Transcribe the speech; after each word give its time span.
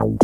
What 0.00 0.14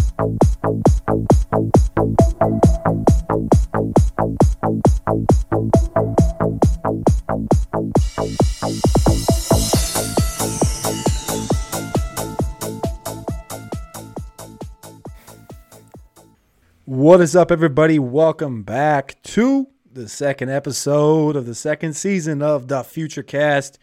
is 17.20 17.36
up, 17.36 17.52
everybody? 17.52 17.98
Welcome 17.98 18.62
back 18.62 19.20
to 19.24 19.66
the 19.92 20.08
second 20.08 20.48
episode 20.48 21.36
of 21.36 21.44
the 21.44 21.54
second 21.54 21.92
season 21.92 22.40
of 22.40 22.68
the 22.68 22.76
Futurecast. 22.76 23.76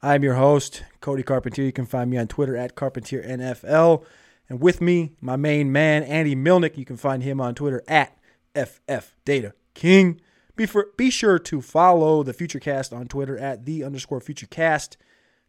I'm 0.00 0.22
your 0.22 0.36
host, 0.36 0.84
Cody 1.02 1.22
Carpentier. 1.22 1.66
You 1.66 1.72
can 1.72 1.84
find 1.84 2.08
me 2.08 2.16
on 2.16 2.28
Twitter 2.28 2.56
at 2.56 2.76
CarpentierNFL. 2.76 4.06
And 4.48 4.60
with 4.60 4.80
me, 4.80 5.12
my 5.20 5.36
main 5.36 5.72
man, 5.72 6.02
Andy 6.02 6.36
Mlyniec. 6.36 6.76
You 6.76 6.84
can 6.84 6.96
find 6.96 7.22
him 7.22 7.40
on 7.40 7.54
Twitter 7.54 7.82
at 7.88 8.18
FFDataKing. 8.54 10.18
Be, 10.56 10.66
for, 10.66 10.88
be 10.96 11.10
sure 11.10 11.38
to 11.40 11.60
follow 11.60 12.22
the 12.22 12.34
Futurecast 12.34 12.96
on 12.96 13.08
Twitter 13.08 13.36
at 13.36 13.64
the 13.64 13.82
underscore 13.82 14.20
Futurecast. 14.20 14.96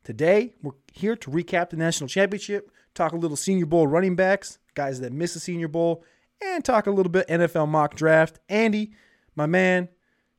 Today, 0.04 0.56
we're 0.62 0.72
here 0.94 1.16
to 1.16 1.30
recap 1.30 1.70
the 1.70 1.78
national 1.78 2.08
championship, 2.08 2.72
talk 2.94 3.12
a 3.12 3.18
little 3.18 3.38
Senior 3.38 3.66
Bowl 3.66 3.88
running 3.88 4.16
backs, 4.16 4.60
guys 4.74 5.00
that 5.02 5.12
miss 5.12 5.34
the 5.34 5.40
Senior 5.40 5.68
Bowl, 5.68 6.04
and 6.42 6.64
talk 6.64 6.88
a 6.88 6.92
little 6.92 7.12
bit 7.12 7.28
NFL 7.28 7.68
mock 7.68 7.96
draft. 7.96 8.40
Andy, 8.50 8.94
my 9.36 9.46
man, 9.46 9.90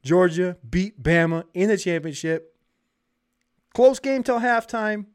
Georgia 0.02 0.56
beat 0.68 1.02
Bama 1.02 1.44
in 1.52 1.68
the 1.68 1.76
championship. 1.76 2.54
Close 3.74 3.98
game 3.98 4.22
till 4.22 4.40
halftime. 4.40 5.06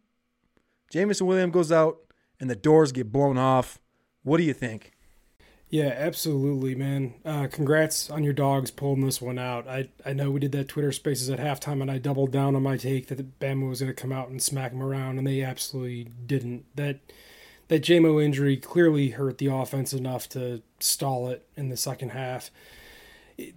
Jameson 0.91 1.26
Williams 1.26 1.54
goes 1.54 1.71
out 1.71 2.01
and 2.41 2.50
the 2.50 2.55
doors 2.55 2.91
get 2.91 3.12
blown 3.12 3.38
off. 3.38 3.80
What 4.24 4.38
do 4.38 4.43
you 4.43 4.54
think? 4.54 4.91
Yeah, 5.70 5.93
absolutely, 5.96 6.76
man. 6.76 7.13
Uh, 7.24 7.48
congrats 7.49 8.10
on 8.10 8.26
your 8.26 8.34
dogs 8.34 8.71
pulling 8.71 9.05
this 9.05 9.21
one 9.21 9.40
out. 9.40 9.70
I, 9.70 9.88
I 10.05 10.12
know 10.12 10.29
we 10.29 10.41
did 10.41 10.51
that 10.51 10.68
Twitter 10.68 10.91
Spaces 10.91 11.29
at 11.29 11.40
halftime, 11.40 11.82
and 11.82 11.90
I 11.90 11.98
doubled 11.98 12.34
down 12.34 12.57
on 12.57 12.63
my 12.63 12.76
take 12.76 13.07
that 13.07 13.40
Bama 13.40 13.70
was 13.70 13.79
going 13.79 13.93
to 13.93 14.01
come 14.01 14.12
out 14.12 14.27
and 14.27 14.43
smack 14.43 14.71
them 14.71 14.84
around, 14.84 15.18
and 15.18 15.26
they 15.26 15.41
absolutely 15.41 16.10
didn't. 16.26 16.66
That 16.76 16.99
that 17.70 17.84
Jamo 17.84 18.21
injury 18.21 18.57
clearly 18.57 19.12
hurt 19.12 19.38
the 19.38 19.48
offense 19.48 19.94
enough 19.94 20.27
to 20.29 20.62
stall 20.82 21.29
it 21.29 21.48
in 21.55 21.70
the 21.70 21.77
second 21.77 22.10
half. 22.10 22.51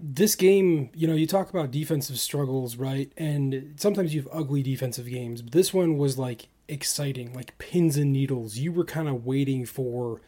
This 0.01 0.37
game, 0.37 0.91
you 0.95 1.09
know, 1.09 1.15
you 1.15 1.27
talk 1.27 1.51
about 1.51 1.73
defensive 1.73 2.21
struggles, 2.21 2.77
right? 2.77 3.11
And 3.17 3.75
sometimes 3.77 4.15
you 4.15 4.23
have 4.23 4.31
ugly 4.33 4.63
defensive 4.63 5.11
games, 5.11 5.43
but 5.43 5.53
this 5.53 5.75
one 5.75 5.99
was 5.99 6.17
like 6.17 6.47
exciting, 6.69 7.33
like 7.33 7.57
pins 7.59 7.97
and 7.97 8.13
needles. 8.13 8.57
You 8.57 8.73
were 8.73 8.85
kind 8.85 9.09
of 9.09 9.25
waiting 9.25 9.67
for 9.67 10.21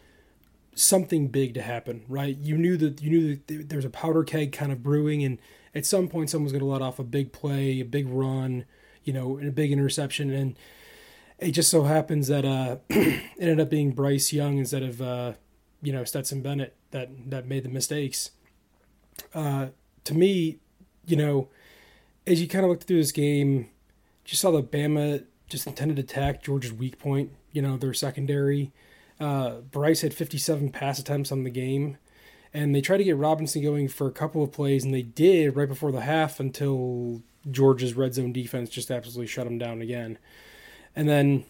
something 0.74 1.28
big 1.28 1.54
to 1.54 1.62
happen, 1.62 2.04
right? 2.08 2.36
You 2.36 2.56
knew 2.56 2.76
that 2.76 3.02
you 3.02 3.10
knew 3.10 3.40
that 3.46 3.68
there's 3.68 3.84
a 3.84 3.90
powder 3.90 4.24
keg 4.24 4.52
kind 4.52 4.72
of 4.72 4.82
brewing, 4.82 5.24
and 5.24 5.38
at 5.74 5.86
some 5.86 6.08
point, 6.08 6.30
someone's 6.30 6.52
going 6.52 6.60
to 6.60 6.66
let 6.66 6.82
off 6.82 6.98
a 6.98 7.04
big 7.04 7.32
play, 7.32 7.80
a 7.80 7.84
big 7.84 8.08
run, 8.08 8.64
you 9.04 9.12
know, 9.12 9.36
and 9.36 9.48
a 9.48 9.52
big 9.52 9.72
interception, 9.72 10.30
and 10.30 10.56
it 11.38 11.52
just 11.52 11.70
so 11.70 11.84
happens 11.84 12.28
that 12.28 12.44
uh, 12.44 12.76
it 12.90 13.22
ended 13.38 13.60
up 13.60 13.70
being 13.70 13.92
Bryce 13.92 14.32
Young 14.32 14.58
instead 14.58 14.82
of 14.82 15.02
uh, 15.02 15.32
you 15.82 15.92
know 15.92 16.04
Stetson 16.04 16.42
Bennett 16.42 16.74
that 16.90 17.10
that 17.30 17.46
made 17.46 17.64
the 17.64 17.68
mistakes. 17.68 18.30
Uh, 19.34 19.68
to 20.04 20.14
me, 20.14 20.58
you 21.06 21.16
know, 21.16 21.48
as 22.26 22.40
you 22.40 22.48
kind 22.48 22.64
of 22.64 22.70
looked 22.70 22.84
through 22.84 22.98
this 22.98 23.12
game, 23.12 23.70
just 24.24 24.42
saw 24.42 24.50
the 24.50 24.62
Bama 24.62 25.24
just 25.48 25.66
intended 25.66 25.96
to 25.96 26.02
attack 26.02 26.42
Georgia's 26.42 26.72
weak 26.72 26.98
point. 26.98 27.30
You 27.52 27.62
know, 27.62 27.76
their 27.76 27.94
secondary. 27.94 28.72
Uh, 29.18 29.60
Bryce 29.70 30.02
had 30.02 30.12
57 30.12 30.70
pass 30.70 30.98
attempts 30.98 31.32
on 31.32 31.44
the 31.44 31.50
game, 31.50 31.96
and 32.52 32.74
they 32.74 32.80
tried 32.80 32.98
to 32.98 33.04
get 33.04 33.16
Robinson 33.16 33.62
going 33.62 33.88
for 33.88 34.06
a 34.06 34.12
couple 34.12 34.42
of 34.42 34.52
plays, 34.52 34.84
and 34.84 34.92
they 34.92 35.02
did 35.02 35.56
right 35.56 35.68
before 35.68 35.92
the 35.92 36.02
half 36.02 36.38
until 36.38 37.22
Georgia's 37.50 37.94
red 37.94 38.14
zone 38.14 38.32
defense 38.32 38.68
just 38.68 38.90
absolutely 38.90 39.26
shut 39.26 39.46
him 39.46 39.58
down 39.58 39.80
again. 39.80 40.18
And 40.94 41.08
then, 41.08 41.44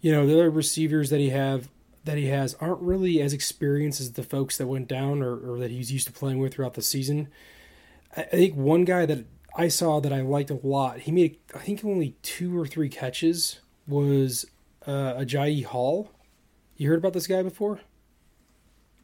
you 0.00 0.12
know, 0.12 0.26
the 0.26 0.34
other 0.34 0.50
receivers 0.50 1.10
that 1.10 1.20
he 1.20 1.30
have 1.30 1.68
that 2.04 2.18
he 2.18 2.26
has 2.26 2.54
aren't 2.60 2.80
really 2.80 3.20
as 3.22 3.32
experienced 3.32 4.00
as 4.00 4.12
the 4.12 4.22
folks 4.22 4.58
that 4.58 4.66
went 4.66 4.88
down 4.88 5.22
or, 5.22 5.36
or 5.36 5.58
that 5.58 5.70
he's 5.70 5.90
used 5.90 6.06
to 6.06 6.12
playing 6.12 6.38
with 6.38 6.54
throughout 6.54 6.74
the 6.74 6.82
season. 6.82 7.28
I, 8.16 8.22
I 8.22 8.26
think 8.26 8.54
one 8.56 8.84
guy 8.84 9.06
that 9.06 9.24
I 9.56 9.68
saw 9.68 10.00
that 10.00 10.12
I 10.12 10.20
liked 10.20 10.50
a 10.50 10.58
lot, 10.62 11.00
he 11.00 11.12
made 11.12 11.38
I 11.54 11.58
think 11.58 11.84
only 11.84 12.16
two 12.22 12.58
or 12.58 12.66
three 12.66 12.88
catches 12.88 13.60
was 13.86 14.46
uh, 14.86 15.14
Agiye 15.14 15.64
Hall. 15.64 16.10
You 16.76 16.88
heard 16.88 16.98
about 16.98 17.12
this 17.12 17.26
guy 17.26 17.42
before? 17.42 17.80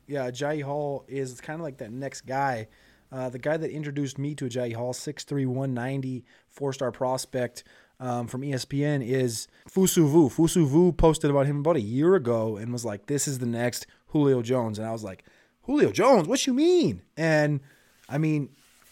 Yeah, 0.07 0.31
Agiye 0.31 0.63
Hall 0.63 1.05
is 1.07 1.41
kind 1.41 1.61
of 1.61 1.65
like 1.65 1.79
that 1.79 1.93
next 1.93 2.23
guy. 2.23 2.67
Uh, 3.13 3.29
the 3.29 3.39
guy 3.39 3.57
that 3.57 3.71
introduced 3.71 4.19
me 4.19 4.35
to 4.37 4.47
Agiye 4.47 4.75
Hall, 4.75 4.93
6'3", 4.93 5.47
190, 5.47 6.25
four-star 6.49 6.93
prospect 6.93 7.65
um, 8.01 8.27
from 8.27 8.43
ESPN 8.43 9.07
is 9.07 9.47
Fusu 9.69 10.09
Vu. 10.09 10.29
Fusu 10.29 10.67
Vu 10.67 10.93
posted 10.93 11.31
about 11.31 11.47
him 11.47 11.59
about 11.59 11.77
a 11.77 11.81
year 11.81 12.15
ago 12.15 12.57
and 12.57 12.73
was 12.73 12.85
like, 12.85 13.07
"This 13.07 13.29
is 13.29 13.39
the 13.39 13.47
next 13.47 13.87
Julio 14.07 14.43
Jones," 14.43 14.79
and 14.79 14.89
I 14.89 14.93
was 14.93 15.05
like, 15.05 15.25
"Julio 15.63 15.93
Jones? 15.93 16.27
What 16.27 16.47
you 16.47 16.55
mean?" 16.55 17.03
And 17.17 17.61
I 18.09 18.17
mean, 18.19 18.51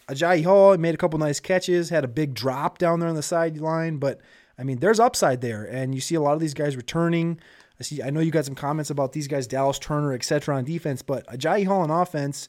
Agiye 0.08 0.44
Hall 0.44 0.76
made 0.76 0.94
a 0.94 0.98
couple 0.98 1.18
nice 1.18 1.40
catches, 1.40 1.90
had 1.90 2.04
a 2.04 2.08
big 2.08 2.34
drop 2.34 2.78
down 2.78 3.00
there 3.00 3.08
on 3.08 3.14
the 3.14 3.22
sideline, 3.22 3.98
but 3.98 4.20
I 4.58 4.64
mean, 4.64 4.78
there's 4.78 4.98
upside 4.98 5.40
there, 5.40 5.64
and 5.64 5.94
you 5.94 6.00
see 6.00 6.14
a 6.14 6.20
lot 6.20 6.34
of 6.34 6.40
these 6.40 6.54
guys 6.54 6.76
returning. 6.76 7.38
I 7.78 7.84
see. 7.84 8.02
I 8.02 8.10
know 8.10 8.20
you 8.20 8.32
got 8.32 8.44
some 8.44 8.56
comments 8.56 8.90
about 8.90 9.12
these 9.12 9.28
guys, 9.28 9.46
Dallas 9.46 9.78
Turner, 9.78 10.12
etc. 10.12 10.56
on 10.56 10.64
defense, 10.64 11.02
but 11.02 11.26
Agiye 11.28 11.66
Hall 11.66 11.82
on 11.82 11.90
offense 11.90 12.48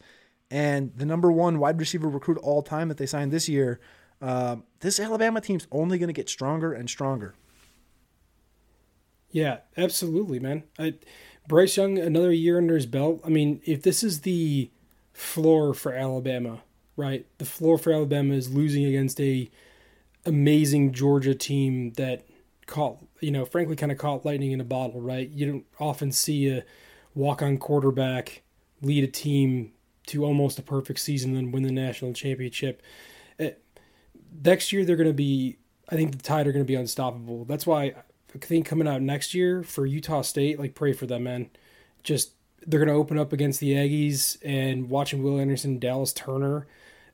and 0.50 0.92
the 0.96 1.06
number 1.06 1.32
one 1.32 1.60
wide 1.60 1.80
receiver 1.80 2.10
recruit 2.10 2.40
all 2.40 2.64
time 2.64 2.88
that 2.88 2.98
they 2.98 3.06
signed 3.06 3.32
this 3.32 3.48
year 3.48 3.80
uh, 4.22 4.58
this 4.82 5.00
Alabama 5.00 5.42
team's 5.42 5.68
only 5.72 5.98
going 5.98 6.08
to 6.08 6.14
get 6.14 6.30
stronger 6.30 6.74
and 6.74 6.90
stronger. 6.90 7.36
Yeah, 9.32 9.60
absolutely, 9.78 10.40
man. 10.40 10.64
I, 10.78 10.96
Bryce 11.48 11.78
Young, 11.78 11.98
another 11.98 12.32
year 12.32 12.58
under 12.58 12.76
his 12.76 12.86
belt. 12.86 13.22
I 13.24 13.30
mean, 13.30 13.62
if 13.66 13.82
this 13.82 14.04
is 14.04 14.22
the 14.22 14.72
floor 15.14 15.74
for 15.74 15.94
Alabama, 15.94 16.62
right? 17.00 17.26
The 17.38 17.46
floor 17.46 17.78
for 17.78 17.92
Alabama 17.92 18.34
is 18.34 18.54
losing 18.54 18.86
against 18.86 19.20
a 19.20 19.50
amazing 20.26 20.94
Georgia 20.94 21.34
team 21.34 21.92
that 21.94 22.26
caught, 22.68 22.98
you 23.22 23.32
know, 23.32 23.46
frankly, 23.46 23.76
kind 23.76 23.92
of 23.92 23.98
caught 23.98 24.26
lightning 24.26 24.52
in 24.52 24.62
a 24.62 24.66
bottle, 24.66 25.02
right? 25.02 25.30
You 25.30 25.52
don't 25.52 25.66
often 25.80 26.12
see 26.12 26.50
a 26.50 26.64
walk-on 27.16 27.58
quarterback 27.58 28.44
lead 28.82 29.04
a 29.04 29.08
team 29.08 29.72
to 30.08 30.26
almost 30.26 30.60
a 30.60 30.62
perfect 30.62 31.00
season 31.00 31.36
and 31.36 31.54
win 31.54 31.64
the 31.64 31.72
national 31.72 32.14
championship 32.14 32.82
eh, 33.40 33.52
next 34.44 34.72
year 34.72 34.86
they're 34.86 34.96
going 34.96 35.08
to 35.08 35.14
be. 35.14 35.58
I 35.92 35.96
think 35.96 36.12
the 36.12 36.22
Tide 36.22 36.46
are 36.46 36.52
going 36.52 36.64
to 36.64 36.68
be 36.68 36.76
unstoppable. 36.76 37.46
That's 37.46 37.66
why 37.66 37.84
I 38.36 38.38
think 38.40 38.68
coming 38.68 38.88
out 38.88 39.02
next 39.02 39.34
year 39.34 39.64
for 39.64 39.88
Utah 39.88 40.22
State, 40.22 40.60
like 40.60 40.76
pray 40.76 40.94
for 40.94 41.08
them, 41.08 41.24
man. 41.24 41.50
Just 42.04 42.34
they're 42.68 42.80
going 42.80 42.94
to 42.94 43.00
open 43.00 43.18
up 43.18 43.34
against 43.34 43.60
the 43.60 43.74
Aggies 43.74 44.38
and 44.44 44.90
watching 44.90 45.24
Will 45.24 45.40
Anderson, 45.40 45.80
Dallas 45.80 46.14
Turner. 46.14 46.68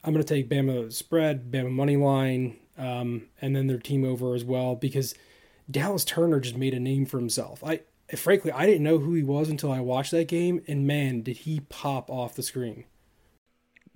I'm 0.05 0.13
going 0.13 0.23
to 0.23 0.33
take 0.33 0.49
Bama 0.49 0.93
spread, 0.93 1.51
Bama 1.51 1.71
money 1.71 1.97
line, 1.97 2.57
um, 2.77 3.23
and 3.41 3.55
then 3.55 3.65
their 3.65 3.79
team 3.79 4.05
over 4.05 4.35
as 4.35 4.43
well 4.43 4.75
because 4.75 5.15
Dallas 5.69 6.05
Turner 6.05 6.39
just 6.39 6.55
made 6.55 6.75
a 6.75 6.79
name 6.79 7.07
for 7.07 7.17
himself. 7.17 7.63
I 7.63 7.81
frankly 8.15 8.51
I 8.51 8.67
didn't 8.67 8.83
know 8.83 8.99
who 8.99 9.15
he 9.15 9.23
was 9.23 9.49
until 9.49 9.71
I 9.71 9.79
watched 9.79 10.11
that 10.11 10.27
game, 10.27 10.61
and 10.67 10.85
man, 10.85 11.23
did 11.23 11.37
he 11.37 11.61
pop 11.61 12.11
off 12.11 12.35
the 12.35 12.43
screen. 12.43 12.85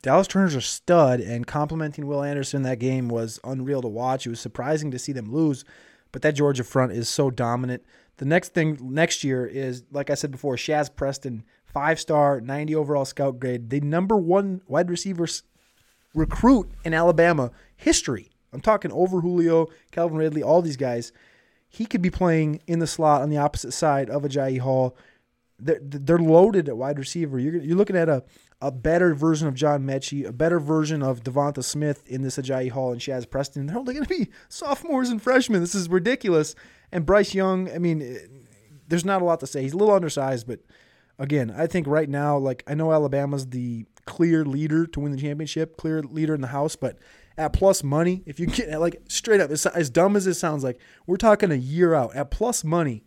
Dallas 0.02 0.28
Turner's 0.28 0.56
a 0.56 0.62
stud, 0.62 1.20
and 1.20 1.46
complimenting 1.46 2.08
Will 2.08 2.24
Anderson 2.24 2.64
that 2.64 2.80
game 2.80 3.08
was 3.08 3.40
unreal 3.44 3.81
to 3.81 3.88
watch. 3.88 4.26
It 4.26 4.30
was 4.30 4.40
surprising 4.40 4.90
to 4.91 5.00
see 5.00 5.12
them 5.12 5.31
lose, 5.31 5.64
but 6.12 6.22
that 6.24 6.36
Georgia 6.36 6.64
front 6.64 6.94
is 6.94 7.08
so 7.08 7.30
dominant. 7.30 7.84
The 8.18 8.26
next 8.26 8.53
thing 8.53 8.79
next 8.82 9.23
year 9.23 9.46
is, 9.46 9.84
like 9.91 10.09
I 10.09 10.16
said 10.16 10.32
before, 10.32 10.55
Shaz 10.55 10.94
Preston, 10.94 11.44
five 11.66 12.00
star, 12.00 12.41
90 12.41 12.76
overall 12.76 13.05
scout 13.05 13.40
grade, 13.40 13.70
the 13.70 13.82
number 13.82 14.17
one 14.17 14.62
wide 14.67 14.90
receiver 14.90 15.28
recruit 16.14 16.70
in 16.84 16.94
Alabama 16.94 17.52
history. 17.76 18.32
I'm 18.52 18.61
talking 18.61 18.91
over 18.91 19.22
Julio, 19.22 19.67
Calvin 19.91 20.17
Ridley, 20.17 20.44
all 20.44 20.61
these 20.61 20.78
guys. 20.78 21.11
He 21.67 21.85
could 21.85 22.02
be 22.02 22.09
playing 22.09 22.61
in 22.66 22.79
the 22.79 22.88
slot 22.88 23.22
on 23.22 23.29
the 23.29 23.38
opposite 23.38 23.73
side 23.73 24.09
of 24.09 24.23
Agiye 24.23 24.59
Hall. 24.59 24.97
They're, 25.59 25.79
they're 25.82 26.17
loaded 26.17 26.67
at 26.67 26.78
wide 26.78 26.97
receiver. 26.97 27.38
You're, 27.38 27.58
you're 27.58 27.78
looking 27.78 27.97
at 27.97 28.09
a 28.09 28.23
a 28.61 28.72
better 28.72 29.14
version 29.14 29.47
of 29.47 29.53
John 29.53 29.84
Metchie, 29.85 30.26
a 30.26 30.34
better 30.34 30.59
version 30.59 31.02
of 31.02 31.23
Devonta 31.23 31.64
Smith 31.64 32.06
in 32.08 32.23
this 32.23 32.38
Agiye 32.38 32.72
Hall 32.72 32.91
and 32.91 33.00
Shaz 33.00 33.29
Preston. 33.29 33.66
They're 33.66 33.78
only 33.78 33.94
going 33.94 34.05
to 34.05 34.09
be 34.09 34.29
sophomores 34.50 35.09
and 35.09 35.22
freshmen. 35.22 35.62
This 35.62 35.76
is 35.76 35.88
ridiculous. 35.88 36.55
And 36.91 37.05
Bryce 37.05 37.34
Young, 37.34 37.72
I 37.72 37.78
mean, 37.78 38.02
eh, 38.02 38.28
there's 38.88 39.05
not 39.05 39.22
a 39.22 39.26
lot 39.26 39.40
to 39.41 39.47
say. 39.47 39.62
He's 39.62 39.73
a 39.73 39.78
little 39.78 39.96
undersized, 39.96 40.46
but 40.46 40.59
again, 41.19 41.53
I 41.55 41.67
think 41.67 41.85
right 41.85 42.09
now, 42.09 42.37
like 42.37 42.63
I 42.66 42.73
know 42.73 42.91
Alabama's 42.91 43.47
the 43.47 43.85
clear 44.05 44.43
leader 44.43 44.87
to 44.87 44.99
win 44.99 45.11
the 45.11 45.21
championship, 45.21 45.77
clear 45.77 46.01
leader 46.01 46.33
in 46.33 46.41
the 46.41 46.47
house, 46.47 46.75
but 46.75 46.97
at 47.37 47.53
plus 47.53 47.83
money, 47.83 48.23
if 48.25 48.39
you 48.39 48.47
get 48.47 48.79
like 48.79 49.01
straight 49.07 49.41
up, 49.41 49.51
as 49.51 49.89
dumb 49.89 50.16
as 50.16 50.25
it 50.25 50.33
sounds 50.33 50.63
like, 50.63 50.79
we're 51.05 51.17
talking 51.17 51.51
a 51.51 51.55
year 51.55 51.93
out 51.93 52.16
at 52.16 52.31
plus 52.31 52.63
money. 52.63 53.03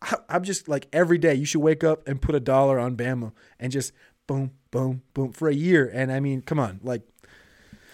I, 0.00 0.16
I'm 0.28 0.44
just 0.44 0.68
like 0.68 0.86
every 0.92 1.18
day 1.18 1.34
you 1.34 1.44
should 1.44 1.60
wake 1.60 1.82
up 1.82 2.06
and 2.06 2.22
put 2.22 2.34
a 2.34 2.40
dollar 2.40 2.78
on 2.78 2.96
Bama 2.96 3.32
and 3.58 3.72
just 3.72 3.92
boom, 4.26 4.52
boom, 4.70 5.02
boom 5.14 5.32
for 5.32 5.48
a 5.48 5.54
year. 5.54 5.90
And 5.92 6.12
I 6.12 6.20
mean, 6.20 6.42
come 6.42 6.60
on, 6.60 6.78
like 6.84 7.02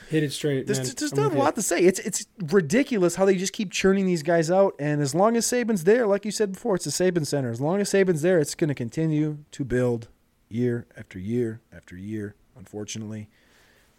hit 0.08 0.22
it 0.22 0.32
straight. 0.32 0.66
There's, 0.66 0.78
man. 0.78 0.94
there's 0.98 1.14
not 1.14 1.34
a 1.34 1.38
lot 1.38 1.54
to 1.56 1.62
say. 1.62 1.80
It's 1.80 1.98
it's 2.00 2.26
ridiculous 2.40 3.14
how 3.16 3.24
they 3.24 3.36
just 3.36 3.52
keep 3.52 3.70
churning 3.70 4.06
these 4.06 4.22
guys 4.22 4.50
out. 4.50 4.74
And 4.78 5.00
as 5.00 5.14
long 5.14 5.36
as 5.36 5.46
Saban's 5.46 5.84
there, 5.84 6.06
like 6.06 6.24
you 6.24 6.30
said 6.30 6.52
before, 6.52 6.74
it's 6.76 6.84
the 6.84 6.90
Saban 6.90 7.26
Center. 7.26 7.50
As 7.50 7.60
long 7.60 7.80
as 7.80 7.90
Saban's 7.90 8.22
there, 8.22 8.38
it's 8.38 8.54
going 8.54 8.68
to 8.68 8.74
continue 8.74 9.38
to 9.52 9.64
build 9.64 10.08
year 10.48 10.86
after 10.96 11.18
year 11.18 11.60
after 11.72 11.96
year. 11.96 12.34
Unfortunately, 12.56 13.28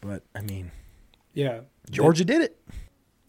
but 0.02 0.24
I 0.34 0.42
mean, 0.42 0.72
Yeah, 1.34 1.62
Georgia 1.92 2.24
did 2.24 2.42
it. 2.42 2.58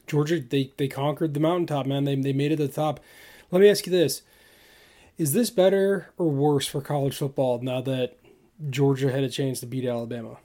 Georgia, 0.06 0.40
they 0.40 0.72
they 0.76 0.88
conquered 0.88 1.34
the 1.34 1.40
mountaintop, 1.40 1.86
man. 1.86 2.04
They 2.04 2.14
they 2.14 2.32
made 2.32 2.52
it 2.52 2.56
to 2.56 2.66
the 2.66 2.72
top. 2.72 3.00
Let 3.50 3.60
me 3.60 3.68
ask 3.68 3.86
you 3.86 3.92
this: 3.92 4.22
Is 5.18 5.32
this 5.32 5.50
better 5.50 6.10
or 6.16 6.28
worse 6.28 6.66
for 6.66 6.80
college 6.80 7.16
football 7.16 7.60
now 7.60 7.80
that 7.80 8.16
Georgia 8.70 9.10
had 9.10 9.24
a 9.24 9.28
chance 9.28 9.60
to 9.60 9.66
beat 9.66 9.84
Alabama? 9.84 10.38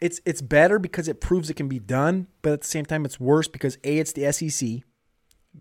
It's 0.00 0.20
it's 0.24 0.42
better 0.42 0.78
because 0.78 1.08
it 1.08 1.20
proves 1.20 1.50
it 1.50 1.54
can 1.54 1.68
be 1.68 1.80
done, 1.80 2.28
but 2.42 2.52
at 2.52 2.60
the 2.62 2.68
same 2.68 2.84
time, 2.84 3.04
it's 3.04 3.18
worse 3.18 3.48
because 3.48 3.78
a 3.84 3.98
it's 3.98 4.12
the 4.12 4.30
SEC, 4.32 4.82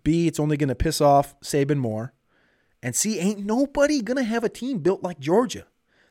b 0.03 0.27
it's 0.27 0.39
only 0.39 0.57
going 0.57 0.69
to 0.69 0.75
piss 0.75 1.01
off 1.01 1.39
Saban 1.41 1.77
more, 1.77 2.13
and 2.83 2.95
c 2.95 3.19
ain't 3.19 3.45
nobody 3.45 4.01
going 4.01 4.17
to 4.17 4.23
have 4.23 4.43
a 4.43 4.49
team 4.49 4.79
built 4.79 5.01
like 5.01 5.19
Georgia. 5.19 5.65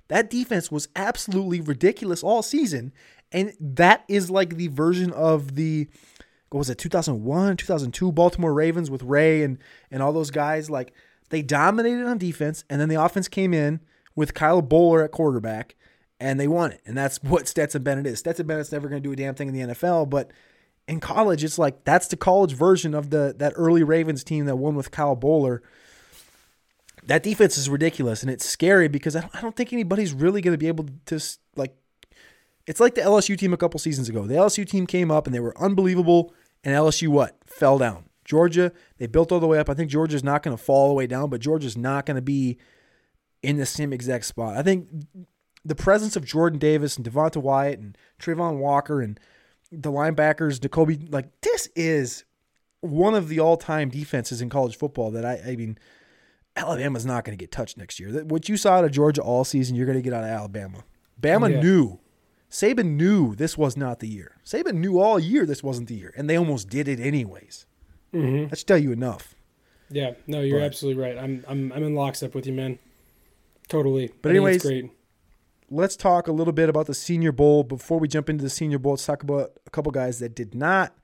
That 0.09 0.31
defense 0.31 0.71
was 0.71 0.89
absolutely 0.97 1.61
ridiculous 1.61 2.23
all 2.23 2.43
season, 2.43 2.93
and 3.31 3.53
that 3.61 4.05
is 4.09 4.31
like 4.31 4.57
the 4.57 4.69
version 4.69 5.13
of 5.13 5.55
the 5.55 5.89
what 6.51 6.59
was 6.59 6.71
it 6.71 6.79
2001 6.79 7.57
2002 7.57 8.13
Baltimore 8.13 8.55
Ravens 8.55 8.91
with 8.91 9.03
Ray 9.03 9.43
and 9.43 9.59
and 9.91 10.03
all 10.03 10.13
those 10.13 10.31
guys. 10.31 10.71
Like 10.71 10.93
they 11.31 11.43
dominated 11.43 12.07
on 12.07 12.19
defense 12.19 12.65
and 12.71 12.81
then 12.81 12.89
the 12.89 13.03
offense 13.03 13.29
came 13.29 13.53
in 13.53 13.81
with 14.15 14.35
Kyle 14.35 14.63
Boller 14.63 15.05
at 15.05 15.11
quarterback 15.11 15.75
and 16.21 16.41
they 16.41 16.49
won 16.49 16.73
it 16.73 16.81
and 16.87 16.97
that's 16.97 17.23
what 17.23 17.49
Stetson 17.49 17.83
Bennett 17.83 18.07
is 18.07 18.19
Stetson 18.19 18.47
Bennett's 18.47 18.73
never 18.73 18.89
going 18.89 19.03
to 19.03 19.07
do 19.07 19.13
a 19.13 19.17
damn 19.17 19.35
thing 19.35 19.49
in 19.49 19.55
the 19.55 19.75
NFL 19.75 20.09
but 20.09 20.31
in 20.89 21.01
college 21.01 21.45
it's 21.45 21.59
like 21.59 21.85
that's 21.85 22.09
the 22.09 22.17
college 22.17 22.53
version 22.53 22.95
of 22.95 23.11
the 23.11 23.35
that 23.39 23.53
early 23.57 23.83
Ravens 23.83 24.25
team 24.25 24.47
that 24.47 24.57
won 24.57 24.75
with 24.75 24.91
Kyle 24.91 25.17
Boller 25.17 25.61
that 27.05 27.23
defense 27.23 27.57
is 27.57 27.69
ridiculous 27.69 28.23
and 28.23 28.31
it's 28.31 28.45
scary 28.45 28.89
because 28.89 29.15
I 29.15 29.21
don't, 29.21 29.37
I 29.37 29.41
don't 29.41 29.55
think 29.55 29.73
anybody's 29.73 30.13
really 30.13 30.41
going 30.41 30.55
to 30.55 30.59
be 30.59 30.69
able 30.69 30.87
to 31.07 31.21
like 31.55 31.77
it's 32.67 32.81
like 32.81 32.97
the 32.97 33.01
LSU 33.01 33.39
team 33.39 33.53
a 33.53 33.57
couple 33.57 33.79
seasons 33.79 34.09
ago. 34.09 34.27
The 34.27 34.35
LSU 34.35 34.67
team 34.67 34.87
came 34.87 35.11
up 35.11 35.27
and 35.27 35.35
they 35.35 35.41
were 35.41 35.57
unbelievable, 35.59 36.35
and 36.65 36.75
LSU 36.75 37.09
what? 37.09 37.37
Fell 37.47 37.79
down. 37.79 38.05
Georgia, 38.25 38.73
they 38.99 39.07
built 39.07 39.31
all 39.31 39.39
the 39.39 39.47
way 39.47 39.59
up. 39.59 39.71
I 39.71 39.75
think 39.75 39.89
Georgia's 39.89 40.25
not 40.25 40.43
going 40.43 40.57
to 40.57 40.63
fall 40.63 40.83
all 40.83 40.89
the 40.89 40.95
way 40.95 41.07
down, 41.07 41.31
but 41.31 41.41
Georgia's 41.41 41.77
not 41.77 42.07
going 42.07 42.17
to 42.17 42.23
be 42.23 42.59
in 43.41 43.57
the 43.57 43.67
same 43.67 43.93
exact 43.93 44.25
spot. 44.25 44.57
I 44.57 44.65
think 44.65 44.89
the 45.67 45.75
presence 45.75 46.17
of 46.17 46.25
Jordan 46.25 46.59
Davis 46.59 46.97
and 46.97 47.05
Devonte 47.07 47.37
Wyatt 47.37 47.79
and 47.79 47.99
Travon 48.21 48.59
Walker 48.59 49.01
and 49.01 49.19
the 49.73 49.91
linebackers, 49.91 50.61
Jacoby, 50.61 50.97
like 51.11 51.41
this 51.41 51.69
is 51.75 52.25
one 52.81 53.15
of 53.15 53.29
the 53.29 53.41
all-time 53.41 53.89
defenses 53.89 54.41
in 54.41 54.49
college 54.49 54.77
football 54.77 55.11
that 55.11 55.25
I, 55.25 55.41
I 55.53 55.57
mean, 55.57 55.77
Alabama's 56.55 57.05
not 57.05 57.25
going 57.25 57.37
to 57.37 57.43
get 57.43 57.51
touched 57.51 57.77
next 57.77 57.99
year. 57.99 58.25
What 58.25 58.49
you 58.49 58.57
saw 58.57 58.75
out 58.79 58.85
of 58.85 58.93
Georgia 58.93 59.23
all 59.23 59.45
season, 59.45 59.75
you're 59.77 59.87
going 59.87 59.99
to 59.99 60.03
get 60.03 60.13
out 60.13 60.25
of 60.25 60.31
Alabama. 60.31 60.85
Bama 61.21 61.51
Yeah. 61.51 61.61
knew 61.61 62.01
Saban 62.49 62.97
knew 62.97 63.35
this 63.35 63.59
was 63.59 63.77
not 63.77 63.99
the 63.99 64.07
year. 64.09 64.37
Saban 64.45 64.75
knew 64.75 65.01
all 65.01 65.19
year 65.19 65.45
this 65.45 65.63
wasn't 65.65 65.89
the 65.89 65.97
year, 65.97 66.15
and 66.17 66.31
they 66.31 66.37
almost 66.37 66.69
did 66.69 66.87
it 66.87 67.01
anyways. 67.01 67.67
Mm-hmm. 68.15 68.49
That 68.51 68.59
should 68.59 68.69
tell 68.69 68.79
you 68.79 68.93
enough. 68.93 69.35
Yeah, 69.91 70.13
no, 70.29 70.41
you're 70.43 70.61
But- 70.61 70.67
absolutely 70.67 71.03
right. 71.03 71.19
I'm 71.19 71.45
I'm 71.49 71.73
I'm 71.73 71.83
in 71.83 71.95
lockstep 71.97 72.35
with 72.37 72.47
you, 72.47 72.53
man. 72.53 72.79
Totally. 73.69 74.13
But 74.23 74.31
anyways, 74.31 74.63
great. 74.63 74.91
Let's 75.69 75.97
talk 75.97 76.29
a 76.29 76.33
little 76.33 76.53
bit 76.53 76.69
about 76.69 76.87
the 76.87 76.95
Senior 76.95 77.33
Bowl. 77.33 77.65
Before 77.65 77.99
we 77.99 78.07
jump 78.07 78.31
into 78.31 78.45
the 78.45 78.51
Senior 78.51 78.79
Bowl, 78.79 78.93
let's 78.93 79.05
talk 79.05 79.25
about 79.25 79.59
a 79.67 79.71
couple 79.71 79.91
guys 79.91 80.21
that 80.21 80.35
did 80.35 80.55
not 80.55 80.97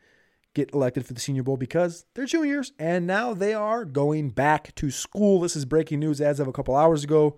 get 0.55 0.73
elected 0.73 1.05
for 1.05 1.15
the 1.15 1.21
Senior 1.21 1.43
Bowl 1.43 1.57
because 1.57 2.05
they're 2.15 2.27
juniors 2.27 2.73
and 2.79 3.05
now 3.05 3.35
they 3.35 3.55
are 3.55 3.85
going 3.85 4.31
back 4.31 4.73
to 4.77 4.91
school. 4.91 5.41
This 5.41 5.57
is 5.57 5.65
breaking 5.65 5.99
news 5.99 6.21
as 6.21 6.39
of 6.39 6.47
a 6.47 6.53
couple 6.53 6.77
hours 6.77 7.03
ago 7.03 7.37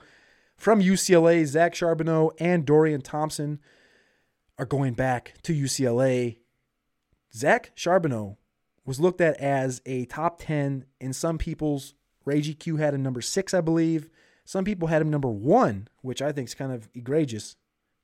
from 0.58 0.82
UCLA. 0.82 1.46
Zach 1.46 1.72
Charbonnet 1.72 2.32
and 2.38 2.66
Dorian 2.66 3.00
Thompson 3.00 3.58
are 4.58 4.66
going 4.66 4.92
back 4.92 5.34
to 5.44 5.54
UCLA. 5.54 6.38
Zach 7.34 7.72
Charbonnet 7.74 8.36
was 8.84 9.00
looked 9.00 9.22
at 9.22 9.38
as 9.38 9.80
a 9.86 10.04
top 10.06 10.42
10 10.42 10.84
in 11.00 11.14
some 11.14 11.38
people's. 11.38 11.94
Ray 12.26 12.42
GQ 12.42 12.78
had 12.78 12.92
a 12.92 12.98
number 12.98 13.22
six, 13.22 13.54
I 13.54 13.62
believe. 13.62 14.10
Some 14.44 14.64
people 14.64 14.88
had 14.88 15.02
him 15.02 15.10
number 15.10 15.28
one, 15.28 15.88
which 16.02 16.20
I 16.20 16.32
think 16.32 16.48
is 16.48 16.54
kind 16.54 16.72
of 16.72 16.88
egregious. 16.94 17.56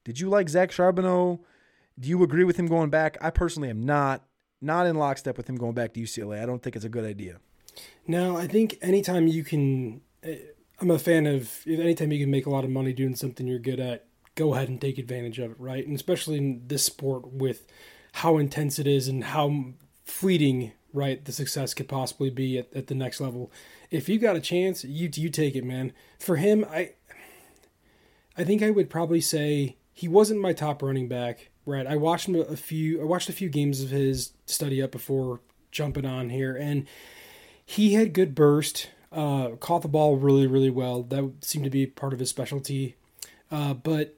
Did 0.05 0.21
you 0.21 0.29
like 0.29 0.49
Zach 0.49 0.71
Charbonnet? 0.71 1.41
Do 1.99 2.09
you 2.09 2.23
agree 2.23 2.45
with 2.45 2.57
him 2.57 2.67
going 2.67 2.91
back? 2.91 3.19
I 3.21 3.31
personally 3.31 3.69
am 3.69 3.85
not. 3.85 4.25
Not 4.63 4.87
in 4.87 4.97
lockstep 4.97 5.37
with 5.37 5.49
him 5.49 5.57
going 5.57 5.75
back 5.75 5.95
to 5.95 6.01
UCLA. 6.01 6.43
I 6.43 6.47
don't 6.47 6.63
think 6.63 6.77
it's 6.77 6.85
a 6.85 6.91
good 6.91 7.05
idea. 7.05 7.39
No, 8.07 8.37
I 8.37 8.47
think 8.47 8.77
anytime 8.83 9.27
you 9.27 9.43
can, 9.43 10.03
eh, 10.23 10.37
I'm 10.81 10.91
a 10.91 10.99
fan 10.99 11.27
of 11.27 11.63
anytime 11.67 12.13
you 12.13 12.21
can 12.21 12.31
make 12.31 12.47
a 12.47 12.51
lot 12.51 12.65
of 12.65 12.71
money 12.71 12.93
doing 12.93 13.15
something 13.15 13.47
you're 13.47 13.59
good 13.59 13.81
at, 13.81 14.07
go 14.35 14.55
ahead 14.55 14.69
and 14.69 14.81
take 14.81 14.99
advantage 14.99 15.39
of 15.39 15.53
it, 15.53 15.61
right? 15.61 15.87
And 15.87 15.95
especially 15.97 16.39
in 16.39 16.63
this 16.67 16.85
sport 16.85 17.33
with 17.33 17.67
how 18.13 18.39
intense 18.39 18.79
it 18.79 18.87
is 18.87 19.09
and 19.09 19.25
how 19.25 19.75
fleeting, 20.05 20.73
right, 20.93 21.25
the 21.25 21.33
success 21.33 21.75
could 21.75 21.89
possibly 21.89 22.31
be 22.31 22.59
at, 22.59 22.73
at 22.75 22.87
the 22.87 22.95
next 22.95 23.21
level. 23.21 23.51
If 23.91 24.09
you 24.09 24.19
got 24.19 24.37
a 24.37 24.41
chance, 24.41 24.85
you 24.85 25.11
you 25.15 25.31
take 25.31 25.55
it, 25.55 25.65
man. 25.65 25.93
For 26.19 26.37
him, 26.37 26.65
I 26.71 26.93
I 28.37 28.45
think 28.45 28.63
I 28.63 28.71
would 28.71 28.91
probably 28.91 29.21
say 29.21 29.77
he 29.93 30.09
wasn't 30.09 30.41
my 30.41 30.53
top 30.53 30.83
running 30.83 31.09
back. 31.09 31.51
Right, 31.67 31.87
I 31.87 31.97
watched 31.97 32.27
him 32.27 32.37
a 32.37 32.57
few. 32.57 33.01
I 33.01 33.05
watched 33.05 33.29
a 33.29 33.35
few 33.35 33.49
games 33.49 33.83
of 33.83 33.91
his 33.91 34.33
study 34.47 34.83
up 34.83 34.91
before 34.91 35.41
jumping 35.71 36.07
on 36.07 36.31
here, 36.31 36.57
and 36.57 36.87
he 37.65 37.95
had 37.95 38.13
good 38.13 38.35
burst. 38.35 38.91
Uh, 39.13 39.51
caught 39.57 39.83
the 39.83 39.89
ball 39.89 40.17
really, 40.17 40.47
really 40.47 40.71
well. 40.71 41.03
That 41.03 41.33
seemed 41.41 41.65
to 41.65 41.71
be 41.71 41.85
part 41.85 42.13
of 42.13 42.21
his 42.21 42.31
specialty. 42.31 42.97
Uh, 43.51 43.75
but 43.75 44.17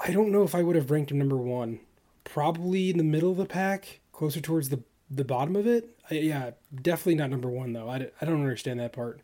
I 0.00 0.10
don't 0.10 0.32
know 0.32 0.42
if 0.42 0.54
I 0.54 0.62
would 0.62 0.76
have 0.76 0.90
ranked 0.90 1.10
him 1.10 1.18
number 1.18 1.36
one. 1.36 1.80
Probably 2.24 2.90
in 2.90 2.98
the 2.98 3.04
middle 3.04 3.30
of 3.30 3.36
the 3.36 3.46
pack, 3.46 4.00
closer 4.12 4.40
towards 4.40 4.68
the 4.68 4.82
the 5.10 5.24
bottom 5.24 5.56
of 5.56 5.66
it. 5.66 5.98
I, 6.10 6.14
yeah, 6.14 6.50
definitely 6.82 7.16
not 7.16 7.30
number 7.30 7.48
one 7.48 7.72
though. 7.72 7.88
I, 7.88 8.08
I 8.20 8.24
don't 8.24 8.40
understand 8.40 8.80
that 8.80 8.92
part. 8.92 9.20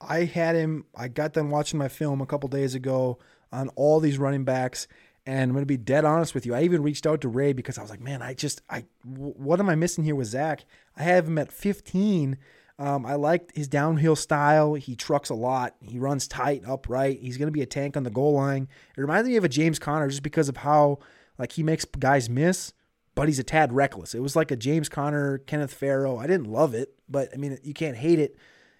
I 0.00 0.24
had 0.24 0.56
him. 0.56 0.84
I 0.94 1.08
got 1.08 1.32
done 1.32 1.50
watching 1.50 1.78
my 1.78 1.88
film 1.88 2.20
a 2.20 2.26
couple 2.26 2.48
days 2.48 2.74
ago 2.74 3.18
on 3.52 3.68
all 3.70 4.00
these 4.00 4.18
running 4.18 4.44
backs, 4.44 4.88
and 5.24 5.42
I'm 5.42 5.52
going 5.52 5.62
to 5.62 5.66
be 5.66 5.76
dead 5.76 6.04
honest 6.04 6.34
with 6.34 6.44
you. 6.44 6.54
I 6.54 6.62
even 6.62 6.82
reached 6.82 7.06
out 7.06 7.22
to 7.22 7.28
Ray 7.28 7.52
because 7.52 7.78
I 7.78 7.82
was 7.82 7.90
like, 7.90 8.00
man, 8.00 8.20
I 8.22 8.34
just, 8.34 8.60
I, 8.68 8.84
what 9.04 9.58
am 9.58 9.70
I 9.70 9.74
missing 9.74 10.04
here 10.04 10.14
with 10.14 10.28
Zach? 10.28 10.64
I 10.96 11.02
have 11.04 11.26
him 11.26 11.38
at 11.38 11.50
15. 11.50 12.36
Um, 12.78 13.06
I 13.06 13.14
liked 13.14 13.56
his 13.56 13.68
downhill 13.68 14.16
style. 14.16 14.74
He 14.74 14.94
trucks 14.96 15.30
a 15.30 15.34
lot. 15.34 15.76
He 15.80 15.98
runs 15.98 16.28
tight, 16.28 16.62
upright. 16.66 17.20
He's 17.20 17.38
going 17.38 17.48
to 17.48 17.52
be 17.52 17.62
a 17.62 17.66
tank 17.66 17.96
on 17.96 18.02
the 18.02 18.10
goal 18.10 18.34
line. 18.34 18.68
It 18.96 19.00
reminds 19.00 19.28
me 19.28 19.36
of 19.36 19.44
a 19.44 19.48
James 19.48 19.78
Conner 19.78 20.08
just 20.08 20.22
because 20.22 20.50
of 20.50 20.58
how, 20.58 20.98
like, 21.38 21.52
he 21.52 21.62
makes 21.62 21.86
guys 21.86 22.28
miss, 22.28 22.74
but 23.16 23.26
he's 23.26 23.40
a 23.40 23.44
tad 23.44 23.72
reckless. 23.72 24.14
It 24.14 24.22
was 24.22 24.36
like 24.36 24.52
a 24.52 24.56
James 24.56 24.88
Conner, 24.88 25.38
Kenneth 25.38 25.74
Farrow. 25.74 26.18
I 26.18 26.28
didn't 26.28 26.46
love 26.46 26.74
it, 26.74 26.94
but 27.08 27.30
I 27.34 27.36
mean, 27.36 27.58
you 27.64 27.74
can't 27.74 27.96
hate 27.96 28.20
it. 28.20 28.36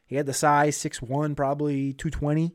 He 0.07 0.15
had 0.15 0.27
the 0.27 0.35
size, 0.35 0.79
6'1, 0.79 1.35
probably 1.35 1.93
220. 1.95 2.55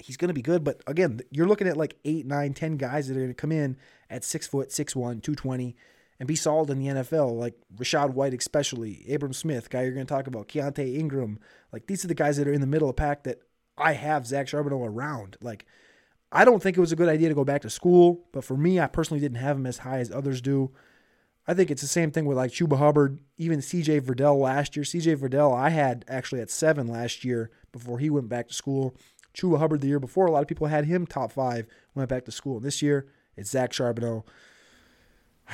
He's 0.00 0.16
going 0.16 0.30
to 0.30 0.34
be 0.34 0.42
good. 0.42 0.64
But 0.64 0.82
again, 0.88 1.20
you're 1.30 1.46
looking 1.46 1.68
at 1.68 1.76
like 1.76 1.96
eight, 2.04 2.26
nine, 2.26 2.54
10 2.54 2.76
guys 2.76 3.06
that 3.06 3.16
are 3.16 3.20
going 3.20 3.28
to 3.28 3.34
come 3.34 3.52
in 3.52 3.76
at 4.10 4.24
6 4.24 4.48
foot, 4.48 4.70
6'1, 4.70 5.22
220 5.22 5.76
and 6.22 6.28
be 6.28 6.36
solid 6.36 6.70
in 6.70 6.78
the 6.78 6.86
NFL, 6.86 7.36
like 7.36 7.54
Rachaad 7.74 8.10
White, 8.10 8.32
especially, 8.32 9.04
Abram 9.12 9.32
Smith, 9.32 9.68
guy 9.70 9.82
you're 9.82 9.90
going 9.90 10.06
to 10.06 10.14
talk 10.14 10.28
about, 10.28 10.46
Keaontay 10.46 10.96
Ingram. 10.96 11.40
Like 11.72 11.88
these 11.88 12.04
are 12.04 12.08
the 12.08 12.14
guys 12.14 12.36
that 12.36 12.46
are 12.46 12.52
in 12.52 12.60
the 12.60 12.66
middle 12.68 12.88
of 12.88 12.94
pack 12.94 13.24
that 13.24 13.40
I 13.76 13.94
have 13.94 14.24
Zach 14.24 14.46
Charbonnet 14.46 14.86
around. 14.86 15.36
Like, 15.42 15.66
I 16.30 16.44
don't 16.44 16.62
think 16.62 16.76
it 16.76 16.80
was 16.80 16.92
a 16.92 16.96
good 16.96 17.08
idea 17.08 17.28
to 17.28 17.34
go 17.34 17.44
back 17.44 17.62
to 17.62 17.70
school, 17.70 18.24
but 18.30 18.44
for 18.44 18.56
me, 18.56 18.78
I 18.78 18.86
personally 18.86 19.20
didn't 19.20 19.38
have 19.38 19.56
him 19.56 19.66
as 19.66 19.78
high 19.78 19.98
as 19.98 20.12
others 20.12 20.40
do. 20.40 20.70
I 21.46 21.54
think 21.54 21.70
it's 21.70 21.82
the 21.82 21.88
same 21.88 22.10
thing 22.12 22.24
with 22.24 22.36
like 22.36 22.52
Chuba 22.52 22.78
Hubbard, 22.78 23.18
even 23.36 23.58
CJ 23.58 24.02
Verdell 24.02 24.38
last 24.38 24.76
year. 24.76 24.84
CJ 24.84 25.16
Verdell, 25.16 25.56
I 25.56 25.70
had 25.70 26.04
actually 26.08 26.40
at 26.40 26.50
seven 26.50 26.86
last 26.86 27.24
year 27.24 27.50
before 27.72 27.98
he 27.98 28.10
went 28.10 28.28
back 28.28 28.48
to 28.48 28.54
school. 28.54 28.94
Chuba 29.34 29.58
Hubbard 29.58 29.80
the 29.80 29.88
year 29.88 29.98
before, 29.98 30.26
a 30.26 30.30
lot 30.30 30.42
of 30.42 30.48
people 30.48 30.68
had 30.68 30.84
him 30.84 31.06
top 31.06 31.32
five, 31.32 31.66
went 31.94 32.08
back 32.08 32.24
to 32.26 32.32
school. 32.32 32.56
And 32.56 32.64
this 32.64 32.82
year, 32.82 33.06
it's 33.36 33.50
Zach 33.50 33.72
Charbonnet. 33.72 34.24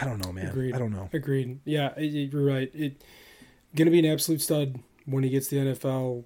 I 0.01 0.05
don't 0.05 0.25
know, 0.25 0.33
man. 0.33 0.49
Agreed. 0.49 0.75
I 0.75 0.79
don't 0.79 0.93
know. 0.93 1.09
Agreed. 1.13 1.61
Yeah, 1.65 1.99
you're 1.99 2.45
right. 2.45 2.71
It 2.75 3.03
gonna 3.75 3.91
be 3.91 3.99
an 3.99 4.05
absolute 4.05 4.43
stud 4.43 4.81
when 5.07 5.25
he 5.25 5.31
gets 5.31 5.49
to 5.49 5.55
the 5.55 5.73
NFL. 5.73 6.25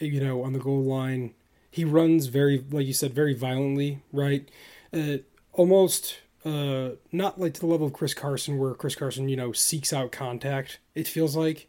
You 0.00 0.20
know, 0.20 0.42
on 0.42 0.54
the 0.54 0.58
goal 0.58 0.82
line, 0.82 1.34
he 1.70 1.84
runs 1.84 2.26
very, 2.26 2.64
like 2.70 2.86
you 2.86 2.94
said, 2.94 3.12
very 3.12 3.34
violently. 3.34 4.02
Right, 4.12 4.50
uh, 4.92 5.18
almost 5.52 6.18
uh, 6.44 6.90
not 7.12 7.40
like 7.40 7.54
to 7.54 7.60
the 7.60 7.66
level 7.66 7.86
of 7.86 7.92
Chris 7.92 8.14
Carson, 8.14 8.58
where 8.58 8.74
Chris 8.74 8.94
Carson, 8.94 9.28
you 9.28 9.36
know, 9.36 9.52
seeks 9.52 9.92
out 9.92 10.12
contact. 10.12 10.80
It 10.94 11.06
feels 11.06 11.36
like 11.36 11.68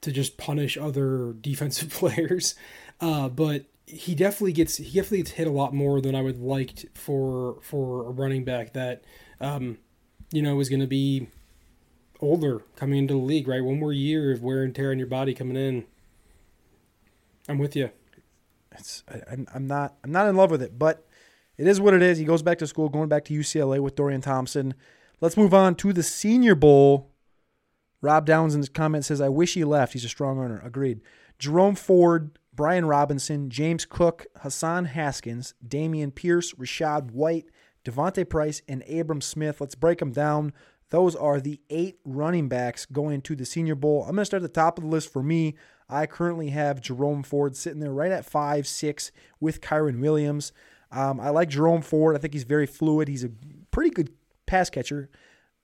to 0.00 0.10
just 0.10 0.36
punish 0.36 0.76
other 0.76 1.32
defensive 1.40 1.90
players. 1.90 2.54
Uh, 3.00 3.28
but 3.28 3.66
he 3.86 4.14
definitely 4.14 4.52
gets 4.52 4.76
he 4.76 4.84
definitely 4.84 5.18
gets 5.18 5.32
hit 5.32 5.46
a 5.46 5.52
lot 5.52 5.74
more 5.74 6.00
than 6.00 6.14
I 6.14 6.22
would 6.22 6.40
like 6.40 6.84
for 6.94 7.58
for 7.62 8.06
a 8.06 8.10
running 8.10 8.44
back 8.44 8.72
that 8.74 9.04
um, 9.40 9.78
you 10.30 10.42
know 10.42 10.60
is 10.60 10.68
going 10.68 10.80
to 10.80 10.86
be 10.86 11.28
older 12.20 12.62
coming 12.76 12.98
into 12.98 13.14
the 13.14 13.20
league. 13.20 13.48
Right, 13.48 13.64
one 13.64 13.78
more 13.78 13.92
year 13.92 14.32
of 14.32 14.42
wear 14.42 14.62
and 14.62 14.74
tear 14.74 14.90
on 14.90 14.98
your 14.98 15.08
body 15.08 15.34
coming 15.34 15.56
in. 15.56 15.84
I'm 17.48 17.58
with 17.58 17.74
you. 17.74 17.90
It's 18.72 19.02
I, 19.08 19.36
I'm 19.54 19.66
not 19.66 19.94
I'm 20.04 20.12
not 20.12 20.28
in 20.28 20.36
love 20.36 20.50
with 20.50 20.62
it, 20.62 20.78
but 20.78 21.06
it 21.60 21.66
is 21.66 21.78
what 21.78 21.92
it 21.92 22.00
is. 22.00 22.16
He 22.16 22.24
goes 22.24 22.42
back 22.42 22.56
to 22.58 22.66
school, 22.66 22.88
going 22.88 23.10
back 23.10 23.26
to 23.26 23.34
UCLA 23.34 23.80
with 23.80 23.94
Dorian 23.94 24.22
Thompson. 24.22 24.72
Let's 25.20 25.36
move 25.36 25.52
on 25.52 25.74
to 25.76 25.92
the 25.92 26.02
Senior 26.02 26.54
Bowl. 26.54 27.10
Rob 28.00 28.24
Downs 28.24 28.54
in 28.54 28.60
his 28.60 28.70
comment 28.70 29.04
says, 29.04 29.20
"I 29.20 29.28
wish 29.28 29.52
he 29.52 29.62
left. 29.62 29.92
He's 29.92 30.06
a 30.06 30.08
strong 30.08 30.38
runner." 30.38 30.62
Agreed. 30.64 31.02
Jerome 31.38 31.74
Ford, 31.74 32.38
Brian 32.54 32.86
Robinson, 32.86 33.50
James 33.50 33.84
Cook, 33.84 34.26
Hassan 34.38 34.86
Haskins, 34.86 35.52
Dameon 35.66 36.14
Pierce, 36.14 36.54
Rachaad 36.54 37.10
White, 37.10 37.44
D'Vonte 37.84 38.26
Price, 38.26 38.62
and 38.66 38.82
Abram 38.88 39.20
Smith. 39.20 39.60
Let's 39.60 39.74
break 39.74 39.98
them 39.98 40.12
down. 40.12 40.54
Those 40.88 41.14
are 41.14 41.40
the 41.40 41.60
eight 41.68 41.98
running 42.06 42.48
backs 42.48 42.86
going 42.86 43.20
to 43.22 43.36
the 43.36 43.44
Senior 43.44 43.74
Bowl. 43.74 44.04
I'm 44.04 44.16
going 44.16 44.22
to 44.22 44.24
start 44.24 44.42
at 44.42 44.52
the 44.52 44.60
top 44.60 44.78
of 44.78 44.84
the 44.84 44.90
list 44.90 45.12
for 45.12 45.22
me. 45.22 45.56
I 45.90 46.06
currently 46.06 46.50
have 46.50 46.80
Jerome 46.80 47.22
Ford 47.22 47.54
sitting 47.54 47.80
there 47.80 47.92
right 47.92 48.10
at 48.10 48.24
five, 48.24 48.66
six 48.66 49.12
with 49.40 49.60
Kyren 49.60 50.00
Williams. 50.00 50.52
Um, 50.92 51.20
I 51.20 51.30
like 51.30 51.48
Jerome 51.48 51.82
Ford. 51.82 52.16
I 52.16 52.18
think 52.18 52.34
he's 52.34 52.44
very 52.44 52.66
fluid. 52.66 53.08
He's 53.08 53.24
a 53.24 53.30
pretty 53.70 53.90
good 53.90 54.10
pass 54.46 54.70
catcher. 54.70 55.08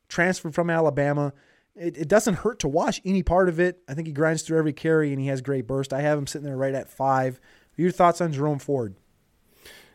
Transferred 0.08 0.54
from 0.54 0.70
Alabama. 0.70 1.32
It, 1.74 1.96
it 1.98 2.08
doesn't 2.08 2.34
hurt 2.34 2.60
to 2.60 2.68
watch 2.68 3.00
any 3.04 3.22
part 3.22 3.48
of 3.48 3.58
it. 3.58 3.80
I 3.88 3.94
think 3.94 4.06
he 4.06 4.12
grinds 4.12 4.42
through 4.42 4.58
every 4.58 4.72
carry 4.72 5.12
and 5.12 5.20
he 5.20 5.26
has 5.26 5.40
great 5.40 5.66
burst. 5.66 5.92
I 5.92 6.00
have 6.00 6.18
him 6.18 6.26
sitting 6.26 6.46
there 6.46 6.56
right 6.56 6.74
at 6.74 6.88
five. 6.88 7.40
Your 7.76 7.90
thoughts 7.90 8.20
on 8.20 8.32
Jerome 8.32 8.58
Ford? 8.58 8.94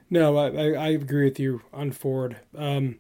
No, 0.10 0.38
I, 0.38 0.74
I 0.74 0.88
agree 0.90 1.24
with 1.24 1.40
you 1.40 1.62
on 1.72 1.92
Ford. 1.92 2.38
Um, 2.56 3.00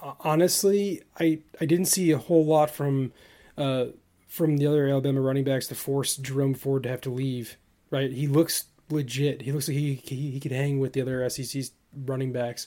honestly, 0.00 1.02
I 1.20 1.40
I 1.60 1.66
didn't 1.66 1.86
see 1.86 2.10
a 2.10 2.18
whole 2.18 2.44
lot 2.44 2.70
from 2.70 3.12
uh, 3.58 3.86
from 4.26 4.56
the 4.56 4.66
other 4.66 4.88
Alabama 4.88 5.20
running 5.20 5.44
backs 5.44 5.66
to 5.68 5.74
force 5.74 6.16
Jerome 6.16 6.54
Ford 6.54 6.84
to 6.84 6.88
have 6.88 7.02
to 7.02 7.10
leave. 7.10 7.58
Right, 7.90 8.10
he 8.10 8.26
looks 8.26 8.64
legit. 8.90 9.42
He 9.42 9.52
looks 9.52 9.68
like 9.68 9.76
he 9.76 9.94
he, 9.94 10.30
he 10.32 10.40
could 10.40 10.52
hang 10.52 10.78
with 10.78 10.92
the 10.92 11.02
other 11.02 11.28
SEC 11.28 11.64
running 12.04 12.32
backs. 12.32 12.66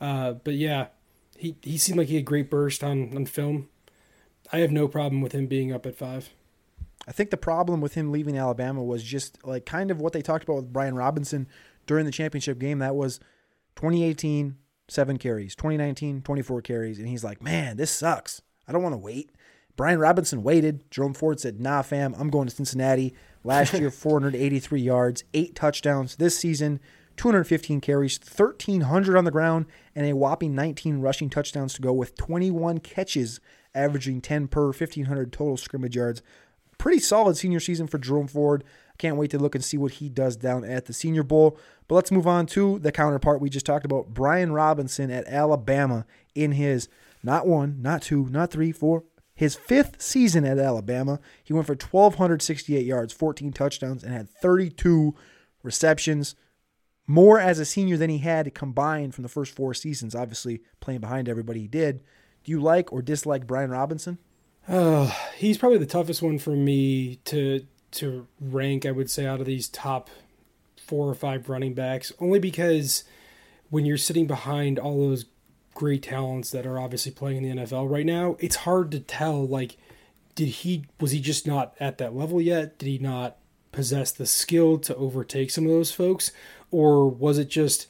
Uh, 0.00 0.32
but 0.32 0.54
yeah, 0.54 0.88
he 1.36 1.56
he 1.62 1.78
seemed 1.78 1.98
like 1.98 2.08
he 2.08 2.16
had 2.16 2.24
great 2.24 2.50
burst 2.50 2.82
on 2.82 3.16
on 3.16 3.26
film. 3.26 3.68
I 4.52 4.58
have 4.58 4.70
no 4.70 4.88
problem 4.88 5.20
with 5.20 5.32
him 5.32 5.46
being 5.46 5.72
up 5.72 5.86
at 5.86 5.96
five. 5.96 6.30
I 7.06 7.12
think 7.12 7.30
the 7.30 7.36
problem 7.36 7.80
with 7.80 7.94
him 7.94 8.12
leaving 8.12 8.38
Alabama 8.38 8.82
was 8.82 9.02
just 9.02 9.44
like 9.44 9.66
kind 9.66 9.90
of 9.90 10.00
what 10.00 10.12
they 10.12 10.22
talked 10.22 10.44
about 10.44 10.56
with 10.56 10.72
Brian 10.72 10.94
Robinson 10.94 11.48
during 11.86 12.06
the 12.06 12.12
championship 12.12 12.58
game. 12.58 12.78
That 12.78 12.94
was 12.94 13.18
2018, 13.76 14.56
seven 14.88 15.18
carries, 15.18 15.54
2019, 15.54 16.22
24 16.22 16.62
carries. 16.62 16.98
And 16.98 17.08
he's 17.08 17.24
like, 17.24 17.42
man, 17.42 17.76
this 17.76 17.90
sucks. 17.90 18.40
I 18.66 18.72
don't 18.72 18.82
want 18.82 18.94
to 18.94 18.98
wait. 18.98 19.30
Brian 19.76 19.98
Robinson 19.98 20.42
waited. 20.42 20.90
Jerome 20.90 21.14
Ford 21.14 21.40
said, 21.40 21.60
nah, 21.60 21.82
fam, 21.82 22.14
I'm 22.18 22.30
going 22.30 22.48
to 22.48 22.54
Cincinnati. 22.54 23.14
Last 23.44 23.74
year, 23.78 23.90
483 23.90 24.80
yards, 24.80 25.24
eight 25.34 25.54
touchdowns. 25.54 26.16
This 26.16 26.36
season, 26.36 26.80
215 27.16 27.80
carries, 27.80 28.18
1,300 28.18 29.16
on 29.16 29.24
the 29.24 29.30
ground, 29.30 29.66
and 29.94 30.06
a 30.06 30.16
whopping 30.16 30.54
19 30.54 30.98
rushing 30.98 31.30
touchdowns 31.30 31.74
to 31.74 31.82
go 31.82 31.92
with 31.92 32.16
21 32.16 32.80
catches, 32.80 33.40
averaging 33.74 34.20
10 34.20 34.48
per 34.48 34.66
1,500 34.66 35.32
total 35.32 35.56
scrimmage 35.56 35.94
yards. 35.94 36.22
Pretty 36.78 36.98
solid 36.98 37.36
senior 37.36 37.60
season 37.60 37.86
for 37.86 37.98
Jerome 37.98 38.26
Ford. 38.26 38.64
Can't 38.98 39.16
wait 39.16 39.30
to 39.30 39.38
look 39.38 39.54
and 39.54 39.64
see 39.64 39.76
what 39.76 39.92
he 39.92 40.08
does 40.08 40.36
down 40.36 40.64
at 40.64 40.86
the 40.86 40.92
Senior 40.92 41.22
Bowl. 41.22 41.58
But 41.86 41.96
let's 41.96 42.10
move 42.10 42.26
on 42.26 42.46
to 42.46 42.78
the 42.78 42.92
counterpart 42.92 43.40
we 43.40 43.48
just 43.48 43.66
talked 43.66 43.84
about 43.84 44.08
Brian 44.08 44.52
Robinson 44.52 45.10
at 45.10 45.26
Alabama 45.26 46.06
in 46.34 46.52
his 46.52 46.88
not 47.22 47.46
one, 47.46 47.80
not 47.80 48.02
two, 48.02 48.26
not 48.26 48.50
three, 48.50 48.72
four, 48.72 49.04
his 49.34 49.54
fifth 49.56 50.00
season 50.00 50.44
at 50.44 50.58
Alabama. 50.58 51.18
He 51.42 51.52
went 51.52 51.66
for 51.66 51.74
1,268 51.74 52.86
yards, 52.86 53.12
14 53.12 53.52
touchdowns, 53.52 54.04
and 54.04 54.12
had 54.12 54.30
32 54.30 55.14
receptions. 55.62 56.36
More 57.06 57.38
as 57.38 57.58
a 57.58 57.64
senior 57.64 57.96
than 57.96 58.10
he 58.10 58.18
had 58.18 58.54
combined 58.54 59.14
from 59.14 59.22
the 59.22 59.28
first 59.28 59.54
four 59.54 59.74
seasons, 59.74 60.14
obviously 60.14 60.62
playing 60.80 61.00
behind 61.00 61.28
everybody 61.28 61.60
he 61.60 61.68
did. 61.68 62.02
Do 62.44 62.52
you 62.52 62.60
like 62.60 62.92
or 62.92 63.02
dislike 63.02 63.46
Brian 63.46 63.70
Robinson? 63.70 64.18
Uh, 64.66 65.12
he's 65.36 65.58
probably 65.58 65.78
the 65.78 65.86
toughest 65.86 66.22
one 66.22 66.38
for 66.38 66.50
me 66.50 67.16
to 67.24 67.66
to 67.92 68.26
rank. 68.40 68.86
I 68.86 68.90
would 68.90 69.10
say 69.10 69.26
out 69.26 69.40
of 69.40 69.46
these 69.46 69.68
top 69.68 70.08
four 70.76 71.08
or 71.08 71.14
five 71.14 71.48
running 71.48 71.74
backs, 71.74 72.12
only 72.20 72.38
because 72.38 73.04
when 73.70 73.84
you're 73.84 73.98
sitting 73.98 74.26
behind 74.26 74.78
all 74.78 74.98
those 74.98 75.26
great 75.74 76.02
talents 76.02 76.50
that 76.50 76.66
are 76.66 76.78
obviously 76.78 77.12
playing 77.12 77.44
in 77.44 77.56
the 77.56 77.62
NFL 77.62 77.90
right 77.90 78.06
now, 78.06 78.36
it's 78.38 78.56
hard 78.56 78.90
to 78.92 79.00
tell. 79.00 79.46
Like, 79.46 79.76
did 80.34 80.48
he 80.48 80.84
was 81.00 81.10
he 81.10 81.20
just 81.20 81.46
not 81.46 81.74
at 81.78 81.98
that 81.98 82.14
level 82.14 82.40
yet? 82.40 82.78
Did 82.78 82.86
he 82.86 82.98
not 82.98 83.36
possess 83.72 84.12
the 84.12 84.26
skill 84.26 84.78
to 84.78 84.94
overtake 84.96 85.50
some 85.50 85.64
of 85.64 85.70
those 85.70 85.92
folks, 85.92 86.30
or 86.70 87.08
was 87.08 87.38
it 87.38 87.48
just 87.48 87.88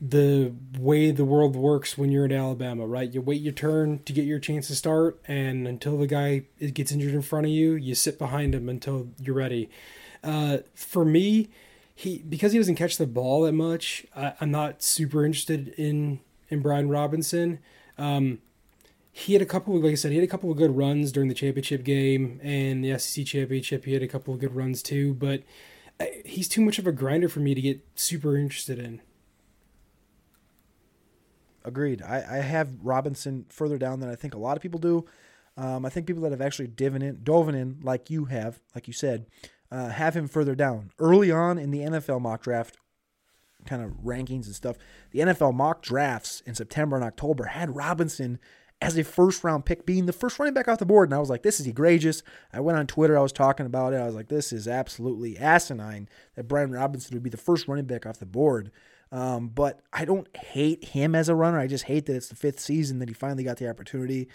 the 0.00 0.52
way 0.78 1.10
the 1.10 1.24
world 1.24 1.56
works 1.56 1.96
when 1.96 2.10
you're 2.10 2.24
in 2.24 2.32
Alabama, 2.32 2.86
right? 2.86 3.12
You 3.12 3.22
wait 3.22 3.40
your 3.40 3.52
turn 3.52 4.00
to 4.00 4.12
get 4.12 4.24
your 4.24 4.38
chance 4.38 4.66
to 4.68 4.74
start, 4.74 5.20
and 5.26 5.66
until 5.66 5.96
the 5.96 6.06
guy 6.06 6.44
gets 6.72 6.92
injured 6.92 7.14
in 7.14 7.22
front 7.22 7.46
of 7.46 7.52
you, 7.52 7.74
you 7.74 7.94
sit 7.94 8.18
behind 8.18 8.54
him 8.54 8.68
until 8.68 9.08
you're 9.20 9.34
ready. 9.34 9.70
Uh, 10.22 10.58
for 10.74 11.04
me, 11.04 11.48
he 11.94 12.18
because 12.18 12.52
he 12.52 12.58
doesn't 12.58 12.74
catch 12.74 12.96
the 12.96 13.06
ball 13.06 13.42
that 13.42 13.52
much, 13.52 14.04
I, 14.16 14.34
am 14.40 14.50
not 14.50 14.82
super 14.82 15.24
interested 15.24 15.68
in 15.78 16.20
in 16.54 16.62
Brian 16.62 16.88
Robinson. 16.88 17.58
Um, 17.98 18.38
he 19.12 19.34
had 19.34 19.42
a 19.42 19.46
couple, 19.46 19.76
of, 19.76 19.84
like 19.84 19.92
I 19.92 19.94
said, 19.94 20.10
he 20.10 20.16
had 20.16 20.24
a 20.24 20.30
couple 20.30 20.50
of 20.50 20.56
good 20.56 20.76
runs 20.76 21.12
during 21.12 21.28
the 21.28 21.34
championship 21.34 21.84
game 21.84 22.40
and 22.42 22.82
the 22.82 22.98
SEC 22.98 23.26
championship. 23.26 23.84
He 23.84 23.92
had 23.92 24.02
a 24.02 24.08
couple 24.08 24.34
of 24.34 24.40
good 24.40 24.56
runs 24.56 24.82
too, 24.82 25.14
but 25.14 25.42
uh, 26.00 26.06
he's 26.24 26.48
too 26.48 26.60
much 26.60 26.78
of 26.78 26.86
a 26.86 26.92
grinder 26.92 27.28
for 27.28 27.40
me 27.40 27.54
to 27.54 27.60
get 27.60 27.80
super 27.94 28.36
interested 28.36 28.78
in. 28.78 29.02
Agreed. 31.64 32.02
I, 32.02 32.16
I 32.16 32.36
have 32.38 32.70
Robinson 32.82 33.46
further 33.48 33.78
down 33.78 34.00
than 34.00 34.10
I 34.10 34.16
think 34.16 34.34
a 34.34 34.38
lot 34.38 34.56
of 34.56 34.62
people 34.62 34.80
do. 34.80 35.04
Um, 35.56 35.86
I 35.86 35.90
think 35.90 36.06
people 36.06 36.22
that 36.22 36.32
have 36.32 36.40
actually 36.40 36.68
diven 36.68 37.02
in, 37.02 37.20
dove 37.22 37.48
in, 37.48 37.78
like 37.82 38.10
you 38.10 38.24
have, 38.24 38.58
like 38.74 38.88
you 38.88 38.92
said, 38.92 39.26
uh, 39.70 39.90
have 39.90 40.16
him 40.16 40.26
further 40.26 40.54
down. 40.54 40.90
Early 40.98 41.30
on 41.30 41.58
in 41.58 41.70
the 41.70 41.80
NFL 41.80 42.20
mock 42.20 42.42
draft, 42.42 42.76
kind 43.66 43.82
of 43.82 43.90
rankings 44.04 44.46
and 44.46 44.54
stuff, 44.54 44.76
the 45.10 45.20
NFL 45.20 45.54
mock 45.54 45.82
drafts 45.82 46.42
in 46.46 46.54
September 46.54 46.96
and 46.96 47.04
October 47.04 47.44
had 47.44 47.74
Robinson 47.74 48.38
as 48.80 48.98
a 48.98 49.04
first 49.04 49.44
round 49.44 49.64
pick, 49.64 49.86
being 49.86 50.06
the 50.06 50.12
first 50.12 50.38
running 50.38 50.54
back 50.54 50.68
off 50.68 50.78
the 50.78 50.86
board. 50.86 51.08
And 51.08 51.14
I 51.14 51.18
was 51.18 51.30
like, 51.30 51.42
this 51.42 51.58
is 51.60 51.66
egregious. 51.66 52.22
I 52.52 52.60
went 52.60 52.78
on 52.78 52.86
Twitter, 52.86 53.16
I 53.16 53.22
was 53.22 53.32
talking 53.32 53.66
about 53.66 53.94
it. 53.94 53.96
I 53.96 54.06
was 54.06 54.14
like, 54.14 54.28
this 54.28 54.52
is 54.52 54.68
absolutely 54.68 55.38
asinine 55.38 56.08
that 56.34 56.48
Brian 56.48 56.70
Robinson 56.70 57.14
would 57.14 57.22
be 57.22 57.30
the 57.30 57.36
first 57.36 57.66
running 57.66 57.86
back 57.86 58.04
off 58.04 58.18
the 58.18 58.26
board. 58.26 58.70
Um, 59.10 59.48
but 59.48 59.80
I 59.92 60.04
don't 60.04 60.34
hate 60.36 60.84
him 60.84 61.14
as 61.14 61.28
a 61.28 61.34
runner. 61.34 61.58
I 61.58 61.66
just 61.66 61.84
hate 61.84 62.06
that 62.06 62.16
it's 62.16 62.28
the 62.28 62.36
fifth 62.36 62.58
season 62.58 62.98
that 62.98 63.08
he 63.08 63.14
finally 63.14 63.44
got 63.44 63.58
the 63.58 63.68
opportunity. 63.68 64.28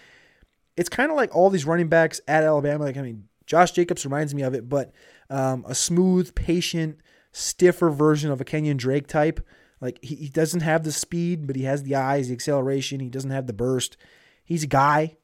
It's 0.77 0.89
kind 0.89 1.11
of 1.11 1.17
like 1.17 1.35
all 1.35 1.49
these 1.49 1.65
running 1.65 1.89
backs 1.89 2.21
at 2.27 2.43
Alabama. 2.43 2.85
Like, 2.85 2.97
I 2.97 3.01
mean, 3.01 3.27
Josh 3.45 3.71
Jacobs 3.71 4.05
reminds 4.05 4.33
me 4.33 4.43
of 4.43 4.53
it, 4.53 4.69
but 4.69 4.93
um, 5.29 5.65
a 5.67 5.75
smooth, 5.75 6.33
patient, 6.33 6.99
stiffer 7.31 7.89
version 7.89 8.31
of 8.31 8.41
a 8.41 8.45
Kenyon 8.45 8.77
Drake 8.77 9.07
type. 9.07 9.39
Like, 9.81 9.99
he, 10.01 10.15
he 10.15 10.29
doesn't 10.29 10.61
have 10.61 10.83
the 10.83 10.91
speed, 10.91 11.47
but 11.47 11.55
he 11.55 11.63
has 11.63 11.83
the 11.83 11.95
eyes, 11.95 12.27
the 12.27 12.33
acceleration. 12.33 12.99
He 12.99 13.09
doesn't 13.09 13.31
have 13.31 13.47
the 13.47 13.53
burst. 13.53 13.97
He's 14.43 14.63
a 14.63 14.67
guy. 14.67 15.17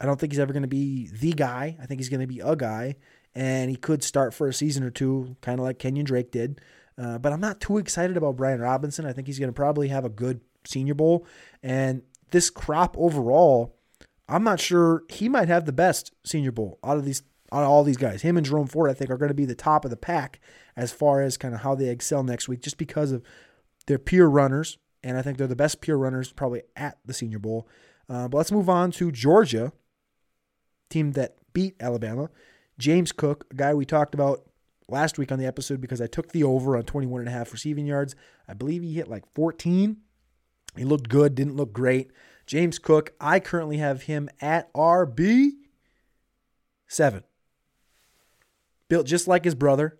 I 0.00 0.06
don't 0.06 0.18
think 0.18 0.32
he's 0.32 0.40
ever 0.40 0.52
going 0.52 0.62
to 0.62 0.68
be 0.68 1.08
the 1.08 1.32
guy. 1.32 1.76
I 1.80 1.86
think 1.86 2.00
he's 2.00 2.08
going 2.08 2.20
to 2.20 2.26
be 2.26 2.40
a 2.40 2.56
guy, 2.56 2.96
and 3.34 3.70
he 3.70 3.76
could 3.76 4.02
start 4.02 4.34
for 4.34 4.48
a 4.48 4.52
season 4.52 4.82
or 4.82 4.90
two, 4.90 5.36
kind 5.40 5.58
of 5.58 5.64
like 5.64 5.78
Kenyon 5.78 6.04
Drake 6.04 6.30
did. 6.30 6.60
Uh, 6.98 7.18
but 7.18 7.32
I'm 7.32 7.40
not 7.40 7.60
too 7.60 7.78
excited 7.78 8.16
about 8.16 8.36
Brian 8.36 8.60
Robinson. 8.60 9.06
I 9.06 9.12
think 9.12 9.26
he's 9.26 9.38
going 9.38 9.50
to 9.50 9.56
probably 9.56 9.88
have 9.88 10.04
a 10.04 10.10
good 10.10 10.40
Senior 10.64 10.94
Bowl. 10.94 11.26
And 11.62 12.02
this 12.30 12.50
crop 12.50 12.96
overall, 12.98 13.76
I'm 14.28 14.44
not 14.44 14.60
sure 14.60 15.04
he 15.08 15.28
might 15.28 15.48
have 15.48 15.66
the 15.66 15.72
best 15.72 16.12
Senior 16.24 16.52
Bowl 16.52 16.78
out 16.82 16.96
of 16.96 17.04
these 17.04 17.22
of 17.52 17.68
all 17.68 17.84
these 17.84 17.96
guys. 17.96 18.22
Him 18.22 18.36
and 18.36 18.46
Jerome 18.46 18.66
Ford, 18.66 18.90
I 18.90 18.94
think, 18.94 19.10
are 19.10 19.16
going 19.16 19.28
to 19.28 19.34
be 19.34 19.44
the 19.44 19.54
top 19.54 19.84
of 19.84 19.90
the 19.90 19.96
pack 19.96 20.40
as 20.76 20.92
far 20.92 21.22
as 21.22 21.36
kind 21.36 21.54
of 21.54 21.60
how 21.60 21.74
they 21.74 21.88
excel 21.88 22.22
next 22.22 22.48
week, 22.48 22.60
just 22.60 22.78
because 22.78 23.12
of 23.12 23.22
their 23.86 23.98
peer 23.98 24.26
runners. 24.26 24.78
And 25.02 25.16
I 25.16 25.22
think 25.22 25.38
they're 25.38 25.46
the 25.46 25.56
best 25.56 25.80
peer 25.80 25.96
runners 25.96 26.32
probably 26.32 26.62
at 26.74 26.98
the 27.04 27.14
Senior 27.14 27.38
Bowl. 27.38 27.68
Uh, 28.08 28.28
but 28.28 28.38
let's 28.38 28.52
move 28.52 28.68
on 28.68 28.90
to 28.92 29.10
Georgia, 29.12 29.72
team 30.90 31.12
that 31.12 31.36
beat 31.52 31.74
Alabama. 31.80 32.30
James 32.78 33.12
Cook, 33.12 33.46
a 33.50 33.54
guy 33.54 33.74
we 33.74 33.84
talked 33.84 34.14
about 34.14 34.42
last 34.88 35.18
week 35.18 35.32
on 35.32 35.38
the 35.38 35.46
episode 35.46 35.80
because 35.80 36.00
I 36.00 36.06
took 36.06 36.32
the 36.32 36.44
over 36.44 36.76
on 36.76 36.84
21 36.84 37.20
and 37.20 37.28
a 37.28 37.32
half 37.32 37.52
receiving 37.52 37.86
yards. 37.86 38.14
I 38.48 38.54
believe 38.54 38.82
he 38.82 38.94
hit 38.94 39.08
like 39.08 39.24
14. 39.34 39.96
He 40.76 40.84
looked 40.84 41.08
good, 41.08 41.34
didn't 41.34 41.56
look 41.56 41.72
great. 41.72 42.10
James 42.46 42.78
Cook, 42.78 43.12
I 43.20 43.40
currently 43.40 43.78
have 43.78 44.02
him 44.02 44.28
at 44.40 44.72
RB 44.74 45.52
7. 46.86 47.24
Built 48.88 49.06
just 49.06 49.28
like 49.28 49.44
his 49.44 49.54
brother, 49.54 49.98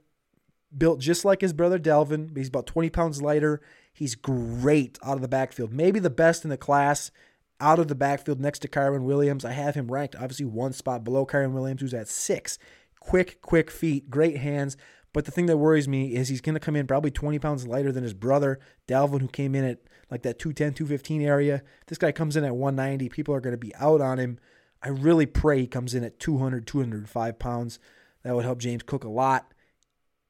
built 0.76 1.00
just 1.00 1.24
like 1.24 1.40
his 1.40 1.52
brother 1.52 1.78
Dalvin. 1.78 2.36
He's 2.36 2.48
about 2.48 2.66
20 2.66 2.90
pounds 2.90 3.22
lighter. 3.22 3.60
He's 3.92 4.14
great 4.14 4.98
out 5.02 5.16
of 5.16 5.22
the 5.22 5.28
backfield, 5.28 5.72
maybe 5.72 5.98
the 5.98 6.10
best 6.10 6.44
in 6.44 6.50
the 6.50 6.56
class 6.56 7.10
out 7.60 7.78
of 7.78 7.88
the 7.88 7.94
backfield 7.94 8.40
next 8.40 8.58
to 8.60 8.68
Kyren 8.68 9.04
Williams. 9.04 9.44
I 9.44 9.52
have 9.52 9.74
him 9.74 9.90
ranked 9.90 10.16
obviously 10.16 10.46
one 10.46 10.72
spot 10.72 11.04
below 11.04 11.26
Kyren 11.26 11.52
Williams, 11.52 11.80
who's 11.80 11.94
at 11.94 12.08
six. 12.08 12.58
Quick, 13.00 13.40
quick 13.40 13.70
feet, 13.70 14.10
great 14.10 14.38
hands. 14.38 14.76
But 15.12 15.24
the 15.24 15.30
thing 15.30 15.46
that 15.46 15.56
worries 15.56 15.88
me 15.88 16.14
is 16.14 16.28
he's 16.28 16.42
going 16.42 16.54
to 16.54 16.60
come 16.60 16.76
in 16.76 16.86
probably 16.86 17.10
20 17.10 17.38
pounds 17.38 17.66
lighter 17.66 17.90
than 17.90 18.02
his 18.02 18.12
brother, 18.12 18.60
Dalvin, 18.86 19.22
who 19.22 19.28
came 19.28 19.54
in 19.54 19.64
at 19.64 19.78
like 20.10 20.22
that 20.22 20.38
210, 20.38 20.74
215 20.74 21.22
area. 21.22 21.62
This 21.86 21.98
guy 21.98 22.12
comes 22.12 22.36
in 22.36 22.44
at 22.44 22.54
190. 22.54 23.08
People 23.08 23.34
are 23.34 23.40
going 23.40 23.54
to 23.54 23.58
be 23.58 23.74
out 23.76 24.00
on 24.00 24.18
him. 24.18 24.38
I 24.82 24.88
really 24.88 25.24
pray 25.24 25.60
he 25.60 25.66
comes 25.66 25.94
in 25.94 26.04
at 26.04 26.18
200, 26.18 26.66
205 26.66 27.38
pounds. 27.38 27.78
That 28.26 28.34
would 28.34 28.44
help 28.44 28.58
James 28.58 28.82
Cook 28.82 29.04
a 29.04 29.08
lot. 29.08 29.52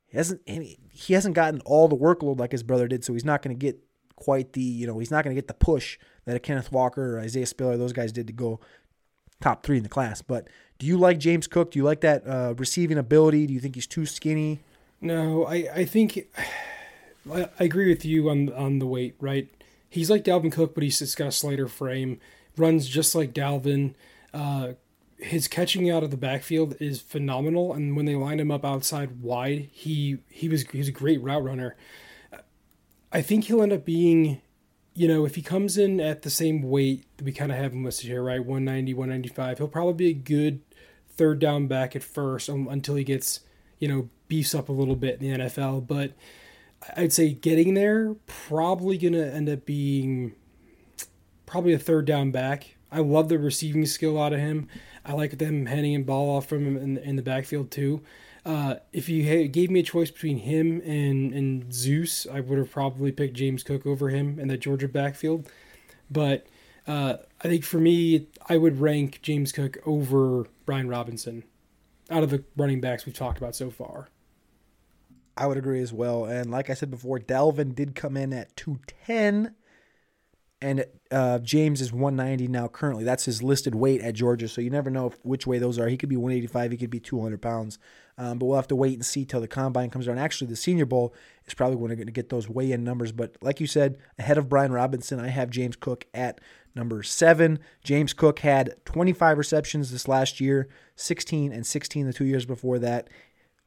He 0.05 0.19
hasn't 0.19 0.43
he 0.47 1.15
hasn't 1.15 1.35
gotten 1.35 1.63
all 1.63 1.89
the 1.89 1.97
workload 1.97 2.39
like 2.39 2.53
his 2.53 2.63
brother 2.63 2.87
did, 2.87 3.03
so 3.03 3.15
he's 3.15 3.25
not 3.25 3.41
going 3.41 3.57
to 3.57 3.59
get 3.59 3.83
quite 4.17 4.53
the 4.53 4.61
you 4.61 4.87
know 4.87 4.99
he's 4.99 5.11
not 5.11 5.25
going 5.25 5.35
to 5.35 5.41
get 5.41 5.49
the 5.49 5.55
push 5.55 5.99
that 6.27 6.37
a 6.37 6.39
Kenneth 6.39 6.71
Walker 6.71 7.17
or 7.17 7.21
Isaiah 7.21 7.47
Spiller 7.47 7.79
those 7.79 7.95
guys 7.95 8.13
did 8.13 8.27
to 8.27 8.35
go 8.35 8.61
top 9.41 9.65
three 9.65 9.79
in 9.79 9.83
the 9.83 9.89
class. 9.89 10.21
But 10.21 10.47
do 10.79 10.87
you 10.87 10.99
like 10.99 11.19
James 11.19 11.47
Cook? 11.47 11.71
Do 11.71 11.79
you 11.79 11.87
like 11.87 12.03
that 12.03 12.27
uh, 12.29 12.53
receiving 12.59 12.99
ability? 12.99 13.47
Do 13.47 13.55
you 13.55 13.61
think 13.61 13.77
he's 13.77 13.87
too 13.87 14.05
skinny? 14.05 14.61
No, 15.01 15.47
I 15.47 15.67
I 15.75 15.85
think 15.87 16.29
I 17.33 17.49
agree 17.59 17.89
with 17.89 18.05
you 18.05 18.29
on 18.29 18.53
on 18.53 18.79
the 18.79 18.87
weight. 18.87 19.15
Right, 19.21 19.49
he's 19.89 20.11
like 20.11 20.23
Dalvin 20.23 20.53
Cook, 20.53 20.75
but 20.75 20.85
he's 20.85 20.99
just 20.99 21.17
got 21.17 21.29
a 21.29 21.33
slighter 21.33 21.67
frame. 21.67 22.21
Runs 22.59 22.87
just 22.87 23.15
like 23.15 23.33
Dalvin. 23.33 23.95
Uh, 24.35 24.75
his 25.19 25.49
catching 25.49 25.91
out 25.91 26.03
of 26.03 26.11
the 26.11 26.17
backfield 26.17 26.77
is 26.81 27.01
phenomenal, 27.01 27.73
and 27.73 27.97
when 27.97 28.07
they 28.07 28.15
line 28.15 28.41
him 28.41 28.51
up 28.51 28.65
outside 28.65 29.21
wide, 29.23 29.69
he 29.73 30.19
he 30.29 30.49
was 30.49 30.63
he's 30.71 30.89
a 30.89 30.93
great 30.93 31.23
route 31.23 31.45
runner. 31.45 31.77
I 33.13 33.23
think 33.23 33.45
he'll 33.45 33.63
end 33.63 33.73
up 33.73 33.85
being, 33.85 34.43
you 34.95 35.09
know, 35.09 35.25
if 35.25 35.37
he 35.37 35.43
comes 35.43 35.79
in 35.79 36.01
at 36.01 36.23
the 36.23 36.31
same 36.31 36.63
weight 36.63 37.07
that 37.17 37.25
we 37.25 37.33
kind 37.33 37.51
of 37.51 37.57
have 37.57 37.73
him 37.73 37.85
listed 37.85 38.09
here, 38.09 38.23
right, 38.23 38.45
190, 38.45 38.93
195, 38.93 39.59
he'll 39.59 39.69
probably 39.69 39.95
be 39.95 40.09
a 40.11 40.13
good 40.13 40.61
third 41.09 41.39
down 41.39 41.67
back 41.67 41.97
at 41.97 42.03
first 42.03 42.51
um, 42.51 42.69
until 42.69 42.95
he 42.95 43.05
gets, 43.05 43.41
you 43.79 43.89
know, 43.89 44.11
beefs 44.29 44.55
up 44.55 44.69
a 44.69 44.73
little 44.73 44.97
bit 44.97 45.21
in 45.23 45.33
the 45.33 45.45
NFL. 45.45 45.87
But 45.87 46.13
I'd 46.97 47.13
say 47.13 47.33
getting 47.33 47.75
there 47.75 48.15
probably 48.27 48.99
gonna 48.99 49.25
end 49.25 49.49
up 49.49 49.65
being 49.65 50.35
probably 51.47 51.73
a 51.73 51.79
third 51.79 52.05
down 52.05 52.33
back. 52.33 52.76
I 52.97 53.01
love 53.01 53.29
the 53.29 53.39
receiving 53.39 53.85
skill 53.85 54.19
out 54.19 54.33
of 54.33 54.41
him. 54.41 54.69
I 55.05 55.13
like 55.13 55.37
them 55.37 55.67
handing 55.67 55.93
him 55.93 56.05
ball 56.05 56.35
off 56.35 56.47
from 56.47 56.67
him 56.67 56.79
in, 56.79 56.97
in 56.97 57.17
the 57.17 57.23
backfield 57.23 57.71
too. 57.71 58.01
Uh, 58.43 58.77
if 58.91 59.07
you 59.07 59.49
gave 59.49 59.71
me 59.71 59.81
a 59.81 59.83
choice 59.83 60.11
between 60.11 60.39
him 60.39 60.81
and, 60.81 61.35
and 61.35 61.75
Zeus, 61.75 62.27
I 62.27 62.41
would 62.41 62.57
have 62.57 62.71
probably 62.71 63.13
picked 63.13 63.35
James 63.35 63.63
Cook 63.63 63.85
over 63.85 64.09
him 64.09 64.39
in 64.39 64.49
that 64.49 64.61
Georgia 64.61 64.89
backfield. 64.89 65.47
But 66.11 66.47
uh, 66.87 67.19
I 67.45 67.49
think 67.49 67.65
for 67.65 67.77
me, 67.77 68.29
I 68.49 68.57
would 68.57 68.81
rank 68.81 69.21
James 69.21 69.53
Cook 69.53 69.77
over 69.85 70.47
Brian 70.65 70.89
Robinson 70.89 71.45
out 72.09 72.23
of 72.23 72.31
the 72.31 72.45
running 72.57 72.81
backs 72.81 73.05
we've 73.05 73.15
talked 73.15 73.37
about 73.37 73.55
so 73.55 73.69
far. 73.69 74.09
I 75.37 75.47
would 75.47 75.59
agree 75.59 75.83
as 75.83 75.93
well. 75.93 76.25
And 76.25 76.51
like 76.51 76.71
I 76.71 76.75
said 76.75 76.91
before, 76.91 77.19
Dalvin 77.19 77.75
did 77.75 77.95
come 77.95 78.17
in 78.17 78.33
at 78.33 78.57
210 78.57 79.55
and 80.63 80.87
uh, 81.11 81.39
James 81.41 81.81
is 81.81 81.93
190 81.93 82.49
now 82.49 82.67
currently. 82.67 83.05
That's 83.05 83.27
his 83.27 83.43
listed 83.43 83.75
weight 83.75 84.01
at 84.01 84.15
Georgia, 84.15 84.49
so 84.49 84.61
you 84.61 84.71
never 84.71 84.91
know 84.91 85.13
which 85.23 85.47
way 85.47 85.59
those 85.59 85.79
are. 85.79 85.89
He 85.89 85.99
could 85.99 86.09
be 86.09 86.17
185, 86.17 86.71
he 86.71 86.77
could 86.79 86.91
be 86.91 87.01
200 87.01 87.43
pounds, 87.43 87.79
um, 88.17 88.39
but 88.39 88.47
we'll 88.47 88.57
have 88.57 88.69
to 88.69 88.77
wait 88.77 88.95
and 88.95 89.05
see 89.05 89.25
till 89.25 89.41
the 89.41 89.49
combine 89.49 89.91
comes 89.91 90.09
around. 90.09 90.19
Actually, 90.19 90.49
the 90.49 90.57
Senior 90.57 90.87
Bowl 90.87 91.15
is 91.47 91.53
probably 91.55 91.77
when 91.77 91.91
we're 91.91 91.97
going 91.97 92.07
to 92.07 92.13
get 92.13 92.31
those 92.31 92.49
weigh-in 92.49 92.85
numbers, 92.85 93.13
but 93.13 93.37
like 93.43 93.61
you 93.61 93.67
said, 93.67 93.99
ahead 94.19 94.39
of 94.39 94.49
Brian 94.49 94.73
Robinson, 94.73 95.21
I 95.21 95.29
have 95.29 95.51
James 95.51 95.77
Cook 95.77 96.07
at 96.15 96.41
number 96.75 97.03
seven. 97.03 97.59
James 97.85 98.13
Cook 98.13 98.39
had 98.39 98.75
25 98.85 99.39
receptions 99.39 99.91
this 99.91 100.09
last 100.09 100.41
year, 100.41 100.69
16 100.95 101.53
and 101.53 101.67
16 101.67 102.07
the 102.07 102.13
two 102.13 102.25
years 102.25 102.47
before 102.47 102.79
that. 102.79 103.09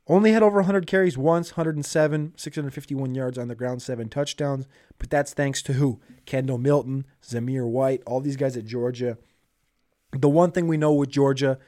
Only 0.10 0.32
had 0.32 0.42
over 0.42 0.56
100 0.56 0.88
carries 0.88 1.20
once, 1.20 1.52
107, 1.52 2.34
651 2.36 3.14
yards 3.14 3.38
on 3.38 3.48
the 3.48 3.54
ground, 3.54 3.84
seven 3.84 4.10
touchdowns. 4.10 4.66
But 4.98 5.12
that's 5.12 5.34
thanks 5.34 5.62
to 5.64 5.74
who? 5.74 6.02
Kendall 6.26 6.58
Milton, 6.58 7.06
Zamir 7.24 7.68
White, 7.68 8.02
all 8.08 8.20
these 8.20 8.36
guys 8.36 8.58
at 8.58 8.66
Georgia. 8.66 9.20
The 10.12 10.28
one 10.28 10.52
thing 10.52 10.68
we 10.68 10.78
know 10.78 10.94
with 10.94 11.10
Georgia 11.10 11.60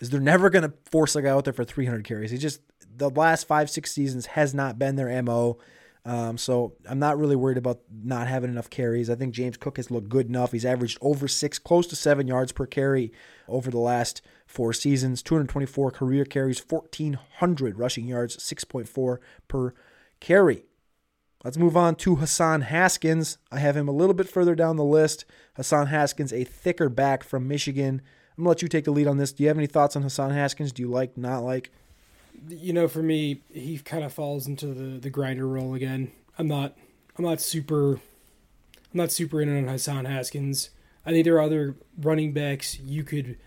is 0.00 0.10
they're 0.10 0.20
never 0.20 0.50
going 0.50 0.68
to 0.68 0.74
force 0.90 1.14
a 1.14 1.22
guy 1.22 1.28
out 1.28 1.44
there 1.44 1.52
for 1.52 1.64
300 1.64 2.04
carries. 2.04 2.32
He 2.32 2.38
just, 2.38 2.60
the 2.96 3.10
last 3.10 3.46
five, 3.46 3.70
six 3.70 3.92
seasons 3.92 4.26
has 4.26 4.52
not 4.52 4.76
been 4.76 4.96
their 4.96 5.22
MO. 5.22 5.58
Um, 6.04 6.36
so 6.36 6.74
I'm 6.88 6.98
not 6.98 7.16
really 7.16 7.36
worried 7.36 7.58
about 7.58 7.82
not 7.92 8.26
having 8.26 8.50
enough 8.50 8.70
carries. 8.70 9.08
I 9.08 9.14
think 9.14 9.34
James 9.34 9.56
Cook 9.56 9.76
has 9.76 9.88
looked 9.88 10.08
good 10.08 10.26
enough. 10.26 10.50
He's 10.50 10.64
averaged 10.64 10.98
over 11.00 11.28
six, 11.28 11.60
close 11.60 11.86
to 11.88 11.96
seven 11.96 12.26
yards 12.26 12.50
per 12.50 12.66
carry 12.66 13.12
over 13.48 13.70
the 13.70 13.78
last 13.78 14.22
four 14.46 14.72
seasons, 14.72 15.22
224 15.22 15.90
career 15.90 16.24
carries, 16.24 16.60
1,400 16.60 17.78
rushing 17.78 18.06
yards, 18.06 18.36
6.4 18.36 19.18
per 19.46 19.74
carry. 20.20 20.64
Let's 21.44 21.56
move 21.56 21.76
on 21.76 21.94
to 21.96 22.16
Hassan 22.16 22.62
Haskins. 22.62 23.38
I 23.52 23.60
have 23.60 23.76
him 23.76 23.86
a 23.86 23.92
little 23.92 24.14
bit 24.14 24.28
further 24.28 24.56
down 24.56 24.76
the 24.76 24.84
list. 24.84 25.24
Hassan 25.54 25.86
Haskins, 25.86 26.32
a 26.32 26.44
thicker 26.44 26.88
back 26.88 27.22
from 27.22 27.46
Michigan. 27.46 28.02
I'm 28.36 28.44
gonna 28.44 28.50
let 28.50 28.62
you 28.62 28.68
take 28.68 28.84
the 28.84 28.90
lead 28.90 29.06
on 29.06 29.18
this. 29.18 29.32
Do 29.32 29.44
you 29.44 29.48
have 29.48 29.58
any 29.58 29.66
thoughts 29.66 29.94
on 29.94 30.02
Hassan 30.02 30.30
Haskins? 30.30 30.72
Do 30.72 30.82
you 30.82 30.88
like, 30.88 31.16
not 31.16 31.40
like? 31.40 31.70
You 32.48 32.72
know, 32.72 32.88
for 32.88 33.02
me, 33.02 33.42
he 33.52 33.78
kind 33.78 34.04
of 34.04 34.12
falls 34.12 34.46
into 34.46 34.66
the 34.66 34.98
the 34.98 35.10
grinder 35.10 35.46
role 35.46 35.74
again. 35.74 36.10
I'm 36.38 36.48
not, 36.48 36.76
I'm 37.16 37.24
not 37.24 37.40
super, 37.40 37.94
I'm 37.94 38.00
not 38.94 39.12
super 39.12 39.40
in 39.40 39.56
on 39.56 39.68
Hassan 39.68 40.04
Haskins. 40.04 40.70
I 41.04 41.12
think 41.12 41.24
there 41.24 41.36
are 41.36 41.42
other 41.42 41.76
running 41.96 42.32
backs 42.32 42.78
you 42.80 43.04
could 43.04 43.38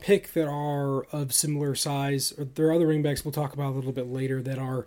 pick 0.00 0.32
that 0.32 0.48
are 0.48 1.04
of 1.06 1.32
similar 1.32 1.74
size. 1.74 2.32
There 2.54 2.68
are 2.68 2.72
other 2.72 2.86
running 2.86 3.02
backs 3.02 3.24
we'll 3.24 3.32
talk 3.32 3.52
about 3.52 3.72
a 3.72 3.76
little 3.76 3.92
bit 3.92 4.08
later 4.08 4.42
that 4.42 4.58
are 4.58 4.86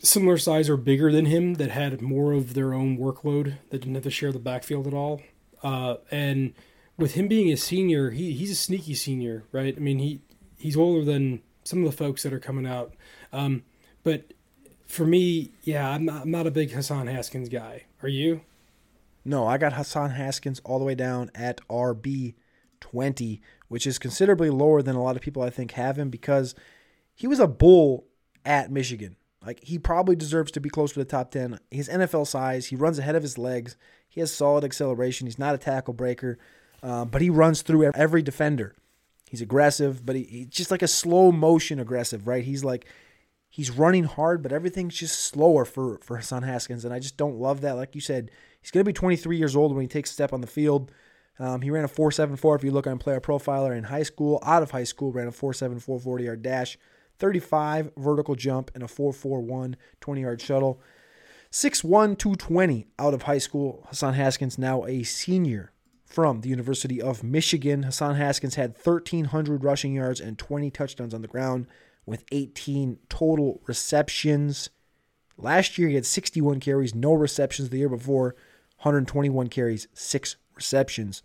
similar 0.00 0.36
size 0.36 0.68
or 0.68 0.76
bigger 0.76 1.10
than 1.12 1.26
him 1.26 1.54
that 1.54 1.70
had 1.70 2.02
more 2.02 2.32
of 2.32 2.54
their 2.54 2.74
own 2.74 2.98
workload 2.98 3.54
that 3.70 3.78
didn't 3.78 3.94
have 3.94 4.04
to 4.04 4.10
share 4.10 4.32
the 4.32 4.38
backfield 4.38 4.86
at 4.86 4.94
all. 4.94 5.22
Uh, 5.62 5.96
and 6.10 6.54
with 6.96 7.14
him 7.14 7.28
being 7.28 7.50
a 7.52 7.56
senior, 7.56 8.10
he 8.10 8.32
he's 8.32 8.50
a 8.50 8.56
sneaky 8.56 8.94
senior, 8.94 9.44
right? 9.52 9.74
I 9.76 9.80
mean 9.80 9.98
he 9.98 10.20
he's 10.58 10.76
older 10.76 11.04
than 11.04 11.42
some 11.64 11.84
of 11.84 11.90
the 11.90 11.96
folks 11.96 12.22
that 12.22 12.32
are 12.32 12.40
coming 12.40 12.66
out. 12.66 12.94
Um, 13.32 13.62
but 14.02 14.32
for 14.86 15.06
me, 15.06 15.52
yeah, 15.62 15.88
I'm 15.88 16.04
not, 16.04 16.22
I'm 16.22 16.30
not 16.30 16.46
a 16.46 16.50
big 16.50 16.72
Hassan 16.72 17.06
Haskins 17.06 17.48
guy. 17.48 17.84
Are 18.02 18.08
you? 18.08 18.42
No, 19.24 19.46
I 19.46 19.58
got 19.58 19.74
Hassan 19.74 20.10
Haskins 20.10 20.60
all 20.64 20.78
the 20.78 20.84
way 20.84 20.94
down 20.94 21.30
at 21.34 21.60
RB 21.68 22.34
20, 22.80 23.40
which 23.68 23.86
is 23.86 23.98
considerably 23.98 24.50
lower 24.50 24.82
than 24.82 24.96
a 24.96 25.02
lot 25.02 25.16
of 25.16 25.22
people 25.22 25.42
I 25.42 25.50
think 25.50 25.72
have 25.72 25.98
him 25.98 26.10
because 26.10 26.54
he 27.14 27.26
was 27.26 27.38
a 27.38 27.46
bull 27.46 28.06
at 28.44 28.70
Michigan. 28.70 29.16
Like 29.44 29.62
he 29.62 29.78
probably 29.78 30.16
deserves 30.16 30.50
to 30.52 30.60
be 30.60 30.70
close 30.70 30.92
to 30.92 30.98
the 30.98 31.04
top 31.04 31.30
10. 31.30 31.58
His 31.70 31.88
NFL 31.88 32.26
size, 32.26 32.66
he 32.66 32.76
runs 32.76 32.98
ahead 32.98 33.16
of 33.16 33.22
his 33.22 33.38
legs. 33.38 33.76
He 34.08 34.20
has 34.20 34.32
solid 34.32 34.64
acceleration. 34.64 35.26
He's 35.26 35.38
not 35.38 35.54
a 35.54 35.58
tackle 35.58 35.94
breaker, 35.94 36.38
uh, 36.82 37.04
but 37.04 37.22
he 37.22 37.30
runs 37.30 37.62
through 37.62 37.90
every 37.92 38.22
defender. 38.22 38.74
He's 39.30 39.40
aggressive, 39.40 40.04
but 40.04 40.16
he, 40.16 40.24
he's 40.24 40.46
just 40.48 40.70
like 40.70 40.82
a 40.82 40.88
slow 40.88 41.30
motion 41.30 41.78
aggressive, 41.78 42.26
right? 42.26 42.44
He's 42.44 42.64
like 42.64 42.86
he's 43.48 43.70
running 43.70 44.04
hard, 44.04 44.42
but 44.42 44.52
everything's 44.52 44.96
just 44.96 45.20
slower 45.20 45.64
for 45.64 45.98
for 45.98 46.16
Hassan 46.16 46.42
Haskins, 46.42 46.84
and 46.84 46.92
I 46.92 46.98
just 46.98 47.16
don't 47.16 47.36
love 47.36 47.60
that. 47.60 47.76
Like 47.76 47.94
you 47.94 48.00
said, 48.00 48.30
he's 48.60 48.70
going 48.70 48.84
to 48.84 48.88
be 48.88 48.92
23 48.92 49.36
years 49.36 49.56
old 49.56 49.74
when 49.74 49.82
he 49.82 49.88
takes 49.88 50.10
a 50.10 50.14
step 50.14 50.32
on 50.32 50.40
the 50.40 50.46
field. 50.46 50.90
Um, 51.38 51.62
he 51.62 51.70
ran 51.70 51.84
a 51.84 51.88
4.74 51.88 52.56
if 52.56 52.64
you 52.64 52.70
look 52.70 52.86
on 52.86 52.98
Player 52.98 53.20
Profiler 53.20 53.76
in 53.76 53.84
high 53.84 54.02
school. 54.02 54.40
Out 54.44 54.62
of 54.62 54.72
high 54.72 54.84
school, 54.84 55.12
ran 55.12 55.26
a 55.26 55.32
4.74 55.32 56.02
40 56.02 56.24
yard 56.24 56.42
dash, 56.42 56.78
35 57.18 57.92
vertical 57.96 58.34
jump, 58.34 58.70
and 58.74 58.82
a 58.82 58.86
4.41 58.86 59.74
20 60.00 60.20
yard 60.20 60.40
shuttle. 60.40 60.80
6'1, 61.50 62.16
220 62.16 62.86
out 62.98 63.14
of 63.14 63.22
high 63.22 63.38
school. 63.38 63.84
Hassan 63.88 64.14
Haskins, 64.14 64.56
now 64.56 64.84
a 64.84 65.02
senior 65.02 65.72
from 66.04 66.42
the 66.42 66.48
University 66.48 67.00
of 67.00 67.24
Michigan. 67.24 67.84
Hassan 67.84 68.16
Haskins 68.16 68.54
had 68.54 68.76
1,300 68.80 69.64
rushing 69.64 69.94
yards 69.94 70.20
and 70.20 70.38
20 70.38 70.70
touchdowns 70.70 71.14
on 71.14 71.22
the 71.22 71.28
ground 71.28 71.66
with 72.06 72.24
18 72.30 72.98
total 73.08 73.60
receptions. 73.66 74.70
Last 75.36 75.78
year, 75.78 75.88
he 75.88 75.94
had 75.94 76.06
61 76.06 76.60
carries, 76.60 76.94
no 76.94 77.14
receptions. 77.14 77.70
The 77.70 77.78
year 77.78 77.88
before, 77.88 78.36
121 78.80 79.48
carries, 79.48 79.88
six 79.92 80.36
receptions. 80.54 81.22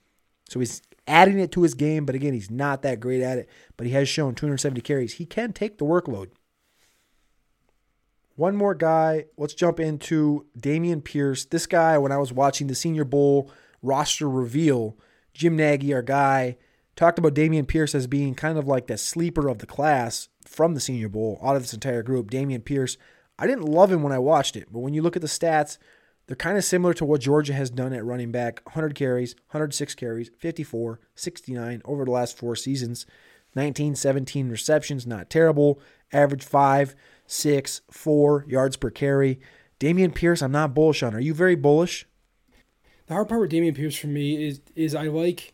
So 0.50 0.60
he's 0.60 0.82
adding 1.08 1.40
it 1.40 1.52
to 1.54 1.64
his 1.64 1.74
game, 1.74 2.06
but 2.06 2.16
again, 2.16 2.34
he's 2.34 2.52
not 2.52 2.82
that 2.82 3.00
great 3.00 3.22
at 3.22 3.38
it. 3.38 3.50
But 3.78 3.88
he 3.88 3.94
has 3.94 4.10
shown 4.10 4.36
270 4.36 4.82
carries. 4.82 5.14
He 5.14 5.26
can 5.26 5.54
take 5.54 5.78
the 5.78 5.86
workload. 5.86 6.30
One 8.36 8.56
more 8.56 8.76
guy. 8.76 9.26
Let's 9.38 9.54
jump 9.54 9.80
into 9.80 10.46
Dameon 10.60 11.04
Pierce. 11.04 11.46
This 11.46 11.66
guy, 11.66 11.98
when 11.98 12.12
I 12.12 12.18
was 12.18 12.34
watching 12.34 12.68
the 12.68 12.76
Senior 12.76 13.06
Bowl 13.06 13.50
roster 13.82 14.30
reveal, 14.30 14.98
Jim 15.34 15.56
Nagy, 15.56 15.94
our 15.94 16.02
guy, 16.02 16.58
talked 16.96 17.18
about 17.18 17.34
Dameon 17.34 17.68
Pierce 17.68 17.96
as 17.96 18.08
being 18.08 18.36
kind 18.36 18.58
of 18.58 18.68
like 18.68 18.88
the 18.88 18.98
sleeper 18.98 19.48
of 19.48 19.60
the 19.60 19.66
class. 19.66 20.28
from 20.46 20.76
the 20.76 20.80
Senior 20.80 21.10
Bowl 21.10 21.40
out 21.44 21.56
of 21.56 21.64
this 21.64 21.74
entire 21.74 22.04
group. 22.04 22.30
Dameon 22.30 22.64
Pierce, 22.64 22.98
I 23.40 23.48
didn't 23.48 23.66
love 23.66 23.92
him 23.92 24.04
when 24.04 24.14
I 24.14 24.20
watched 24.20 24.56
it, 24.56 24.68
but 24.72 24.80
when 24.80 24.94
you 24.94 25.02
look 25.02 25.16
at 25.16 25.24
the 25.24 25.28
stats, 25.28 25.78
they're 26.28 26.36
kind 26.36 26.58
of 26.58 26.64
similar 26.64 26.94
to 26.96 27.06
what 27.06 27.22
Georgia 27.22 27.54
has 27.54 27.70
done 27.70 27.94
at 27.94 28.04
running 28.04 28.32
back 28.32 28.62
100 28.66 28.96
carries, 28.96 29.36
106 29.52 29.96
carries, 29.96 30.30
54, 30.38 31.00
69 31.14 31.82
over 31.86 32.06
the 32.06 32.12
last 32.12 32.38
four 32.38 32.56
seasons. 32.56 33.06
19, 33.56 33.96
17 33.96 34.50
receptions, 34.50 35.08
not 35.08 35.30
terrible. 35.30 35.80
Average 36.12 36.44
5, 36.44 36.96
6, 37.28 37.82
4 37.90 38.46
yards 38.48 38.76
per 38.76 38.90
carry. 38.90 39.40
Dameon 39.80 40.14
Pierce, 40.14 40.42
I'm 40.42 40.52
not 40.52 40.74
bullish 40.74 41.04
on. 41.04 41.14
Are 41.14 41.20
you 41.20 41.34
very 41.34 41.56
bullish? 41.56 42.06
The 43.08 43.14
hard 43.14 43.30
part 43.30 43.42
with 43.42 43.52
Dameon 43.52 43.76
Pierce 43.76 43.96
for 43.96 44.08
me 44.08 44.48
is 44.48 44.62
is 44.76 44.96
I 44.96 45.04
like 45.04 45.54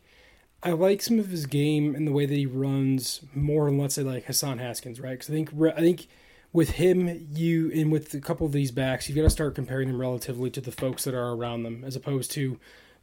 I 0.62 0.70
like 0.70 1.02
some 1.02 1.18
of 1.18 1.28
his 1.28 1.46
game 1.46 1.94
and 1.94 2.06
the 2.06 2.12
way 2.12 2.24
that 2.24 2.34
he 2.34 2.46
runs 2.46 3.20
more 3.34 3.66
than 3.66 3.78
let's 3.78 3.94
say 3.94 4.02
like 4.02 4.24
Hassan 4.24 4.58
Haskins, 4.58 5.00
right? 5.00 5.12
Because 5.12 5.28
I 5.28 5.32
think 5.32 5.50
I 5.76 5.80
think 5.80 6.08
with 6.52 6.72
him, 6.72 7.26
you 7.32 7.70
and 7.72 7.90
with 7.90 8.12
a 8.14 8.20
couple 8.20 8.46
of 8.46 8.52
these 8.52 8.70
backs, 8.70 9.08
you've 9.08 9.16
got 9.16 9.22
to 9.22 9.30
start 9.30 9.54
comparing 9.54 9.88
them 9.88 10.00
relatively 10.00 10.50
to 10.50 10.60
the 10.60 10.72
folks 10.72 11.04
that 11.04 11.14
are 11.14 11.32
around 11.32 11.62
them, 11.62 11.82
as 11.84 11.96
opposed 11.96 12.30
to 12.32 12.58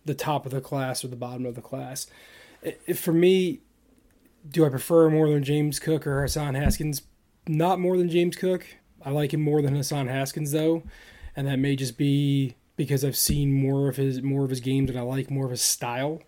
the 0.05 0.13
top 0.13 0.45
of 0.45 0.51
the 0.51 0.61
class 0.61 1.03
or 1.03 1.07
the 1.07 1.15
bottom 1.15 1.45
of 1.45 1.55
the 1.55 1.61
class. 1.61 2.07
If, 2.61 2.99
for 2.99 3.13
me, 3.13 3.61
do 4.47 4.65
I 4.65 4.69
prefer 4.69 5.09
more 5.09 5.29
than 5.29 5.43
James 5.43 5.79
Cook 5.79 6.05
or 6.05 6.21
Hassan 6.21 6.55
Haskins? 6.55 7.01
Not 7.47 7.79
more 7.79 7.97
than 7.97 8.09
James 8.09 8.35
Cook. 8.35 8.65
I 9.03 9.11
like 9.11 9.33
him 9.33 9.41
more 9.41 9.61
than 9.61 9.75
Hassan 9.75 10.07
Haskins 10.07 10.51
though, 10.51 10.83
and 11.35 11.47
that 11.47 11.59
may 11.59 11.75
just 11.75 11.97
be 11.97 12.55
because 12.75 13.03
I've 13.03 13.17
seen 13.17 13.51
more 13.51 13.89
of 13.89 13.95
his 13.95 14.21
more 14.21 14.43
of 14.43 14.49
his 14.49 14.59
games 14.59 14.89
and 14.89 14.99
I 14.99 15.03
like 15.03 15.31
more 15.31 15.45
of 15.45 15.51
his 15.51 15.61
style 15.61 16.21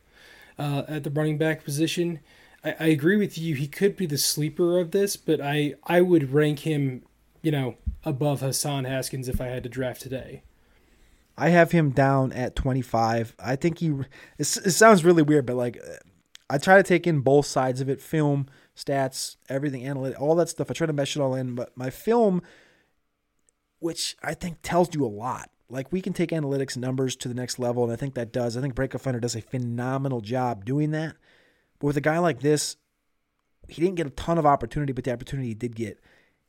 uh, 0.57 0.83
at 0.87 1.03
the 1.03 1.09
running 1.09 1.37
back 1.37 1.63
position. 1.63 2.19
I, 2.63 2.75
I 2.79 2.85
agree 2.87 3.17
with 3.17 3.37
you. 3.37 3.55
He 3.55 3.67
could 3.67 3.95
be 3.95 4.05
the 4.05 4.17
sleeper 4.17 4.79
of 4.79 4.91
this, 4.91 5.15
but 5.17 5.41
I 5.41 5.75
I 5.83 6.01
would 6.01 6.33
rank 6.33 6.59
him, 6.59 7.03
you 7.41 7.51
know, 7.51 7.75
above 8.03 8.41
Hassan 8.41 8.85
Haskins 8.85 9.27
if 9.27 9.41
I 9.41 9.47
had 9.47 9.63
to 9.63 9.69
draft 9.69 10.01
today. 10.01 10.43
I 11.37 11.49
have 11.49 11.71
him 11.71 11.91
down 11.91 12.31
at 12.33 12.55
25. 12.55 13.35
I 13.39 13.55
think 13.55 13.79
he. 13.79 13.93
It, 14.37 14.45
sounds 14.45 15.03
really 15.03 15.23
weird, 15.23 15.45
but 15.45 15.55
like, 15.55 15.81
I 16.49 16.57
try 16.57 16.77
to 16.77 16.83
take 16.83 17.07
in 17.07 17.21
both 17.21 17.45
sides 17.45 17.81
of 17.81 17.89
it: 17.89 18.01
film, 18.01 18.47
stats, 18.75 19.37
everything, 19.49 19.87
analytic, 19.87 20.19
all 20.19 20.35
that 20.35 20.49
stuff. 20.49 20.69
I 20.69 20.73
try 20.73 20.87
to 20.87 20.93
mesh 20.93 21.15
it 21.15 21.21
all 21.21 21.35
in. 21.35 21.55
But 21.55 21.75
my 21.75 21.89
film, 21.89 22.41
which 23.79 24.15
I 24.21 24.33
think 24.33 24.57
tells 24.61 24.93
you 24.93 25.05
a 25.05 25.07
lot, 25.07 25.49
like 25.69 25.91
we 25.91 26.01
can 26.01 26.13
take 26.13 26.29
analytics 26.29 26.77
numbers 26.77 27.15
to 27.17 27.27
the 27.27 27.33
next 27.33 27.57
level, 27.57 27.83
and 27.83 27.93
I 27.93 27.95
think 27.95 28.13
that 28.15 28.33
does. 28.33 28.57
I 28.57 28.61
think 28.61 28.75
Break 28.75 28.97
Finder 28.99 29.19
does 29.19 29.35
a 29.35 29.41
phenomenal 29.41 30.21
job 30.21 30.65
doing 30.65 30.91
that. 30.91 31.15
But 31.79 31.87
with 31.87 31.97
a 31.97 32.01
guy 32.01 32.19
like 32.19 32.41
this, 32.41 32.75
he 33.67 33.81
didn't 33.81 33.95
get 33.95 34.07
a 34.07 34.11
ton 34.11 34.37
of 34.37 34.45
opportunity, 34.45 34.93
but 34.93 35.05
the 35.05 35.13
opportunity 35.13 35.47
he 35.47 35.53
did 35.55 35.75
get, 35.75 35.99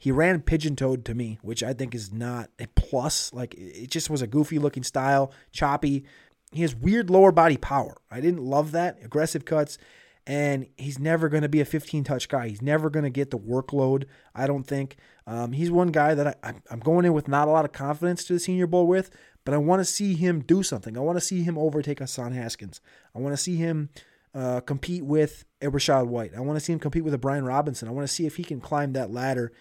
he 0.03 0.11
ran 0.11 0.41
pigeon 0.41 0.75
toed 0.75 1.05
to 1.05 1.15
me, 1.15 1.39
which 1.43 1.63
I 1.63 1.75
think 1.75 1.95
is 1.95 2.13
not 2.13 2.51
a 2.59 2.67
plus. 2.75 3.33
Like 3.33 3.55
it 3.55 3.89
just 3.89 4.11
was 4.11 4.21
a 4.21 4.27
goofy 4.27 4.59
looking 4.59 4.83
style, 4.83 5.33
choppy. 5.53 6.05
He 6.51 6.63
has 6.63 6.75
weird 6.75 7.09
lower 7.09 7.31
body 7.31 7.57
power. 7.57 7.97
I 8.11 8.21
didn't 8.21 8.43
love 8.43 8.73
that. 8.73 8.99
Aggressive 9.05 9.45
cuts 9.45 9.79
and 10.27 10.67
he's 10.77 10.99
never 10.99 11.29
going 11.29 11.45
to 11.45 11.49
be 11.49 11.61
a 11.61 11.65
15 11.65 12.03
touch 12.03 12.29
guy. 12.29 12.49
He's 12.49 12.61
never 12.61 12.91
going 12.91 13.05
to 13.05 13.11
get 13.11 13.31
the 13.31 13.39
workload, 13.39 14.07
I 14.35 14.49
don't 14.49 14.67
think. 14.67 14.97
Um, 15.25 15.53
he's 15.53 15.71
one 15.71 15.93
guy 15.93 16.15
that 16.15 16.39
I, 16.43 16.55
I'm 16.69 16.81
going 16.81 17.05
in 17.05 17.13
with 17.13 17.29
not 17.29 17.47
a 17.47 17.53
lot 17.53 17.65
of 17.65 17.71
confidence 17.71 18.25
to 18.25 18.33
the 18.33 18.41
Senior 18.41 18.67
Bowl 18.67 18.89
with, 18.89 19.11
but 19.45 19.55
I 19.55 19.59
want 19.59 19.81
to 19.81 19.85
see 19.85 20.15
him 20.15 20.41
do 20.41 20.65
something. 20.65 20.97
I 20.97 21.01
want 21.01 21.17
to 21.17 21.25
see 21.25 21.45
him 21.45 21.57
overtake 21.57 22.01
Hassan 22.01 22.33
Haskins. 22.33 22.81
I 23.15 23.21
want 23.21 23.35
to 23.35 23.43
see 23.43 23.55
him 23.55 23.91
uh, 24.35 24.61
compete 24.61 25.05
with 25.05 25.45
a 25.61 25.67
Rachaad 25.67 26.07
White. 26.07 26.33
I 26.37 26.41
want 26.41 26.57
to 26.57 26.65
see 26.65 26.73
him 26.73 26.81
compete 26.81 27.05
with 27.05 27.15
a 27.15 27.19
Brian 27.19 27.45
Robinson. 27.45 27.87
I 27.87 27.93
want 27.93 28.07
to 28.07 28.13
see 28.13 28.27
if 28.27 28.37
he 28.37 28.45
can 28.45 28.61
climb 28.61 28.95
that 28.95 29.13
ladder. 29.13 29.53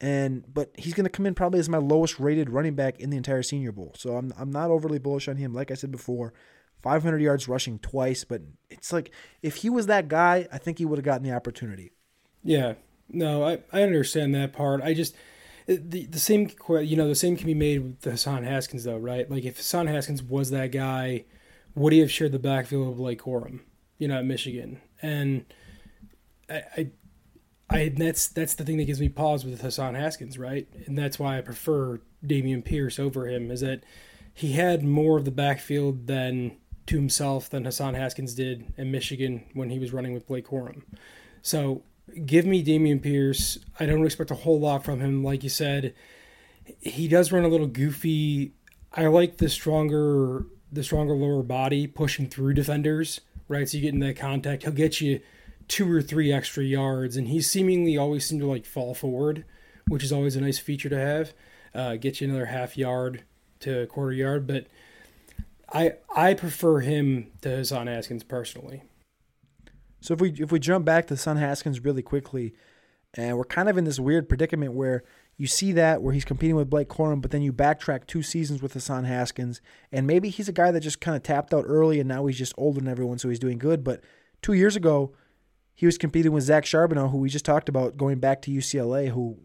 And 0.00 0.44
but 0.52 0.70
he's 0.78 0.94
going 0.94 1.04
to 1.04 1.10
come 1.10 1.26
in 1.26 1.34
probably 1.34 1.58
as 1.58 1.68
my 1.68 1.78
lowest 1.78 2.20
rated 2.20 2.50
running 2.50 2.74
back 2.74 3.00
in 3.00 3.10
the 3.10 3.16
entire 3.16 3.42
Senior 3.42 3.72
Bowl. 3.72 3.94
So 3.96 4.16
I'm 4.16 4.32
I'm 4.38 4.50
not 4.50 4.70
overly 4.70 4.98
bullish 4.98 5.28
on 5.28 5.36
him. 5.36 5.52
Like 5.52 5.70
I 5.70 5.74
said 5.74 5.90
before, 5.90 6.32
500 6.82 7.20
yards 7.20 7.48
rushing 7.48 7.78
twice, 7.78 8.24
but 8.24 8.42
it's 8.70 8.92
like 8.92 9.10
if 9.42 9.56
he 9.56 9.70
was 9.70 9.86
that 9.86 10.08
guy, 10.08 10.46
I 10.52 10.58
think 10.58 10.78
he 10.78 10.84
would 10.84 10.98
have 10.98 11.04
gotten 11.04 11.24
the 11.24 11.34
opportunity. 11.34 11.90
Yeah, 12.44 12.74
no, 13.08 13.44
I, 13.44 13.58
I 13.72 13.82
understand 13.82 14.34
that 14.34 14.52
part. 14.52 14.82
I 14.82 14.94
just 14.94 15.16
the 15.66 16.06
the 16.06 16.18
same 16.18 16.50
you 16.68 16.96
know 16.96 17.08
the 17.08 17.14
same 17.14 17.36
can 17.36 17.46
be 17.46 17.54
made 17.54 17.78
with 17.78 18.04
Hassan 18.04 18.44
Haskins 18.44 18.84
though, 18.84 18.96
right? 18.96 19.30
Like 19.30 19.44
if 19.44 19.58
Hassan 19.58 19.86
Haskins 19.86 20.22
was 20.22 20.50
that 20.50 20.72
guy, 20.72 21.24
would 21.74 21.92
he 21.92 21.98
have 21.98 22.10
shared 22.10 22.32
the 22.32 22.38
backfield 22.38 22.88
with 22.88 22.96
Blake 22.96 23.22
Corum, 23.22 23.60
you 23.98 24.08
know, 24.08 24.18
at 24.18 24.24
Michigan? 24.24 24.80
And 25.02 25.44
I, 26.48 26.62
I 26.76 26.90
I 27.70 27.88
that's 27.94 28.28
that's 28.28 28.54
the 28.54 28.64
thing 28.64 28.78
that 28.78 28.86
gives 28.86 29.00
me 29.00 29.08
pause 29.08 29.44
with 29.44 29.60
Hassan 29.60 29.94
Haskins, 29.94 30.38
right? 30.38 30.66
And 30.86 30.96
that's 30.96 31.18
why 31.18 31.38
I 31.38 31.42
prefer 31.42 32.00
Dameon 32.24 32.64
Pierce 32.64 32.98
over 32.98 33.28
him. 33.28 33.50
Is 33.50 33.60
that 33.60 33.82
he 34.32 34.52
had 34.52 34.82
more 34.84 35.18
of 35.18 35.24
the 35.24 35.30
backfield 35.30 36.06
than 36.06 36.56
to 36.86 36.96
himself 36.96 37.50
than 37.50 37.64
Hassan 37.64 37.94
Haskins 37.94 38.34
did 38.34 38.72
in 38.76 38.90
Michigan 38.90 39.44
when 39.52 39.70
he 39.70 39.78
was 39.78 39.92
running 39.92 40.14
with 40.14 40.26
Blake 40.26 40.46
Corum. 40.46 40.82
So 41.42 41.82
give 42.24 42.46
me 42.46 42.64
Dameon 42.64 43.02
Pierce. 43.02 43.58
I 43.78 43.84
don't 43.84 44.04
expect 44.04 44.30
a 44.30 44.36
whole 44.36 44.58
lot 44.58 44.84
from 44.84 45.00
him. 45.00 45.22
Like 45.22 45.42
you 45.42 45.50
said, 45.50 45.94
he 46.80 47.06
does 47.06 47.30
run 47.30 47.44
a 47.44 47.48
little 47.48 47.66
goofy. 47.66 48.52
I 48.92 49.06
like 49.06 49.36
the 49.36 49.48
stronger 49.48 50.46
the 50.70 50.82
stronger 50.82 51.14
lower 51.14 51.42
body 51.42 51.86
pushing 51.86 52.28
through 52.28 52.54
defenders, 52.54 53.20
right? 53.48 53.68
So 53.68 53.76
you 53.76 53.82
get 53.82 53.94
in 53.94 54.00
that 54.00 54.16
contact. 54.16 54.62
He'll 54.62 54.72
get 54.72 55.00
you 55.00 55.20
two 55.68 55.90
or 55.90 56.02
three 56.02 56.32
extra 56.32 56.64
yards, 56.64 57.16
and 57.16 57.28
he 57.28 57.40
seemingly 57.40 57.96
always 57.96 58.26
seems 58.26 58.42
to 58.42 58.46
like 58.46 58.64
fall 58.64 58.94
forward, 58.94 59.44
which 59.86 60.02
is 60.02 60.12
always 60.12 60.34
a 60.34 60.40
nice 60.40 60.58
feature 60.58 60.88
to 60.88 60.98
have. 60.98 61.34
Uh, 61.74 61.96
get 61.96 62.20
you 62.20 62.28
another 62.28 62.46
half 62.46 62.76
yard 62.76 63.24
to 63.60 63.82
a 63.82 63.86
quarter 63.86 64.12
yard, 64.12 64.46
but 64.46 64.66
I 65.72 65.92
I 66.14 66.34
prefer 66.34 66.80
him 66.80 67.30
to 67.42 67.50
Hassan 67.50 67.86
Haskins 67.86 68.24
personally. 68.24 68.82
So 70.00 70.14
if 70.14 70.20
we 70.20 70.30
if 70.30 70.50
we 70.50 70.58
jump 70.58 70.84
back 70.84 71.06
to 71.06 71.14
Hassan 71.14 71.36
Haskins 71.36 71.84
really 71.84 72.02
quickly, 72.02 72.54
and 73.14 73.36
we're 73.36 73.44
kind 73.44 73.68
of 73.68 73.76
in 73.76 73.84
this 73.84 74.00
weird 74.00 74.28
predicament 74.28 74.72
where 74.72 75.04
you 75.36 75.46
see 75.46 75.72
that 75.72 76.02
where 76.02 76.14
he's 76.14 76.24
competing 76.24 76.56
with 76.56 76.70
Blake 76.70 76.88
Corum, 76.88 77.20
but 77.20 77.30
then 77.30 77.42
you 77.42 77.52
backtrack 77.52 78.06
two 78.06 78.22
seasons 78.22 78.62
with 78.62 78.72
Hassan 78.72 79.04
Haskins, 79.04 79.60
and 79.92 80.06
maybe 80.06 80.30
he's 80.30 80.48
a 80.48 80.52
guy 80.52 80.70
that 80.70 80.80
just 80.80 81.00
kind 81.00 81.16
of 81.16 81.22
tapped 81.22 81.52
out 81.52 81.64
early, 81.66 82.00
and 82.00 82.08
now 82.08 82.26
he's 82.26 82.38
just 82.38 82.54
older 82.56 82.80
than 82.80 82.88
everyone, 82.88 83.18
so 83.18 83.28
he's 83.28 83.38
doing 83.38 83.58
good. 83.58 83.84
But 83.84 84.02
two 84.42 84.54
years 84.54 84.74
ago, 84.74 85.12
he 85.78 85.86
was 85.86 85.96
competing 85.96 86.32
with 86.32 86.42
Zach 86.42 86.64
Charbonnet, 86.64 87.12
who 87.12 87.18
we 87.18 87.28
just 87.28 87.44
talked 87.44 87.68
about 87.68 87.96
going 87.96 88.18
back 88.18 88.42
to 88.42 88.50
UCLA, 88.50 89.10
who 89.10 89.38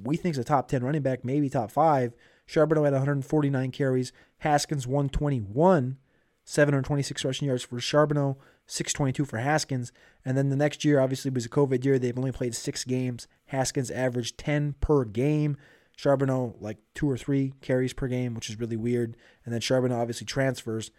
we 0.00 0.16
think 0.16 0.34
is 0.34 0.38
a 0.38 0.44
top 0.44 0.68
ten 0.68 0.84
running 0.84 1.02
back, 1.02 1.24
maybe 1.24 1.50
top 1.50 1.72
five. 1.72 2.14
Charbonnet 2.46 2.84
had 2.84 2.92
149 2.92 3.72
carries, 3.72 4.12
Haskins 4.38 4.86
121, 4.86 5.96
726 6.44 7.24
rushing 7.24 7.48
yards 7.48 7.64
for 7.64 7.78
Charbonnet, 7.78 8.36
622 8.66 9.24
for 9.24 9.38
Haskins. 9.38 9.90
And 10.24 10.38
then 10.38 10.50
the 10.50 10.56
next 10.56 10.84
year, 10.84 11.00
obviously, 11.00 11.32
was 11.32 11.46
a 11.46 11.48
COVID 11.48 11.84
year. 11.84 11.98
They've 11.98 12.16
only 12.16 12.30
played 12.30 12.54
six 12.54 12.84
games. 12.84 13.26
Haskins 13.46 13.90
averaged 13.90 14.38
10 14.38 14.76
per 14.80 15.04
game. 15.04 15.56
Charbonnet, 15.98 16.54
like 16.60 16.78
two 16.94 17.10
or 17.10 17.18
three 17.18 17.54
carries 17.60 17.92
per 17.92 18.06
game, 18.06 18.34
which 18.34 18.48
is 18.48 18.60
really 18.60 18.76
weird. 18.76 19.16
And 19.44 19.52
then 19.52 19.60
Charbonnet 19.60 19.98
obviously 19.98 20.28
transfers. 20.28 20.92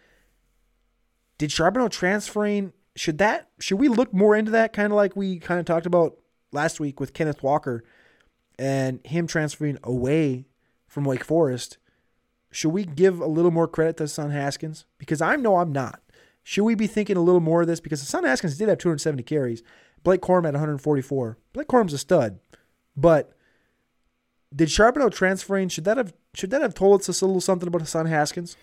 Did 1.38 1.48
Charbonnet 1.48 1.90
transferring, 1.90 2.74
should 2.96 3.18
that, 3.18 3.50
should 3.58 3.78
we 3.78 3.88
look 3.88 4.12
more 4.12 4.36
into 4.36 4.50
that? 4.52 4.72
Kind 4.72 4.92
of 4.92 4.96
like 4.96 5.16
we 5.16 5.38
kind 5.38 5.60
of 5.60 5.66
talked 5.66 5.86
about 5.86 6.16
last 6.52 6.80
week 6.80 7.00
with 7.00 7.12
Kenneth 7.12 7.42
Walker 7.42 7.84
and 8.58 9.04
him 9.04 9.26
transferring 9.26 9.78
away 9.82 10.46
from 10.86 11.04
Wake 11.04 11.24
Forest. 11.24 11.78
Should 12.52 12.70
we 12.70 12.84
give 12.84 13.20
a 13.20 13.26
little 13.26 13.50
more 13.50 13.66
credit 13.66 13.96
to 13.96 14.06
Son 14.06 14.30
Haskins? 14.30 14.86
Because 14.98 15.20
I 15.20 15.34
know 15.36 15.56
I'm 15.56 15.72
not. 15.72 16.00
Should 16.44 16.64
we 16.64 16.74
be 16.74 16.86
thinking 16.86 17.16
a 17.16 17.22
little 17.22 17.40
more 17.40 17.62
of 17.62 17.66
this? 17.66 17.80
Because 17.80 18.00
Son 18.06 18.22
Haskins 18.22 18.56
did 18.56 18.68
have 18.68 18.78
270 18.78 19.22
carries. 19.24 19.62
Blake 20.04 20.20
Corum 20.20 20.44
had 20.44 20.54
144. 20.54 21.38
Blake 21.52 21.66
Corum's 21.66 21.94
a 21.94 21.98
stud. 21.98 22.38
But 22.96 23.32
did 24.54 24.68
Charbonnet 24.68 25.12
transferring, 25.12 25.68
should 25.68 25.84
that 25.84 25.96
have 25.96 26.14
should 26.34 26.50
that 26.50 26.62
have 26.62 26.74
told 26.74 27.00
us 27.00 27.20
a 27.20 27.26
little 27.26 27.40
something 27.40 27.66
about 27.66 27.80
Hassan 27.80 28.06
Haskins? 28.06 28.56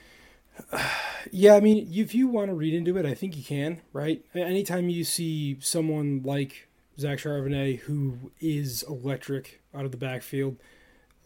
Yeah, 1.31 1.55
I 1.55 1.59
mean, 1.59 1.87
if 1.93 2.15
you 2.15 2.27
want 2.27 2.47
to 2.47 2.53
read 2.53 2.73
into 2.73 2.97
it, 2.97 3.05
I 3.05 3.13
think 3.13 3.37
you 3.37 3.43
can, 3.43 3.81
right? 3.93 4.25
Anytime 4.33 4.89
you 4.89 5.03
see 5.03 5.57
someone 5.61 6.23
like 6.23 6.67
Zach 6.99 7.19
Charbonnet, 7.19 7.79
who 7.81 8.31
is 8.39 8.83
electric 8.83 9.61
out 9.73 9.85
of 9.85 9.91
the 9.91 9.97
backfield, 9.97 10.57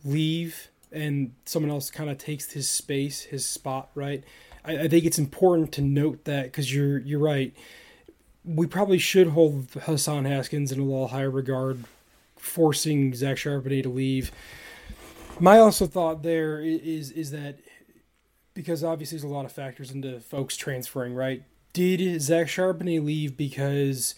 leave 0.04 0.70
and 0.92 1.34
someone 1.46 1.72
else 1.72 1.92
kind 1.92 2.10
of 2.10 2.18
takes 2.18 2.52
his 2.52 2.70
space, 2.70 3.24
his 3.24 3.46
spot, 3.46 3.90
right? 3.96 4.24
I, 4.64 4.84
I 4.84 4.88
think 4.88 5.06
it's 5.06 5.20
important 5.20 5.72
to 5.74 5.82
note 5.82 6.26
that 6.26 6.46
because 6.46 6.74
you're 6.74 7.00
you're 7.00 7.20
right. 7.20 7.54
We 8.44 8.68
probably 8.68 9.00
should 9.00 9.30
hold 9.30 9.68
Hassan 9.86 10.26
Haskins 10.26 10.72
in 10.72 10.80
a 10.80 10.84
little 10.84 11.08
higher 11.08 11.32
regard, 11.32 11.84
forcing 12.38 13.14
Zach 13.14 13.38
Charbonnet 13.38 13.84
to 13.84 13.90
leave. 13.90 14.32
My 15.40 15.58
also 15.58 15.86
thought 15.86 16.24
there 16.24 16.62
is 16.62 17.12
is 17.12 17.32
that 17.32 17.58
because 18.56 18.84
obviously 18.84 19.18
there's 19.18 19.30
a 19.30 19.34
lot 19.34 19.46
of 19.46 19.52
factors 19.52 19.92
into 19.92 20.20
folks 20.20 20.58
transferring, 20.58 21.14
right? 21.14 21.44
Did 21.74 22.20
Zach 22.22 22.48
Charbonnet 22.48 23.06
leave 23.06 23.38
because 23.38 24.16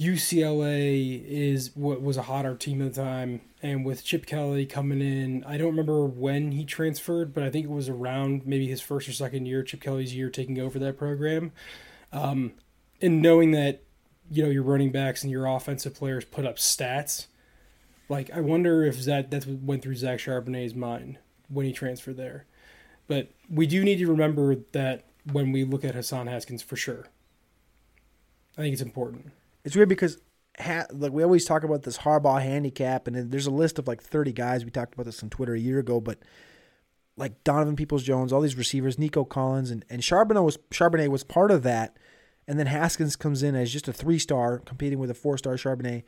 UCLA 0.00 1.24
is 1.24 1.70
what 1.76 2.02
was 2.02 2.16
a 2.16 2.22
hotter 2.22 2.56
team 2.56 2.82
at 2.82 2.94
the 2.94 3.02
time, 3.02 3.42
and 3.62 3.84
with 3.84 4.02
Chip 4.02 4.26
Kelly 4.26 4.66
coming 4.66 5.00
in, 5.00 5.44
I 5.44 5.56
don't 5.56 5.68
remember 5.68 6.04
when 6.04 6.50
he 6.52 6.64
transferred, 6.64 7.32
but 7.32 7.44
I 7.44 7.50
think 7.50 7.66
it 7.66 7.70
was 7.70 7.88
around 7.88 8.44
maybe 8.44 8.66
his 8.66 8.80
first 8.80 9.08
or 9.08 9.12
second 9.12 9.46
year, 9.46 9.62
Chip 9.62 9.80
Kelly's 9.80 10.14
year, 10.14 10.30
taking 10.30 10.58
over 10.58 10.80
that 10.80 10.98
program. 10.98 11.52
Um, 12.12 12.54
and 13.00 13.22
knowing 13.22 13.52
that 13.52 13.82
you 14.30 14.42
know 14.42 14.50
your 14.50 14.62
running 14.62 14.90
backs 14.90 15.22
and 15.22 15.30
your 15.30 15.46
offensive 15.46 15.94
players 15.94 16.24
put 16.24 16.46
up 16.46 16.56
stats, 16.56 17.26
like 18.08 18.30
I 18.32 18.40
wonder 18.40 18.82
if 18.84 19.04
that 19.04 19.30
that's 19.30 19.46
what 19.46 19.62
went 19.62 19.82
through 19.82 19.96
Zach 19.96 20.18
Charbonnet's 20.18 20.74
mind 20.74 21.18
when 21.48 21.66
he 21.66 21.72
transferred 21.72 22.16
there. 22.16 22.46
But 23.06 23.28
we 23.50 23.66
do 23.66 23.84
need 23.84 23.98
to 23.98 24.06
remember 24.06 24.56
that 24.72 25.04
when 25.32 25.52
we 25.52 25.64
look 25.64 25.84
at 25.84 25.94
Hassan 25.94 26.26
Haskins 26.26 26.62
for 26.62 26.76
sure. 26.76 27.06
I 28.56 28.62
think 28.62 28.72
it's 28.72 28.82
important. 28.82 29.32
It's 29.64 29.74
weird 29.74 29.88
because 29.88 30.18
ha- 30.58 30.86
like 30.92 31.12
we 31.12 31.22
always 31.22 31.44
talk 31.44 31.64
about 31.64 31.82
this 31.82 31.98
Harbaugh 31.98 32.42
handicap, 32.42 33.06
and 33.06 33.30
there's 33.30 33.46
a 33.46 33.50
list 33.50 33.78
of 33.78 33.88
like 33.88 34.02
30 34.02 34.32
guys. 34.32 34.64
We 34.64 34.70
talked 34.70 34.94
about 34.94 35.06
this 35.06 35.22
on 35.22 35.30
Twitter 35.30 35.54
a 35.54 35.60
year 35.60 35.78
ago, 35.78 36.00
but 36.00 36.18
like 37.16 37.42
Donovan 37.44 37.76
Peoples 37.76 38.02
Jones, 38.02 38.32
all 38.32 38.40
these 38.40 38.56
receivers, 38.56 38.98
Nico 38.98 39.24
Collins, 39.24 39.70
and 39.70 39.84
and 39.90 40.02
Charbonnet 40.02 40.44
was 40.44 40.56
Charbonnet 40.70 41.08
was 41.08 41.24
part 41.24 41.50
of 41.50 41.62
that, 41.64 41.96
and 42.46 42.58
then 42.58 42.66
Haskins 42.66 43.16
comes 43.16 43.42
in 43.42 43.54
as 43.54 43.72
just 43.72 43.88
a 43.88 43.92
three 43.92 44.18
star 44.18 44.58
competing 44.58 44.98
with 44.98 45.10
a 45.10 45.14
four 45.14 45.38
star 45.38 45.54
Charbonnet. 45.54 46.04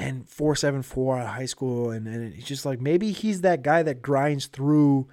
And 0.00 0.28
four 0.28 0.54
seven 0.54 0.82
four 0.82 1.18
of 1.18 1.26
high 1.26 1.46
school, 1.46 1.90
and, 1.90 2.06
and 2.06 2.32
it's 2.32 2.46
just 2.46 2.64
like 2.64 2.80
maybe 2.80 3.10
he's 3.10 3.40
that 3.40 3.62
guy 3.62 3.82
that 3.82 4.00
grinds 4.00 4.46
through 4.46 5.08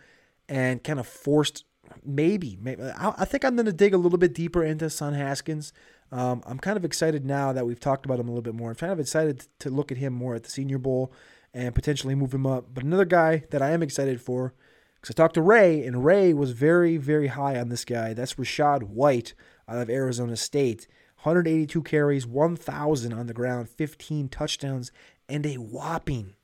and 0.47 0.83
kind 0.83 0.99
of 0.99 1.07
forced 1.07 1.65
maybe, 2.03 2.57
maybe 2.61 2.83
I, 2.83 3.13
I 3.19 3.25
think 3.25 3.45
I'm 3.45 3.55
going 3.55 3.65
to 3.67 3.73
dig 3.73 3.93
a 3.93 3.97
little 3.97 4.17
bit 4.17 4.33
deeper 4.33 4.63
into 4.63 4.89
Son 4.89 5.13
Haskins 5.13 5.71
um, 6.11 6.43
I'm 6.45 6.59
kind 6.59 6.77
of 6.77 6.85
excited 6.85 7.25
now 7.25 7.51
that 7.53 7.65
we've 7.65 7.79
talked 7.79 8.05
about 8.05 8.19
him 8.19 8.27
a 8.27 8.31
little 8.31 8.43
bit 8.43 8.55
more. 8.55 8.69
I'm 8.69 8.75
kind 8.75 8.91
of 8.91 8.99
excited 8.99 9.47
to 9.59 9.69
look 9.69 9.91
at 9.91 9.97
him 9.97 10.13
more 10.13 10.35
at 10.35 10.43
the 10.43 10.49
Senior 10.49 10.77
Bowl 10.77 11.11
and 11.53 11.73
potentially 11.73 12.15
move 12.15 12.33
him 12.33 12.45
up. 12.45 12.67
But 12.73 12.83
another 12.83 13.05
guy 13.05 13.45
that 13.49 13.61
I 13.61 13.71
am 13.71 13.81
excited 13.81 14.21
for, 14.21 14.53
because 14.95 15.13
I 15.13 15.17
talked 15.17 15.35
to 15.35 15.41
Ray, 15.41 15.85
and 15.85 16.05
Ray 16.05 16.33
was 16.33 16.51
very, 16.51 16.97
very 16.97 17.27
high 17.27 17.59
on 17.59 17.69
this 17.69 17.85
guy. 17.85 18.13
That's 18.13 18.35
Rachaad 18.35 18.83
White 18.83 19.33
out 19.67 19.77
of 19.79 19.89
Arizona 19.89 20.35
State. 20.35 20.87
182 21.23 21.81
carries, 21.83 22.27
1,000 22.27 23.13
on 23.13 23.25
the 23.25 23.33
ground, 23.33 23.69
15 23.69 24.29
touchdowns, 24.29 24.91
and 25.27 25.45
a 25.45 25.55
whopping, 25.55 26.35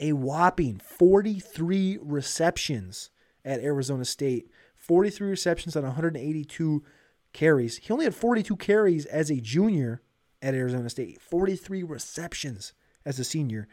a 0.00 0.12
whopping 0.12 0.78
43 0.78 1.98
receptions 2.02 3.10
at 3.44 3.60
Arizona 3.60 4.04
State. 4.04 4.50
43 4.76 5.28
receptions 5.28 5.76
on 5.76 5.84
182 5.84 6.84
carries. 7.32 7.78
He 7.78 7.92
only 7.92 8.04
had 8.04 8.14
42 8.14 8.56
carries 8.56 9.06
as 9.06 9.30
a 9.30 9.40
junior 9.40 10.02
at 10.42 10.54
Arizona 10.54 10.90
State, 10.90 11.20
43 11.20 11.82
receptions 11.82 12.74
as 13.04 13.18
a 13.18 13.24
senior. 13.24 13.66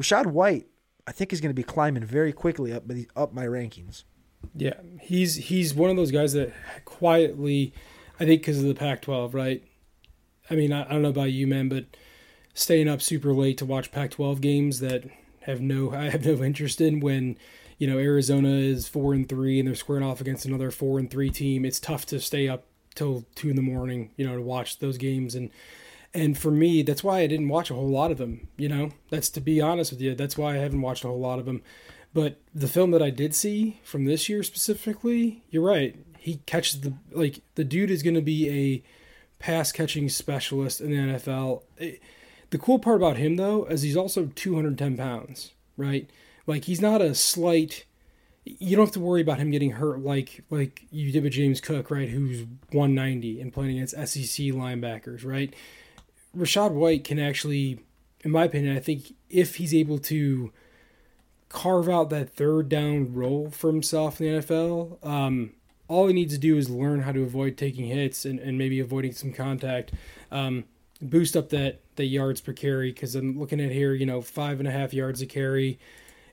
Rachaad 0.00 0.26
White, 0.26 0.66
I 1.06 1.12
think, 1.12 1.32
is 1.32 1.40
going 1.40 1.50
to 1.50 1.54
be 1.54 1.62
climbing 1.62 2.04
very 2.04 2.32
quickly 2.32 2.72
up 2.72 2.84
up 3.14 3.32
my 3.32 3.44
rankings. 3.44 4.04
Yeah, 4.54 4.74
he's 5.00 5.36
he's 5.36 5.74
one 5.74 5.90
of 5.90 5.96
those 5.96 6.10
guys 6.10 6.32
that 6.32 6.52
quietly, 6.84 7.72
I 8.18 8.24
think, 8.24 8.40
because 8.40 8.58
of 8.58 8.64
the 8.64 8.74
Pac-12, 8.74 9.34
right? 9.34 9.62
I 10.50 10.54
mean, 10.54 10.72
I, 10.72 10.84
I 10.84 10.88
don't 10.88 11.02
know 11.02 11.08
about 11.10 11.30
you, 11.30 11.46
man, 11.46 11.68
but 11.68 11.84
staying 12.54 12.88
up 12.88 13.00
super 13.00 13.32
late 13.32 13.58
to 13.58 13.66
watch 13.66 13.92
Pac-12 13.92 14.40
games 14.40 14.80
that 14.80 15.04
have 15.42 15.60
no 15.60 15.92
I 15.92 16.10
have 16.10 16.24
no 16.24 16.42
interest 16.42 16.80
in 16.80 17.00
when 17.00 17.36
you 17.82 17.88
know 17.88 17.98
Arizona 17.98 18.50
is 18.50 18.86
four 18.86 19.12
and 19.12 19.28
three 19.28 19.58
and 19.58 19.66
they're 19.66 19.74
squaring 19.74 20.04
off 20.04 20.20
against 20.20 20.44
another 20.44 20.70
four 20.70 21.00
and 21.00 21.10
three 21.10 21.30
team. 21.30 21.64
It's 21.64 21.80
tough 21.80 22.06
to 22.06 22.20
stay 22.20 22.46
up 22.46 22.62
till 22.94 23.24
two 23.34 23.50
in 23.50 23.56
the 23.56 23.62
morning, 23.62 24.12
you 24.16 24.24
know, 24.24 24.36
to 24.36 24.40
watch 24.40 24.78
those 24.78 24.96
games. 24.98 25.34
And 25.34 25.50
and 26.14 26.38
for 26.38 26.52
me, 26.52 26.82
that's 26.82 27.02
why 27.02 27.18
I 27.18 27.26
didn't 27.26 27.48
watch 27.48 27.72
a 27.72 27.74
whole 27.74 27.88
lot 27.88 28.12
of 28.12 28.18
them. 28.18 28.46
You 28.56 28.68
know, 28.68 28.90
that's 29.10 29.28
to 29.30 29.40
be 29.40 29.60
honest 29.60 29.90
with 29.90 30.00
you, 30.00 30.14
that's 30.14 30.38
why 30.38 30.52
I 30.54 30.58
haven't 30.58 30.80
watched 30.80 31.02
a 31.02 31.08
whole 31.08 31.18
lot 31.18 31.40
of 31.40 31.44
them. 31.44 31.60
But 32.14 32.38
the 32.54 32.68
film 32.68 32.92
that 32.92 33.02
I 33.02 33.10
did 33.10 33.34
see 33.34 33.80
from 33.82 34.04
this 34.04 34.28
year 34.28 34.44
specifically, 34.44 35.42
you're 35.50 35.66
right. 35.66 35.96
He 36.18 36.36
catches 36.46 36.82
the 36.82 36.92
like 37.10 37.40
the 37.56 37.64
dude 37.64 37.90
is 37.90 38.04
going 38.04 38.14
to 38.14 38.22
be 38.22 38.48
a 38.48 38.82
pass 39.40 39.72
catching 39.72 40.08
specialist 40.08 40.80
in 40.80 40.92
the 40.92 40.98
NFL. 40.98 41.64
It, 41.78 41.94
eh, 41.94 41.96
the 42.50 42.58
cool 42.58 42.78
part 42.78 42.98
about 42.98 43.16
him 43.16 43.34
though 43.34 43.64
is 43.64 43.82
he's 43.82 43.96
also 43.96 44.30
210 44.36 44.96
pounds, 44.96 45.50
right? 45.76 46.08
Like 46.46 46.64
he's 46.64 46.80
not 46.80 47.00
a 47.00 47.14
slight 47.14 47.86
you 48.44 48.76
don't 48.76 48.86
have 48.86 48.94
to 48.94 49.00
worry 49.00 49.20
about 49.20 49.38
him 49.38 49.50
getting 49.50 49.72
hurt 49.72 50.00
like 50.00 50.42
like 50.50 50.86
you 50.90 51.12
did 51.12 51.22
with 51.22 51.32
James 51.32 51.60
Cook, 51.60 51.90
right? 51.90 52.08
Who's 52.08 52.44
190 52.70 53.40
and 53.40 53.52
playing 53.52 53.78
against 53.78 53.94
SEC 53.94 54.46
linebackers, 54.46 55.24
right? 55.24 55.54
Rashad 56.36 56.72
White 56.72 57.04
can 57.04 57.18
actually, 57.18 57.80
in 58.22 58.30
my 58.30 58.44
opinion, 58.44 58.76
I 58.76 58.80
think 58.80 59.14
if 59.28 59.56
he's 59.56 59.74
able 59.74 59.98
to 59.98 60.52
carve 61.48 61.88
out 61.88 62.10
that 62.10 62.30
third 62.30 62.68
down 62.68 63.12
role 63.12 63.50
for 63.50 63.70
himself 63.70 64.20
in 64.20 64.26
the 64.26 64.42
NFL, 64.42 65.06
um, 65.06 65.52
all 65.86 66.06
he 66.06 66.14
needs 66.14 66.32
to 66.32 66.40
do 66.40 66.56
is 66.56 66.70
learn 66.70 67.02
how 67.02 67.12
to 67.12 67.22
avoid 67.22 67.58
taking 67.58 67.84
hits 67.84 68.24
and, 68.24 68.40
and 68.40 68.56
maybe 68.56 68.80
avoiding 68.80 69.12
some 69.12 69.32
contact. 69.32 69.92
Um, 70.30 70.64
boost 71.02 71.36
up 71.36 71.50
that 71.50 71.80
the 71.96 72.06
yards 72.06 72.40
per 72.40 72.54
carry 72.54 72.90
because 72.90 73.14
I'm 73.14 73.38
looking 73.38 73.60
at 73.60 73.70
here, 73.70 73.92
you 73.92 74.06
know, 74.06 74.22
five 74.22 74.58
and 74.58 74.66
a 74.66 74.72
half 74.72 74.94
yards 74.94 75.20
a 75.20 75.26
carry. 75.26 75.78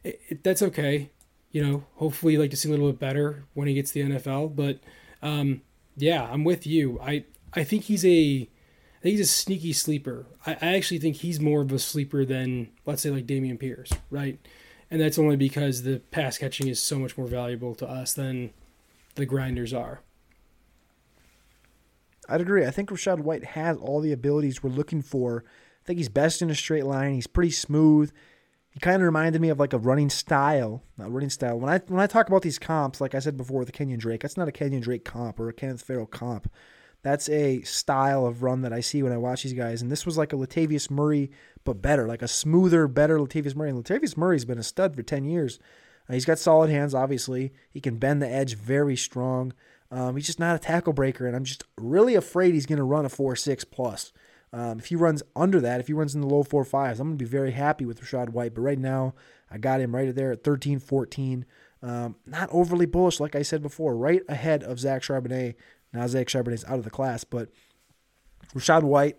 It, 0.03 0.21
it, 0.29 0.43
that's 0.43 0.61
okay 0.61 1.09
you 1.51 1.65
know, 1.65 1.83
hopefully 1.95 2.37
like 2.37 2.51
to 2.51 2.57
see 2.57 2.69
a 2.69 2.71
little 2.71 2.91
bit 2.91 2.99
better 2.99 3.45
when 3.53 3.67
he 3.67 3.73
gets 3.73 3.91
the 3.91 4.01
NFL. 4.01 4.55
But 4.55 4.79
um, 5.21 5.61
yeah, 5.95 6.27
I'm 6.31 6.43
with 6.43 6.67
you. 6.67 6.99
I 7.01 7.25
I 7.53 7.63
think 7.63 7.83
he's 7.83 8.05
a 8.05 8.47
I 8.99 9.01
think 9.01 9.17
he's 9.17 9.21
a 9.21 9.25
sneaky 9.25 9.73
sleeper. 9.73 10.27
I, 10.45 10.57
I 10.61 10.75
actually 10.75 10.99
think 10.99 11.17
he's 11.17 11.39
more 11.39 11.61
of 11.61 11.71
a 11.71 11.79
sleeper 11.79 12.25
than 12.25 12.69
let's 12.85 13.01
say 13.01 13.09
like 13.09 13.25
Dameon 13.25 13.59
Pierce, 13.59 13.91
right? 14.09 14.39
And 14.91 14.99
that's 14.99 15.19
only 15.19 15.35
because 15.35 15.83
the 15.83 15.99
pass 16.11 16.37
catching 16.37 16.67
is 16.67 16.81
so 16.81 16.97
much 16.97 17.17
more 17.17 17.27
valuable 17.27 17.75
to 17.75 17.87
us 17.87 18.13
than 18.13 18.51
the 19.15 19.25
grinders 19.25 19.73
are. 19.73 20.01
I'd 22.27 22.41
agree. 22.41 22.65
I 22.65 22.71
think 22.71 22.89
Rashad 22.89 23.19
White 23.19 23.43
has 23.43 23.77
all 23.77 24.01
the 24.01 24.11
abilities 24.11 24.61
we're 24.63 24.69
looking 24.69 25.01
for. 25.01 25.43
I 25.83 25.85
think 25.85 25.97
he's 25.97 26.09
best 26.09 26.41
in 26.41 26.49
a 26.49 26.55
straight 26.55 26.85
line. 26.85 27.13
He's 27.13 27.27
pretty 27.27 27.51
smooth. 27.51 28.11
Kind 28.81 28.97
of 28.97 29.01
reminded 29.01 29.41
me 29.41 29.49
of 29.49 29.59
like 29.59 29.73
a 29.73 29.77
running 29.77 30.09
style, 30.09 30.83
not 30.97 31.11
running 31.11 31.29
style. 31.29 31.59
When 31.59 31.69
I 31.69 31.79
when 31.87 31.99
I 31.99 32.07
talk 32.07 32.27
about 32.27 32.43
these 32.43 32.59
comps, 32.59 33.01
like 33.01 33.15
I 33.15 33.19
said 33.19 33.35
before, 33.35 33.65
the 33.65 33.71
Kenyon 33.71 33.99
Drake, 33.99 34.21
that's 34.21 34.37
not 34.37 34.47
a 34.47 34.53
Kenyon 34.53 34.81
Drake 34.81 35.03
comp 35.03 35.39
or 35.39 35.49
a 35.49 35.53
Kenneth 35.53 35.81
Farrell 35.81 36.05
comp. 36.05 36.49
That's 37.01 37.29
a 37.29 37.61
style 37.61 38.25
of 38.25 38.43
run 38.43 38.61
that 38.61 38.73
I 38.73 38.81
see 38.81 39.01
when 39.03 39.13
I 39.13 39.17
watch 39.17 39.43
these 39.43 39.53
guys. 39.53 39.81
And 39.81 39.91
this 39.91 40.05
was 40.05 40.17
like 40.17 40.33
a 40.33 40.35
Latavius 40.35 40.91
Murray, 40.91 41.31
but 41.63 41.81
better, 41.81 42.07
like 42.07 42.21
a 42.21 42.27
smoother, 42.27 42.87
better 42.87 43.17
Latavius 43.17 43.55
Murray. 43.55 43.69
And 43.69 43.83
Latavius 43.83 44.17
Murray's 44.17 44.45
been 44.45 44.59
a 44.59 44.63
stud 44.63 44.95
for 44.95 45.03
10 45.03 45.23
years. 45.23 45.59
Uh, 46.09 46.13
he's 46.13 46.25
got 46.25 46.39
solid 46.39 46.69
hands, 46.69 46.93
obviously. 46.93 47.53
He 47.71 47.79
can 47.79 47.97
bend 47.97 48.21
the 48.21 48.29
edge 48.29 48.55
very 48.55 48.97
strong. 48.97 49.53
Um, 49.91 50.15
he's 50.15 50.25
just 50.25 50.39
not 50.39 50.55
a 50.55 50.59
tackle 50.59 50.93
breaker. 50.93 51.25
And 51.25 51.35
I'm 51.35 51.45
just 51.45 51.63
really 51.77 52.15
afraid 52.15 52.53
he's 52.53 52.65
going 52.65 52.77
to 52.77 52.83
run 52.83 53.05
a 53.05 53.09
4 53.09 53.35
6 53.35 53.63
plus. 53.65 54.11
Um, 54.51 54.79
if 54.79 54.85
he 54.87 54.95
runs 54.95 55.21
under 55.35 55.61
that, 55.61 55.79
if 55.79 55.87
he 55.87 55.93
runs 55.93 56.15
in 56.15 56.21
the 56.21 56.27
low 56.27 56.43
four 56.43 56.65
fives, 56.65 56.99
I'm 56.99 57.07
going 57.07 57.17
to 57.17 57.23
be 57.23 57.29
very 57.29 57.51
happy 57.51 57.85
with 57.85 58.01
Rachaad 58.01 58.29
White. 58.29 58.55
But 58.55 58.61
right 58.61 58.79
now, 58.79 59.13
I 59.51 59.57
got 59.57 59.81
him 59.81 59.95
right 59.95 60.13
there 60.13 60.31
at 60.31 60.43
13 60.43 60.79
14. 60.79 61.45
Um, 61.81 62.15
not 62.25 62.49
overly 62.51 62.85
bullish, 62.85 63.19
like 63.19 63.35
I 63.35 63.41
said 63.41 63.61
before, 63.61 63.95
right 63.95 64.21
ahead 64.27 64.63
of 64.63 64.79
Zach 64.79 65.01
Charbonnet. 65.01 65.55
Now, 65.93 66.07
Zach 66.07 66.27
Charbonnet's 66.27 66.65
out 66.65 66.77
of 66.77 66.83
the 66.83 66.89
class, 66.89 67.23
but 67.23 67.49
Rachaad 68.53 68.83
White, 68.83 69.17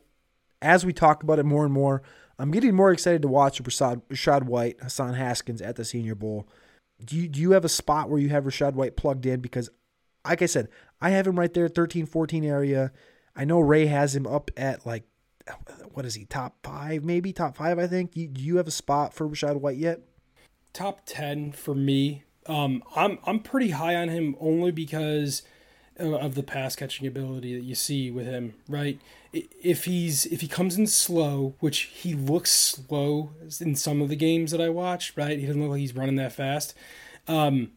as 0.60 0.84
we 0.84 0.92
talk 0.92 1.22
about 1.22 1.38
it 1.38 1.44
more 1.44 1.64
and 1.64 1.72
more, 1.72 2.02
I'm 2.38 2.50
getting 2.50 2.74
more 2.74 2.92
excited 2.92 3.22
to 3.22 3.28
watch 3.28 3.62
Rachaad, 3.62 4.44
White, 4.44 4.78
Hassan 4.80 5.14
Haskins 5.14 5.60
at 5.60 5.76
the 5.76 5.84
Senior 5.84 6.14
Bowl. 6.14 6.48
Do 7.04 7.16
you, 7.16 7.28
do 7.28 7.40
you 7.40 7.52
have 7.52 7.64
a 7.64 7.68
spot 7.68 8.10
where 8.10 8.20
you 8.20 8.28
have 8.30 8.44
Rachaad 8.44 8.74
White 8.74 8.96
plugged 8.96 9.26
in? 9.26 9.40
Because, 9.40 9.70
like 10.26 10.42
I 10.42 10.46
said, 10.46 10.68
I 11.00 11.10
have 11.10 11.26
him 11.26 11.38
right 11.38 11.52
there, 11.52 11.68
13 11.68 12.06
14 12.06 12.44
area. 12.44 12.92
I 13.34 13.44
know 13.44 13.60
Ray 13.60 13.86
has 13.86 14.14
him 14.14 14.26
up 14.26 14.50
at 14.56 14.84
like 14.84 15.04
what 15.92 16.04
is 16.06 16.14
he 16.14 16.24
top 16.24 16.56
five 16.62 17.04
maybe 17.04 17.32
top 17.32 17.56
five 17.56 17.78
I 17.78 17.86
think. 17.86 18.16
You, 18.16 18.28
do 18.28 18.40
you 18.40 18.56
have 18.56 18.68
a 18.68 18.72
spot 18.72 19.14
for 19.14 19.28
Rachaad 19.28 19.56
White 19.56 19.76
yet? 19.76 20.00
Top 20.72 21.02
ten 21.06 21.52
for 21.52 21.74
me. 21.74 22.24
Um, 22.46 22.82
I'm 22.96 23.18
I'm 23.26 23.40
pretty 23.40 23.70
high 23.70 23.94
on 23.94 24.08
him 24.08 24.36
only 24.40 24.70
because 24.70 25.42
of 26.00 26.34
the 26.34 26.42
pass 26.42 26.74
catching 26.76 27.06
ability 27.06 27.54
that 27.54 27.64
you 27.64 27.74
see 27.74 28.10
with 28.10 28.26
him. 28.26 28.54
Right, 28.68 29.00
if 29.32 29.84
he's 29.84 30.26
if 30.26 30.40
he 30.40 30.48
comes 30.48 30.76
in 30.76 30.86
slow, 30.86 31.54
which 31.60 31.80
he 31.92 32.14
looks 32.14 32.50
slow 32.50 33.30
in 33.60 33.76
some 33.76 34.00
of 34.00 34.08
the 34.08 34.16
games 34.16 34.50
that 34.50 34.60
I 34.60 34.68
watch. 34.68 35.12
Right, 35.16 35.38
he 35.38 35.46
doesn't 35.46 35.60
look 35.60 35.72
like 35.72 35.80
he's 35.80 35.94
running 35.94 36.16
that 36.16 36.32
fast. 36.32 36.74
Um, 37.28 37.72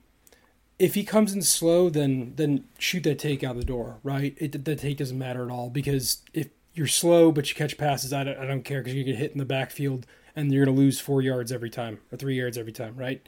if 0.80 0.96
he 0.96 1.04
comes 1.04 1.34
in 1.34 1.42
slow, 1.42 1.90
then 1.90 2.34
then 2.36 2.66
shoot 2.78 3.04
that 3.04 3.20
take 3.20 3.44
out 3.44 3.58
the 3.58 3.66
door. 3.66 4.00
Right, 4.04 4.36
it, 4.38 4.66
the 4.66 4.76
take 4.76 4.98
doesn't 4.98 5.18
matter 5.18 5.44
at 5.44 5.52
all 5.52 5.70
because 5.70 6.22
if 6.34 6.50
you're 6.74 6.88
slow, 6.88 7.32
but 7.32 7.50
you 7.50 7.56
catch 7.56 7.78
passes. 7.78 8.14
I 8.14 8.24
don't, 8.24 8.38
I 8.38 8.46
don't 8.46 8.64
care 8.64 8.82
because 8.82 8.96
you 8.96 9.04
get 9.04 9.16
hit 9.16 9.32
in 9.32 9.38
the 9.38 9.46
backfield 9.46 10.06
and 10.36 10.52
you're 10.52 10.66
going 10.66 10.76
to 10.76 10.82
lose 10.82 11.00
four 11.00 11.22
yards 11.22 11.52
every 11.52 11.70
time 11.70 12.00
or 12.12 12.18
three 12.18 12.36
yards 12.36 12.58
every 12.58 12.72
time, 12.72 12.96
right? 12.96 13.26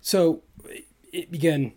So, 0.00 0.42
it, 1.12 1.32
again, 1.32 1.72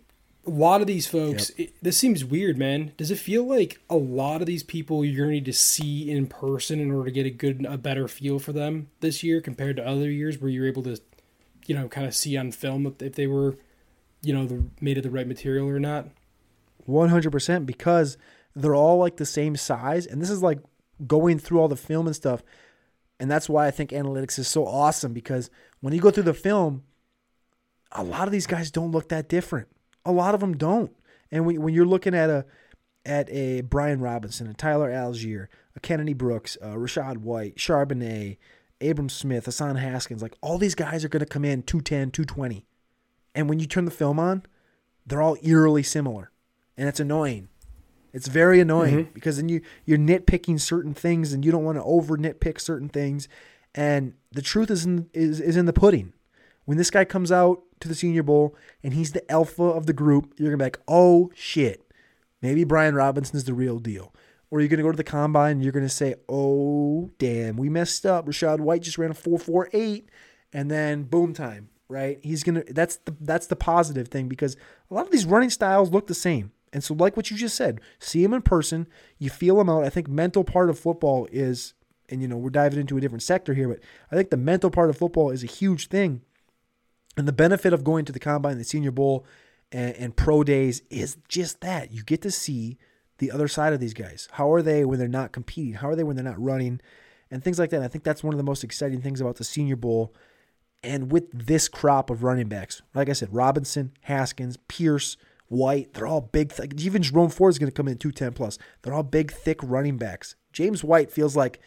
a 0.46 0.50
lot 0.50 0.80
of 0.80 0.86
these 0.86 1.06
folks, 1.06 1.50
it, 1.50 1.74
this 1.82 1.98
seems 1.98 2.24
weird, 2.24 2.56
man. 2.56 2.92
Does 2.96 3.10
it 3.10 3.18
feel 3.18 3.44
like 3.44 3.80
a 3.90 3.96
lot 3.96 4.40
of 4.40 4.46
these 4.46 4.62
people 4.62 5.04
you're 5.04 5.16
going 5.16 5.28
to 5.28 5.34
need 5.34 5.44
to 5.46 5.52
see 5.52 6.10
in 6.10 6.26
person 6.26 6.80
in 6.80 6.90
order 6.90 7.06
to 7.06 7.10
get 7.10 7.26
a 7.26 7.30
good, 7.30 7.66
a 7.68 7.76
better 7.76 8.08
feel 8.08 8.38
for 8.38 8.52
them 8.52 8.88
this 9.00 9.22
year 9.22 9.40
compared 9.40 9.76
to 9.76 9.86
other 9.86 10.10
years 10.10 10.38
where 10.38 10.50
you're 10.50 10.66
able 10.66 10.82
to, 10.84 11.00
you 11.66 11.74
know, 11.74 11.88
kind 11.88 12.06
of 12.06 12.14
see 12.14 12.36
on 12.36 12.52
film 12.52 12.94
if 13.00 13.14
they 13.14 13.26
were, 13.26 13.58
you 14.22 14.32
know, 14.32 14.46
the, 14.46 14.64
made 14.80 14.96
of 14.96 15.02
the 15.02 15.10
right 15.10 15.28
material 15.28 15.68
or 15.68 15.80
not? 15.80 16.08
100% 16.88 17.66
because 17.66 18.16
they're 18.60 18.74
all 18.74 18.98
like 18.98 19.16
the 19.16 19.26
same 19.26 19.56
size. 19.56 20.06
And 20.06 20.20
this 20.20 20.30
is 20.30 20.42
like 20.42 20.58
going 21.06 21.38
through 21.38 21.60
all 21.60 21.68
the 21.68 21.76
film 21.76 22.06
and 22.06 22.16
stuff. 22.16 22.42
And 23.20 23.30
that's 23.30 23.48
why 23.48 23.66
I 23.66 23.70
think 23.70 23.90
analytics 23.90 24.38
is 24.38 24.48
so 24.48 24.66
awesome 24.66 25.12
because 25.12 25.50
when 25.80 25.92
you 25.92 26.00
go 26.00 26.10
through 26.10 26.24
the 26.24 26.34
film, 26.34 26.84
a 27.92 28.04
lot 28.04 28.28
of 28.28 28.32
these 28.32 28.46
guys 28.46 28.70
don't 28.70 28.92
look 28.92 29.08
that 29.08 29.28
different. 29.28 29.68
A 30.04 30.12
lot 30.12 30.34
of 30.34 30.40
them 30.40 30.56
don't. 30.56 30.92
And 31.30 31.46
when, 31.46 31.60
when 31.62 31.74
you're 31.74 31.86
looking 31.86 32.14
at 32.14 32.30
a 32.30 32.46
at 33.04 33.30
a 33.30 33.62
Brian 33.62 34.00
Robinson, 34.00 34.46
a 34.48 34.54
Tyler 34.54 34.90
Allgeier, 34.90 35.46
a 35.74 35.80
Kennedy 35.80 36.12
Brooks, 36.12 36.56
a 36.60 36.68
Rachaad 36.68 37.18
White, 37.18 37.56
Charbonnet, 37.56 38.36
Abram 38.80 39.08
Smith, 39.08 39.46
Hassan 39.46 39.76
Haskins, 39.76 40.20
like 40.20 40.36
all 40.42 40.58
these 40.58 40.74
guys 40.74 41.04
are 41.04 41.08
going 41.08 41.20
to 41.20 41.26
come 41.26 41.44
in 41.44 41.62
210, 41.62 42.10
220. 42.10 42.66
And 43.34 43.48
when 43.48 43.58
you 43.60 43.66
turn 43.66 43.86
the 43.86 43.90
film 43.90 44.18
on, 44.18 44.44
they're 45.06 45.22
all 45.22 45.36
eerily 45.42 45.82
similar. 45.82 46.30
And 46.76 46.88
it's 46.88 47.00
annoying. 47.00 47.48
It's 48.12 48.28
very 48.28 48.60
annoying 48.60 49.04
mm-hmm. 49.04 49.12
because 49.12 49.36
then 49.36 49.48
you 49.48 49.60
you're 49.84 49.98
nitpicking 49.98 50.60
certain 50.60 50.94
things 50.94 51.32
and 51.32 51.44
you 51.44 51.52
don't 51.52 51.64
want 51.64 51.76
to 51.78 51.84
over 51.84 52.16
nitpick 52.16 52.60
certain 52.60 52.88
things. 52.88 53.28
And 53.74 54.14
the 54.32 54.42
truth 54.42 54.70
is 54.70 54.84
in 54.84 55.08
is, 55.12 55.40
is 55.40 55.56
in 55.56 55.66
the 55.66 55.72
pudding. 55.72 56.12
When 56.64 56.78
this 56.78 56.90
guy 56.90 57.04
comes 57.04 57.32
out 57.32 57.62
to 57.80 57.88
the 57.88 57.94
Senior 57.94 58.22
Bowl 58.22 58.56
and 58.82 58.94
he's 58.94 59.12
the 59.12 59.30
alpha 59.30 59.62
of 59.62 59.86
the 59.86 59.92
group, 59.92 60.34
you're 60.36 60.48
gonna 60.48 60.58
be 60.58 60.64
like, 60.64 60.80
oh 60.88 61.30
shit, 61.34 61.90
maybe 62.42 62.64
Brian 62.64 62.94
Robinson 62.94 63.36
is 63.36 63.44
the 63.44 63.54
real 63.54 63.78
deal. 63.78 64.14
Or 64.50 64.60
you're 64.60 64.68
gonna 64.68 64.82
go 64.82 64.90
to 64.90 64.96
the 64.96 65.04
combine 65.04 65.52
and 65.52 65.62
you're 65.62 65.72
gonna 65.72 65.88
say, 65.88 66.14
oh 66.28 67.10
damn, 67.18 67.56
we 67.56 67.68
messed 67.68 68.06
up. 68.06 68.26
Rachaad 68.26 68.60
White 68.60 68.82
just 68.82 68.98
ran 68.98 69.10
a 69.10 69.14
four 69.14 69.38
four 69.38 69.68
eight, 69.72 70.08
and 70.52 70.70
then 70.70 71.04
boom 71.04 71.34
time, 71.34 71.68
right? 71.88 72.18
He's 72.22 72.42
gonna. 72.42 72.64
That's 72.68 72.96
the 72.96 73.14
that's 73.20 73.46
the 73.46 73.56
positive 73.56 74.08
thing 74.08 74.28
because 74.28 74.56
a 74.90 74.94
lot 74.94 75.04
of 75.04 75.12
these 75.12 75.26
running 75.26 75.50
styles 75.50 75.90
look 75.90 76.06
the 76.06 76.14
same. 76.14 76.52
And 76.72 76.84
so, 76.84 76.94
like 76.94 77.16
what 77.16 77.30
you 77.30 77.36
just 77.36 77.56
said, 77.56 77.80
see 77.98 78.22
him 78.22 78.34
in 78.34 78.42
person, 78.42 78.86
you 79.18 79.30
feel 79.30 79.60
him 79.60 79.68
out. 79.68 79.84
I 79.84 79.90
think 79.90 80.08
mental 80.08 80.44
part 80.44 80.70
of 80.70 80.78
football 80.78 81.28
is, 81.32 81.74
and 82.08 82.22
you 82.22 82.28
know, 82.28 82.36
we're 82.36 82.50
diving 82.50 82.80
into 82.80 82.96
a 82.96 83.00
different 83.00 83.22
sector 83.22 83.54
here, 83.54 83.68
but 83.68 83.80
I 84.10 84.16
think 84.16 84.30
the 84.30 84.36
mental 84.36 84.70
part 84.70 84.90
of 84.90 84.96
football 84.96 85.30
is 85.30 85.42
a 85.42 85.46
huge 85.46 85.88
thing. 85.88 86.22
And 87.16 87.26
the 87.26 87.32
benefit 87.32 87.72
of 87.72 87.84
going 87.84 88.04
to 88.04 88.12
the 88.12 88.20
combine, 88.20 88.58
the 88.58 88.64
Senior 88.64 88.92
Bowl, 88.92 89.26
and, 89.72 89.94
and 89.96 90.16
pro 90.16 90.44
days 90.44 90.82
is 90.90 91.16
just 91.28 91.60
that 91.60 91.90
you 91.92 92.02
get 92.04 92.22
to 92.22 92.30
see 92.30 92.78
the 93.18 93.30
other 93.30 93.48
side 93.48 93.72
of 93.72 93.80
these 93.80 93.94
guys. 93.94 94.28
How 94.32 94.52
are 94.52 94.62
they 94.62 94.84
when 94.84 94.98
they're 94.98 95.08
not 95.08 95.32
competing? 95.32 95.74
How 95.74 95.88
are 95.88 95.96
they 95.96 96.04
when 96.04 96.16
they're 96.16 96.24
not 96.24 96.40
running? 96.40 96.80
And 97.30 97.42
things 97.42 97.58
like 97.58 97.70
that. 97.70 97.82
I 97.82 97.88
think 97.88 98.04
that's 98.04 98.24
one 98.24 98.32
of 98.32 98.38
the 98.38 98.44
most 98.44 98.64
exciting 98.64 99.02
things 99.02 99.20
about 99.20 99.36
the 99.36 99.44
Senior 99.44 99.76
Bowl. 99.76 100.14
And 100.82 101.10
with 101.10 101.30
this 101.32 101.68
crop 101.68 102.08
of 102.08 102.22
running 102.22 102.48
backs, 102.48 102.82
like 102.94 103.08
I 103.08 103.12
said, 103.12 103.34
Robinson, 103.34 103.92
Haskins, 104.02 104.56
Pierce, 104.68 105.16
White, 105.48 105.94
they're 105.94 106.06
all 106.06 106.20
big. 106.20 106.52
Th- 106.52 106.70
even 106.78 107.02
Jerome 107.02 107.30
Ford 107.30 107.50
is 107.50 107.58
going 107.58 107.70
to 107.70 107.74
come 107.74 107.88
in 107.88 107.98
210 107.98 108.32
plus. 108.34 108.58
They're 108.82 108.94
all 108.94 109.02
big, 109.02 109.32
thick 109.32 109.58
running 109.62 109.96
backs. 109.96 110.36
James 110.52 110.84
White 110.84 111.10
feels 111.10 111.36
like 111.36 111.60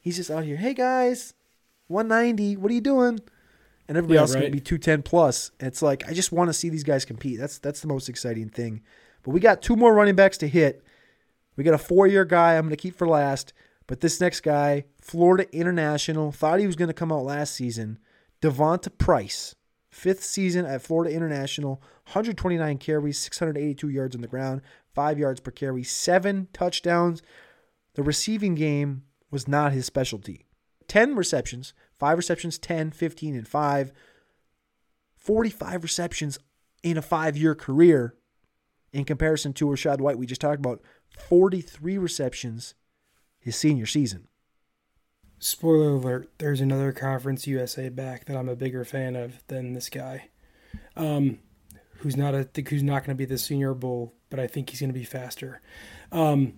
he's 0.00 0.16
just 0.16 0.30
out 0.30 0.44
here. 0.44 0.56
Hey 0.56 0.74
guys, 0.74 1.34
190. 1.88 2.56
What 2.56 2.70
are 2.70 2.74
you 2.74 2.80
doing? 2.80 3.20
And 3.86 3.96
everybody 3.96 4.16
yeah, 4.16 4.20
else 4.20 4.30
right. 4.34 4.38
is 4.38 4.42
going 4.42 4.52
to 4.52 4.56
be 4.56 4.60
210 4.60 5.02
plus. 5.02 5.50
And 5.60 5.68
it's 5.68 5.82
like 5.82 6.08
I 6.08 6.12
just 6.12 6.32
want 6.32 6.48
to 6.48 6.54
see 6.54 6.68
these 6.68 6.84
guys 6.84 7.04
compete. 7.04 7.38
That's 7.38 7.58
that's 7.58 7.80
the 7.80 7.88
most 7.88 8.08
exciting 8.08 8.48
thing. 8.48 8.82
But 9.22 9.30
we 9.30 9.40
got 9.40 9.62
two 9.62 9.76
more 9.76 9.94
running 9.94 10.14
backs 10.14 10.38
to 10.38 10.48
hit. 10.48 10.82
We 11.56 11.64
got 11.64 11.74
a 11.74 11.78
four-year 11.78 12.24
guy. 12.24 12.54
I'm 12.54 12.62
going 12.62 12.70
to 12.70 12.76
keep 12.76 12.96
for 12.96 13.08
last. 13.08 13.52
But 13.88 14.00
this 14.00 14.20
next 14.20 14.40
guy, 14.40 14.84
Florida 15.00 15.52
International, 15.52 16.30
thought 16.30 16.60
he 16.60 16.66
was 16.66 16.76
going 16.76 16.88
to 16.88 16.94
come 16.94 17.10
out 17.10 17.24
last 17.24 17.54
season. 17.54 17.98
D'Vonte 18.40 18.96
Price 18.96 19.56
fifth 19.98 20.22
season 20.22 20.64
at 20.64 20.80
Florida 20.82 21.14
International, 21.14 21.82
129 22.06 22.78
carries, 22.78 23.18
682 23.18 23.88
yards 23.88 24.14
on 24.14 24.22
the 24.22 24.28
ground, 24.28 24.62
five 24.94 25.18
yards 25.18 25.40
per 25.40 25.50
carry, 25.50 25.82
seven 25.82 26.48
touchdowns. 26.52 27.22
The 27.94 28.02
receiving 28.02 28.54
game 28.54 29.02
was 29.30 29.48
not 29.48 29.72
his 29.72 29.86
specialty. 29.86 30.46
10 30.86 31.16
receptions, 31.16 31.74
five 31.98 32.16
receptions, 32.16 32.58
10, 32.58 32.92
15, 32.92 33.34
and 33.34 33.46
five. 33.46 33.92
45 35.16 35.82
receptions 35.82 36.38
in 36.82 36.96
a 36.96 37.02
five 37.02 37.36
year 37.36 37.54
career 37.54 38.14
in 38.92 39.04
comparison 39.04 39.52
to 39.54 39.66
Rachaad 39.66 40.00
White, 40.00 40.16
we 40.16 40.26
just 40.26 40.40
talked 40.40 40.60
about 40.60 40.80
43 41.10 41.98
receptions 41.98 42.74
his 43.38 43.56
senior 43.56 43.86
season 43.86 44.28
spoiler 45.38 45.90
alert, 45.90 46.30
there's 46.38 46.60
another 46.60 46.92
Conference 46.92 47.46
USA 47.46 47.88
back 47.88 48.26
that 48.26 48.36
I'm 48.36 48.48
a 48.48 48.56
bigger 48.56 48.84
fan 48.84 49.16
of 49.16 49.42
than 49.48 49.72
this 49.72 49.88
guy. 49.88 50.28
Um, 50.96 51.38
who's 51.98 52.16
not 52.16 52.34
a 52.34 52.48
who's 52.68 52.82
not 52.82 53.04
going 53.04 53.16
to 53.16 53.18
be 53.18 53.24
the 53.24 53.38
Senior 53.38 53.74
Bowl, 53.74 54.14
but 54.30 54.40
I 54.40 54.46
think 54.46 54.70
he's 54.70 54.80
going 54.80 54.92
to 54.92 54.98
be 54.98 55.04
faster. 55.04 55.60
Um, 56.12 56.54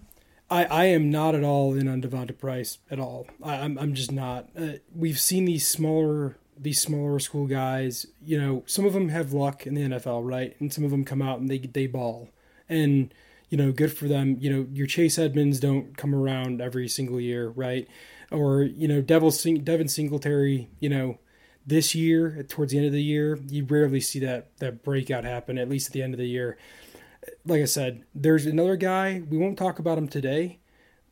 I, 0.50 0.64
I 0.64 0.84
am 0.86 1.10
not 1.10 1.34
at 1.34 1.44
all 1.44 1.74
in 1.74 1.88
on 1.88 2.00
D'Vonte 2.00 2.36
Price 2.36 2.78
at 2.90 2.98
all. 2.98 3.26
I, 3.42 3.56
am 3.56 3.62
I'm, 3.62 3.78
I'm 3.78 3.94
just 3.94 4.10
not. 4.10 4.48
Uh, 4.58 4.74
we've 4.94 5.20
seen 5.20 5.44
these 5.44 5.66
smaller 5.66 6.36
these 6.58 6.80
smaller 6.80 7.18
school 7.18 7.46
guys. 7.46 8.06
You 8.22 8.40
know, 8.40 8.64
some 8.66 8.84
of 8.84 8.92
them 8.92 9.08
have 9.10 9.32
luck 9.32 9.66
in 9.66 9.74
the 9.74 9.82
NFL, 9.82 10.28
right? 10.28 10.56
And 10.60 10.72
some 10.72 10.84
of 10.84 10.90
them 10.90 11.04
come 11.04 11.22
out 11.22 11.38
and 11.38 11.48
they 11.48 11.58
they 11.58 11.86
ball. 11.86 12.28
And 12.68 13.14
you 13.50 13.58
know, 13.58 13.72
good 13.72 13.92
for 13.92 14.08
them. 14.08 14.36
You 14.40 14.50
know, 14.50 14.66
your 14.72 14.86
Chase 14.86 15.18
Edmonds 15.18 15.60
don't 15.60 15.96
come 15.96 16.14
around 16.14 16.62
every 16.62 16.88
single 16.88 17.20
year, 17.20 17.50
right? 17.50 17.86
or 18.30 18.62
you 18.62 18.88
know 18.88 19.00
Devil 19.00 19.30
Sing- 19.30 19.64
Devin 19.64 19.88
Singletary, 19.88 20.68
you 20.78 20.88
know, 20.88 21.18
this 21.66 21.94
year 21.94 22.44
towards 22.48 22.72
the 22.72 22.78
end 22.78 22.86
of 22.86 22.92
the 22.92 23.02
year, 23.02 23.38
you 23.48 23.64
rarely 23.64 24.00
see 24.00 24.18
that 24.20 24.56
that 24.58 24.82
breakout 24.82 25.24
happen. 25.24 25.58
At 25.58 25.68
least 25.68 25.88
at 25.88 25.92
the 25.92 26.02
end 26.02 26.14
of 26.14 26.18
the 26.18 26.28
year. 26.28 26.56
Like 27.44 27.60
I 27.60 27.66
said, 27.66 28.04
there's 28.14 28.46
another 28.46 28.76
guy. 28.76 29.22
We 29.28 29.36
won't 29.36 29.58
talk 29.58 29.78
about 29.78 29.98
him 29.98 30.08
today, 30.08 30.58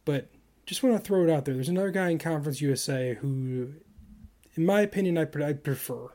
but 0.06 0.30
just 0.64 0.82
want 0.82 0.96
to 0.96 1.02
throw 1.02 1.22
it 1.22 1.30
out 1.30 1.44
there. 1.44 1.54
There's 1.54 1.68
another 1.68 1.90
guy 1.90 2.08
in 2.08 2.18
Conference 2.18 2.62
USA 2.62 3.14
who, 3.14 3.74
in 4.54 4.64
my 4.64 4.80
opinion, 4.80 5.18
I, 5.18 5.26
I 5.44 5.52
prefer 5.52 6.08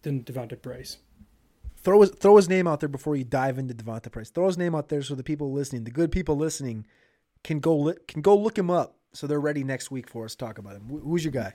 than 0.00 0.22
D'Vonte 0.22 0.60
Price. 0.60 0.96
Throw 1.84 2.00
his, 2.00 2.10
throw 2.10 2.36
his 2.36 2.48
name 2.48 2.66
out 2.66 2.80
there 2.80 2.88
before 2.88 3.14
you 3.14 3.24
dive 3.24 3.58
into 3.58 3.74
D'Vonte 3.74 4.10
Price. 4.10 4.30
Throw 4.30 4.46
his 4.46 4.56
name 4.56 4.74
out 4.74 4.88
there 4.88 5.02
so 5.02 5.14
the 5.14 5.22
people 5.22 5.52
listening, 5.52 5.84
the 5.84 5.90
good 5.90 6.10
people 6.10 6.34
listening, 6.34 6.86
can 7.44 7.60
go 7.60 7.76
li- 7.76 7.98
can 8.08 8.22
go 8.22 8.34
look 8.34 8.58
him 8.58 8.70
up 8.70 8.96
so 9.12 9.26
they're 9.26 9.40
ready 9.40 9.62
next 9.62 9.90
week 9.90 10.08
for 10.08 10.24
us 10.24 10.32
to 10.32 10.38
talk 10.38 10.58
about 10.58 10.76
him. 10.76 10.88
Who's 11.04 11.24
your 11.24 11.32
guy? 11.32 11.52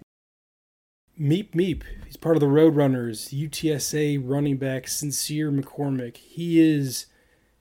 Meep 1.20 1.52
Meep. 1.52 1.84
He's 2.06 2.16
part 2.16 2.38
of 2.38 2.42
the 2.42 2.48
Roadrunners, 2.48 3.34
UTSA 3.34 4.22
running 4.24 4.58
back 4.58 4.88
Sincere 4.88 5.52
McCormick. 5.52 6.18
He 6.18 6.60
is 6.62 7.08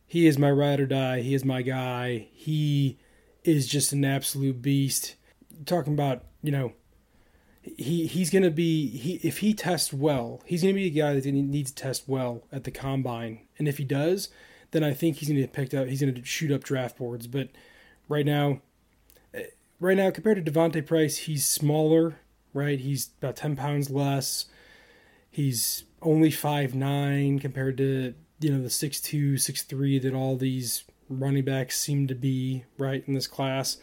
he 0.06 0.26
is 0.26 0.38
my 0.38 0.50
ride 0.50 0.78
or 0.78 0.86
die. 0.86 1.22
He 1.22 1.34
is 1.34 1.44
my 1.44 1.62
guy. 1.62 2.28
He 2.32 2.98
is 3.44 3.66
just 3.66 3.92
an 3.92 4.04
absolute 4.04 4.62
beast. 4.62 5.16
Talking 5.64 5.94
about, 5.94 6.24
you 6.42 6.52
know, 6.52 6.72
he 7.62 8.06
he's 8.06 8.30
gonna 8.30 8.50
be 8.50 8.88
he 8.88 9.14
if 9.26 9.38
he 9.38 9.54
tests 9.54 9.92
well, 9.92 10.42
he's 10.44 10.62
gonna 10.62 10.74
be 10.74 10.86
a 10.86 10.90
guy 10.90 11.14
that 11.14 11.24
needs 11.24 11.72
to 11.72 11.82
test 11.82 12.04
well 12.06 12.42
at 12.52 12.64
the 12.64 12.70
combine. 12.70 13.40
And 13.58 13.68
if 13.68 13.78
he 13.78 13.84
does, 13.84 14.28
then 14.70 14.84
I 14.84 14.92
think 14.92 15.16
he's 15.16 15.28
gonna 15.28 15.40
get 15.40 15.52
picked 15.52 15.74
up. 15.74 15.86
He's 15.86 16.00
gonna 16.00 16.24
shoot 16.24 16.52
up 16.52 16.64
draft 16.64 16.98
boards. 16.98 17.26
But 17.26 17.48
right 18.08 18.26
now, 18.26 18.60
eh, 19.34 19.44
right 19.80 19.96
now 19.96 20.10
compared 20.10 20.44
to 20.44 20.50
D'Vonte 20.50 20.86
Price, 20.86 21.18
he's 21.18 21.46
smaller, 21.46 22.16
right? 22.52 22.78
He's 22.78 23.10
about 23.20 23.36
ten 23.36 23.56
pounds 23.56 23.90
less. 23.90 24.46
He's 25.30 25.84
only 26.02 26.30
five 26.30 26.74
nine 26.74 27.38
compared 27.38 27.76
to 27.78 28.14
you 28.40 28.50
know 28.50 28.62
the 28.62 28.70
six 28.70 29.00
two, 29.00 29.36
six 29.36 29.62
three 29.62 29.98
that 29.98 30.14
all 30.14 30.36
these 30.36 30.84
running 31.08 31.44
backs 31.44 31.78
seem 31.78 32.06
to 32.06 32.14
be 32.14 32.64
right 32.76 33.02
in 33.06 33.14
this 33.14 33.26
class. 33.26 33.78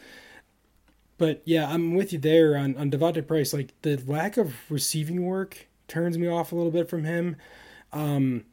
But 1.17 1.41
yeah, 1.45 1.69
I'm 1.69 1.95
with 1.95 2.11
you 2.11 2.19
there 2.19 2.57
on 2.57 2.75
on 2.77 2.89
D'Vonte 2.89 3.25
Price. 3.27 3.53
Like 3.53 3.73
the 3.81 3.97
lack 4.05 4.37
of 4.37 4.53
receiving 4.69 5.25
work 5.25 5.67
turns 5.87 6.17
me 6.17 6.27
off 6.27 6.51
a 6.51 6.55
little 6.55 6.71
bit 6.71 6.89
from 6.89 7.03
him. 7.03 7.37
Um, 7.93 8.45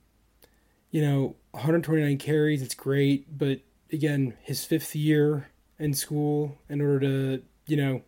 you 0.91 1.01
know, 1.01 1.37
129 1.53 2.19
carries, 2.19 2.63
it's 2.63 2.75
great, 2.75 3.39
but 3.39 3.61
again, 3.91 4.35
his 4.43 4.65
fifth 4.65 4.95
year, 4.95 5.49
in 5.83 5.93
school 5.95 6.59
in 6.69 6.81
order 6.81 7.01
to, 7.01 7.43
you 7.67 7.77
know, 7.77 8.03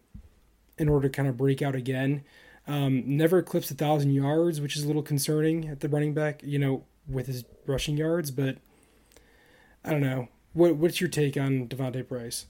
in 0.78 0.88
order 0.88 1.08
to 1.08 1.12
kind 1.12 1.28
of 1.28 1.36
break 1.36 1.60
out 1.60 1.74
again. 1.74 2.24
Um, 2.66 3.02
never 3.04 3.38
eclipsed 3.38 3.70
a 3.72 3.74
thousand 3.74 4.12
yards, 4.12 4.60
which 4.60 4.76
is 4.76 4.84
a 4.84 4.86
little 4.86 5.02
concerning 5.02 5.68
at 5.68 5.80
the 5.80 5.88
running 5.88 6.14
back, 6.14 6.42
you 6.44 6.58
know, 6.58 6.84
with 7.08 7.26
his 7.26 7.44
rushing 7.66 7.96
yards. 7.96 8.30
But 8.30 8.58
I 9.84 9.90
don't 9.90 10.00
know. 10.00 10.28
What 10.52 10.76
What's 10.76 11.00
your 11.00 11.10
take 11.10 11.36
on 11.36 11.66
D'Vonte 11.66 12.08
Price? 12.08 12.46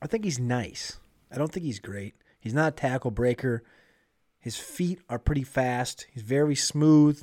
I 0.00 0.06
think 0.06 0.24
he's 0.24 0.38
nice. 0.38 0.96
I 1.30 1.38
don't 1.38 1.52
think 1.52 1.64
he's 1.66 1.78
great. 1.78 2.14
He's 2.38 2.54
not 2.54 2.72
a 2.72 2.76
tackle 2.76 3.10
breaker. 3.10 3.62
His 4.38 4.56
feet 4.56 5.00
are 5.08 5.18
pretty 5.18 5.44
fast. 5.44 6.06
He's 6.12 6.22
very 6.22 6.54
smooth. 6.56 7.22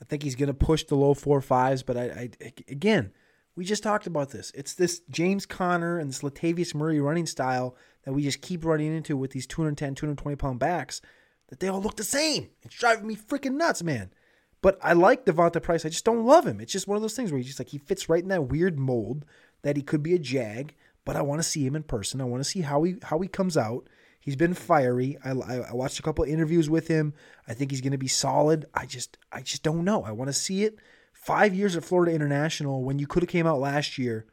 I 0.00 0.04
think 0.04 0.22
he's 0.22 0.36
going 0.36 0.48
to 0.48 0.54
push 0.54 0.84
the 0.84 0.94
low 0.96 1.14
four 1.14 1.40
fives. 1.40 1.82
But 1.82 1.96
I, 1.96 2.30
I, 2.42 2.52
again, 2.68 3.12
We 3.56 3.64
just 3.64 3.82
talked 3.82 4.06
about 4.06 4.30
this. 4.30 4.52
It's 4.54 4.74
this 4.74 5.00
James 5.10 5.44
Conner 5.44 5.98
and 5.98 6.08
this 6.08 6.22
Latavius 6.22 6.76
Murray 6.76 7.00
running 7.00 7.26
style 7.26 7.74
that 8.04 8.12
we 8.12 8.22
just 8.22 8.40
keep 8.40 8.64
running 8.64 8.96
into 8.96 9.16
with 9.16 9.32
these 9.32 9.48
210, 9.48 9.96
220 9.96 10.36
pound 10.36 10.60
backs 10.60 11.00
that 11.48 11.58
they 11.58 11.66
all 11.66 11.82
look 11.82 11.96
the 11.96 12.04
same. 12.04 12.50
It's 12.62 12.78
driving 12.78 13.08
me 13.08 13.16
freaking 13.16 13.54
nuts, 13.56 13.82
man. 13.82 14.12
But 14.60 14.78
I 14.80 14.92
like 14.92 15.24
D'Vonte 15.24 15.60
Price. 15.60 15.84
I 15.84 15.88
just 15.88 16.04
don't 16.04 16.24
love 16.24 16.46
him. 16.46 16.60
It's 16.60 16.72
just 16.72 16.86
one 16.86 16.94
of 16.94 17.02
those 17.02 17.16
things 17.16 17.32
where 17.32 17.38
he's 17.38 17.48
just 17.48 17.58
like 17.58 17.70
he 17.70 17.78
fits 17.78 18.08
right 18.08 18.22
in 18.22 18.28
that 18.28 18.48
weird 18.48 18.78
mold 18.78 19.24
that 19.62 19.76
he 19.76 19.82
could 19.82 20.04
be 20.04 20.14
a 20.14 20.20
jag, 20.20 20.74
but 21.08 21.16
I 21.16 21.22
want 21.22 21.38
to 21.38 21.48
see 21.48 21.66
him 21.66 21.74
in 21.74 21.84
person. 21.84 22.20
I 22.20 22.24
want 22.24 22.44
to 22.44 22.48
see 22.50 22.60
how 22.60 22.82
he 22.82 22.96
how 23.02 23.18
he 23.20 23.28
comes 23.28 23.56
out. 23.56 23.88
He's 24.20 24.36
been 24.36 24.52
fiery. 24.52 25.16
I, 25.24 25.30
I, 25.30 25.72
watched 25.72 25.98
a 25.98 26.02
couple 26.02 26.22
interviews 26.22 26.68
with 26.68 26.86
him. 26.86 27.14
I 27.48 27.54
think 27.54 27.70
he's 27.70 27.80
going 27.80 27.92
to 27.92 27.96
be 27.96 28.08
solid. 28.08 28.66
I 28.74 28.84
just 28.84 29.16
I 29.32 29.40
just 29.40 29.62
don't 29.62 29.84
know. 29.84 30.04
I 30.04 30.12
want 30.12 30.28
to 30.28 30.34
see 30.34 30.64
it. 30.64 30.76
Five 31.14 31.54
years 31.54 31.76
at 31.76 31.84
Florida 31.84 32.12
International 32.12 32.84
when 32.84 32.98
you 32.98 33.06
could 33.06 33.22
have 33.22 33.30
came 33.30 33.46
out 33.46 33.58
last 33.58 33.96
year. 33.96 34.26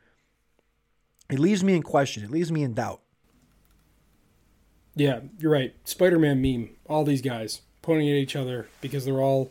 It 1.30 1.40
leaves 1.40 1.64
me 1.64 1.78
in 1.78 1.82
question. 1.82 2.26
It 2.26 2.30
leaves 2.30 2.52
me 2.52 2.62
in 2.62 2.74
doubt. 2.74 3.00
Yeah, 4.98 5.22
you're 5.40 5.54
right. 5.54 5.74
Spider 5.86 6.20
Man 6.20 6.42
meme. 6.42 6.72
All 6.90 7.06
these 7.06 7.22
guys 7.22 7.62
pointing 7.84 8.10
at 8.10 8.16
each 8.16 8.36
other 8.36 8.68
because 8.82 9.06
they're 9.06 9.22
all 9.22 9.50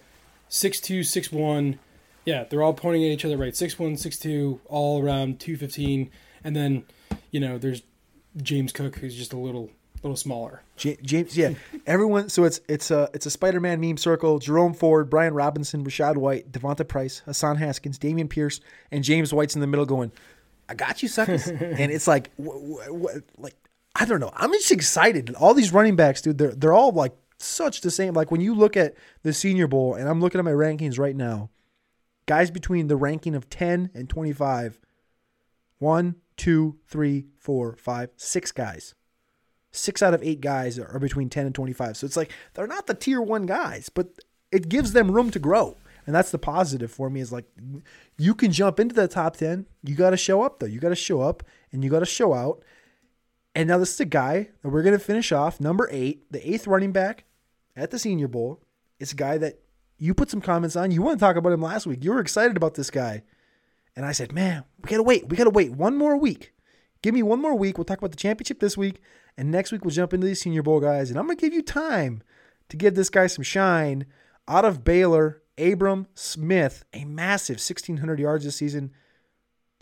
six 0.51 0.79
two, 0.79 1.03
six 1.03 1.33
one. 1.33 1.79
Yeah, 2.27 2.45
they're 2.45 2.63
all 2.63 2.75
pointing 2.75 3.03
at 3.03 3.13
each 3.13 3.25
other, 3.25 3.39
right? 3.39 3.57
Six 3.57 3.79
one, 3.79 3.97
six 3.97 4.19
two, 4.19 4.61
all 4.67 5.03
around 5.03 5.41
two 5.41 5.57
fifteen, 5.57 6.11
and 6.45 6.55
then 6.55 6.85
you 7.35 7.41
know 7.41 7.59
there's 7.59 7.83
James 8.37 8.73
Cook 8.73 8.97
who's 8.97 9.17
just 9.17 9.33
a 9.33 9.37
little 9.37 9.69
little 10.05 10.17
smaller. 10.17 10.63
James, 10.77 11.37
yeah, 11.37 11.55
everyone. 11.85 12.29
So 12.29 12.45
it's 12.45 12.61
it's 12.69 12.93
a 12.93 13.11
it's 13.13 13.27
a 13.27 13.31
Spider-Man 13.31 13.81
meme 13.81 13.97
circle. 13.97 14.39
Jerome 14.39 14.73
Ford, 14.73 15.11
Brian 15.11 15.35
Robinson, 15.35 15.85
Rachaad 15.85 16.17
White, 16.17 16.53
D'Vonte 16.53 16.87
Price, 16.87 17.23
Hassan 17.27 17.57
Haskins, 17.57 17.99
Dameon 17.99 18.31
Pierce, 18.31 18.61
and 18.93 19.03
James 19.03 19.35
White's 19.35 19.57
in 19.57 19.61
the 19.61 19.67
middle 19.67 19.85
going, 19.85 20.13
"I 20.69 20.75
got 20.75 21.03
you, 21.03 21.09
suckers." 21.09 21.49
and 21.49 21.91
it's 21.91 22.07
like, 22.07 22.31
like 22.39 23.57
I 23.97 24.05
don't 24.05 24.21
know. 24.21 24.31
I'm 24.37 24.53
just 24.53 24.71
excited. 24.71 25.35
All 25.35 25.55
these 25.55 25.73
running 25.73 25.97
backs, 25.97 26.23
dude, 26.23 26.39
they're 26.39 26.55
they're 26.55 26.73
all 26.73 26.93
like 26.93 27.17
such 27.39 27.81
the 27.81 27.91
same. 27.91 28.15
Like 28.15 28.31
when 28.31 28.43
you 28.43 28.55
look 28.55 28.77
at 28.77 28.95
the 29.25 29.33
Senior 29.33 29.67
Bowl, 29.67 29.95
and 29.95 30.09
I'm 30.09 30.21
looking 30.21 30.39
at 30.39 30.45
my 30.45 30.53
rankings 30.53 31.01
right 31.01 31.17
now, 31.17 31.51
guys 32.27 32.53
between 32.53 32.87
the 32.87 32.97
ranking 32.97 33.35
of 33.35 33.51
10 33.51 33.91
and 33.93 34.09
25, 34.09 34.79
one, 35.79 36.15
two, 36.37 36.79
three, 36.87 37.27
four, 37.37 37.77
five, 37.77 38.11
six 38.17 38.53
guys. 38.53 38.95
Six 39.73 40.03
out 40.03 40.15
of 40.15 40.23
eight 40.23 40.41
guys 40.41 40.79
are 40.79 40.99
between 40.99 41.29
10 41.29 41.47
and 41.47 41.55
25. 41.55 41.97
So 41.97 42.07
it's 42.07 42.17
like 42.17 42.31
they're 42.55 42.67
not 42.67 42.87
the 42.87 42.95
tier 42.95 43.21
one 43.21 43.47
guys, 43.47 43.89
but 43.89 44.09
it 44.53 44.69
gives 44.69 44.93
them 44.93 45.11
room 45.11 45.31
to 45.33 45.39
grow. 45.39 45.77
And 46.07 46.15
that's 46.15 46.31
the 46.31 46.39
positive 46.39 46.93
for 46.93 47.09
me 47.11 47.21
is 47.21 47.33
like 47.33 47.47
you 48.19 48.35
can 48.35 48.53
jump 48.53 48.79
into 48.79 48.95
the 48.95 49.09
top 49.09 49.37
10. 49.37 49.67
You 49.83 49.95
got 49.95 50.11
to 50.11 50.17
show 50.17 50.43
up 50.43 50.61
though. 50.61 50.67
You 50.67 50.79
got 50.79 50.91
to 50.91 50.97
show 50.97 51.21
up 51.21 51.43
and 51.73 51.83
you 51.83 51.91
got 51.91 52.01
to 52.01 52.07
show 52.07 52.35
out. 52.35 52.63
And 53.55 53.69
now 53.69 53.79
this 53.79 53.95
is 53.95 54.01
a 54.01 54.05
guy 54.05 54.51
that 54.63 54.69
we're 54.69 54.83
going 54.83 54.99
to 54.99 55.05
finish 55.05 55.33
off, 55.33 55.61
number 55.61 55.89
eight, 55.93 56.31
the 56.31 56.49
eighth 56.49 56.67
running 56.67 56.93
back 56.93 57.25
at 57.77 57.91
the 57.91 57.99
Senior 57.99 58.29
Bowl. 58.29 58.61
It's 58.99 59.13
a 59.13 59.17
guy 59.17 59.39
that 59.39 59.61
you 59.97 60.13
put 60.13 60.31
some 60.31 60.41
comments 60.41 60.77
on. 60.77 60.91
You 60.91 61.03
want 61.03 61.19
to 61.19 61.25
talk 61.25 61.37
about 61.37 61.53
him 61.53 61.63
last 61.63 61.87
week. 61.87 62.03
You 62.03 62.13
were 62.13 62.21
excited 62.21 62.57
about 62.57 62.75
this 62.75 62.91
guy. 62.91 63.23
And 63.97 64.05
I 64.05 64.13
said, 64.13 64.33
man, 64.33 64.65
we 64.83 64.91
got 64.91 64.97
to 64.97 65.03
wait. 65.03 65.29
We 65.29 65.37
got 65.37 65.45
to 65.45 65.51
wait 65.51 65.73
one 65.73 65.97
more 65.97 66.17
week. 66.17 66.53
Give 67.03 67.15
me 67.15 67.23
one 67.23 67.41
more 67.41 67.55
week. 67.55 67.79
We'll 67.79 67.85
talk 67.85 67.99
about 67.99 68.11
the 68.11 68.17
championship 68.17 68.61
this 68.61 68.77
week. 68.77 69.01
And 69.37 69.51
next 69.51 69.73
week, 69.73 69.85
we'll 69.85 69.91
jump 69.91 70.15
into 70.15 70.27
the 70.27 70.35
Senior 70.35 70.63
Bowl 70.63 70.81
guys. 70.81 71.11
And 71.11 71.19
I'm 71.19 71.27
going 71.27 71.37
to 71.37 71.41
give 71.41 71.53
you 71.53 71.63
time 71.63 72.23
to 72.69 72.77
give 72.77 72.95
this 72.95 73.11
guy 73.11 73.27
some 73.27 73.45
shine. 73.45 74.07
Out 74.49 74.65
of 74.65 74.85
Baylor, 74.85 75.43
Abram 75.59 76.07
Smith, 76.15 76.85
a 76.93 77.05
massive 77.05 77.57
1,600 77.57 78.19
yards 78.19 78.45
this 78.45 78.57
season. 78.57 78.93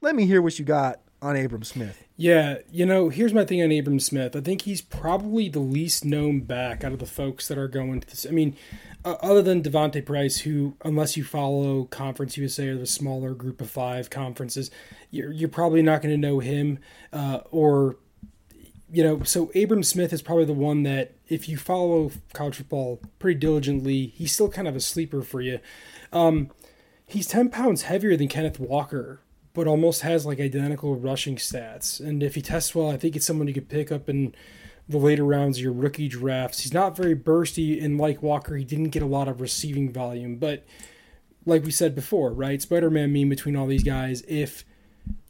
Let 0.01 0.15
me 0.15 0.27
hear 0.27 0.43
what 0.43 0.59
you 0.59 0.65
got 0.65 1.01
on 1.23 1.37
Abram 1.37 1.63
Smith. 1.63 2.05
Yeah, 2.17 2.59
you 2.71 2.85
know, 2.85 3.09
here's 3.09 3.33
my 3.33 3.45
thing 3.45 3.63
on 3.63 3.73
Abram 3.73 4.01
Smith. 4.01 4.37
I 4.37 4.41
think 4.41 4.63
he's 4.63 4.83
probably 4.83 5.49
the 5.49 5.61
least 5.61 6.05
known 6.05 6.41
back 6.41 6.85
out 6.85 6.93
of 6.93 6.99
the 6.99 7.07
folks 7.07 7.49
that 7.49 7.57
are 7.57 7.69
going 7.69 8.01
to 8.01 8.09
this. 8.09 8.27
I 8.29 8.31
mean, 8.33 8.57
uh, 9.05 9.17
other 9.23 9.41
than 9.41 9.63
D'Vonte 9.63 10.05
Price, 10.05 10.39
who, 10.41 10.77
unless 10.85 11.17
you 11.17 11.25
follow 11.25 11.85
Conference 11.85 12.37
USA 12.37 12.69
or 12.69 12.77
the 12.77 12.87
smaller 12.87 13.35
Group 13.35 13.61
of 13.61 13.71
Five 13.71 14.11
conferences, 14.11 14.71
you're 15.11 15.33
you're 15.33 15.49
probably 15.49 15.83
not 15.83 16.03
going 16.03 16.13
to 16.13 16.19
know 16.19 16.41
him. 16.41 16.79
Uh, 17.13 17.41
or, 17.51 17.97
you 18.91 19.03
know, 19.03 19.23
so 19.23 19.51
Abram 19.55 19.83
Smith 19.83 20.13
is 20.13 20.23
probably 20.23 20.45
the 20.45 20.53
one 20.53 20.83
that, 20.83 21.13
if 21.29 21.49
you 21.49 21.57
follow 21.57 22.11
college 22.33 22.57
football 22.57 23.01
pretty 23.19 23.39
diligently, 23.39 24.07
he's 24.07 24.33
still 24.33 24.49
kind 24.49 24.69
of 24.69 24.77
a 24.77 24.81
sleeper 24.81 25.23
for 25.23 25.41
you. 25.41 25.61
Um, 26.13 26.51
he's 27.07 27.27
ten 27.27 27.49
pounds 27.49 27.83
heavier 27.83 28.17
than 28.17 28.29
Kenneth 28.29 28.61
Walker 28.61 29.21
but 29.55 29.67
almost 29.67 30.03
has 30.03 30.25
like 30.25 30.41
identical 30.41 30.97
rushing 30.97 31.37
stats. 31.37 32.01
And 32.01 32.23
if 32.23 32.35
he 32.35 32.43
tests 32.43 32.75
well, 32.75 32.91
I 32.91 32.97
think 32.97 33.17
it's 33.17 33.27
someone 33.27 33.49
you 33.49 33.55
could 33.55 33.69
pick 33.69 33.93
up 33.93 34.09
in 34.09 34.35
the 34.89 34.99
later 34.99 35.25
rounds 35.25 35.59
of 35.59 35.65
your 35.65 35.73
rookie 35.73 36.09
drafts. 36.09 36.61
He's 36.61 36.75
not 36.75 36.97
very 36.97 37.15
bursty, 37.15 37.83
and 37.83 37.99
like 37.99 38.23
Walker, 38.23 38.57
he 38.57 38.65
didn't 38.65 38.91
get 38.91 39.03
a 39.03 39.07
lot 39.07 39.29
of 39.29 39.41
receiving 39.41 39.93
volume. 39.93 40.37
But 40.37 40.65
like 41.45 41.65
we 41.65 41.71
said 41.71 41.95
before, 41.95 42.33
right? 42.33 42.61
Spider 42.61 42.91
Man 42.91 43.13
meme 43.13 43.29
between 43.29 43.57
all 43.57 43.67
these 43.67 43.85
guys. 43.85 44.23
If 44.29 44.65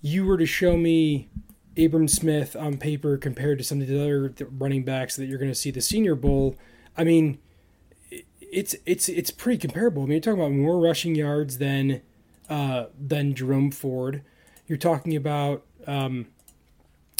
you 0.00 0.24
were 0.26 0.38
to 0.38 0.46
show 0.46 0.76
me 0.76 1.28
Abram 1.76 2.08
Smith 2.08 2.54
on 2.54 2.76
paper 2.76 3.16
compared 3.16 3.58
to 3.58 3.64
some 3.64 3.80
of 3.80 3.88
the 3.88 4.00
other 4.00 4.34
running 4.50 4.84
backs 4.84 5.16
that 5.16 5.26
you're 5.26 5.38
going 5.38 5.50
to 5.50 5.54
see 5.54 5.70
the 5.70 5.80
Senior 5.80 6.14
Bowl, 6.14 6.56
I 6.96 7.04
mean, 7.04 7.38
it's 8.40 8.76
it's 8.84 9.08
it's 9.08 9.30
pretty 9.30 9.58
comparable. 9.58 10.02
I 10.02 10.06
mean, 10.06 10.12
you're 10.12 10.20
talking 10.20 10.40
about 10.40 10.52
more 10.52 10.78
rushing 10.78 11.14
yards 11.14 11.58
than 11.58 12.02
uh, 12.52 12.88
than 13.00 13.34
Jerome 13.34 13.70
Ford. 13.70 14.20
You're 14.66 14.76
talking 14.76 15.16
about, 15.16 15.62
um, 15.86 16.26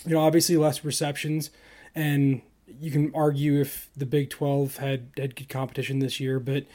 you 0.04 0.12
know, 0.12 0.20
obviously 0.20 0.58
less 0.58 0.84
receptions, 0.84 1.48
and 1.94 2.42
you 2.66 2.90
can 2.90 3.10
argue 3.14 3.58
if 3.58 3.88
the 3.96 4.04
Big 4.04 4.28
12 4.28 4.76
had 4.76 5.08
had 5.16 5.34
good 5.34 5.48
competition 5.48 6.00
this 6.00 6.20
year, 6.20 6.38
but 6.38 6.66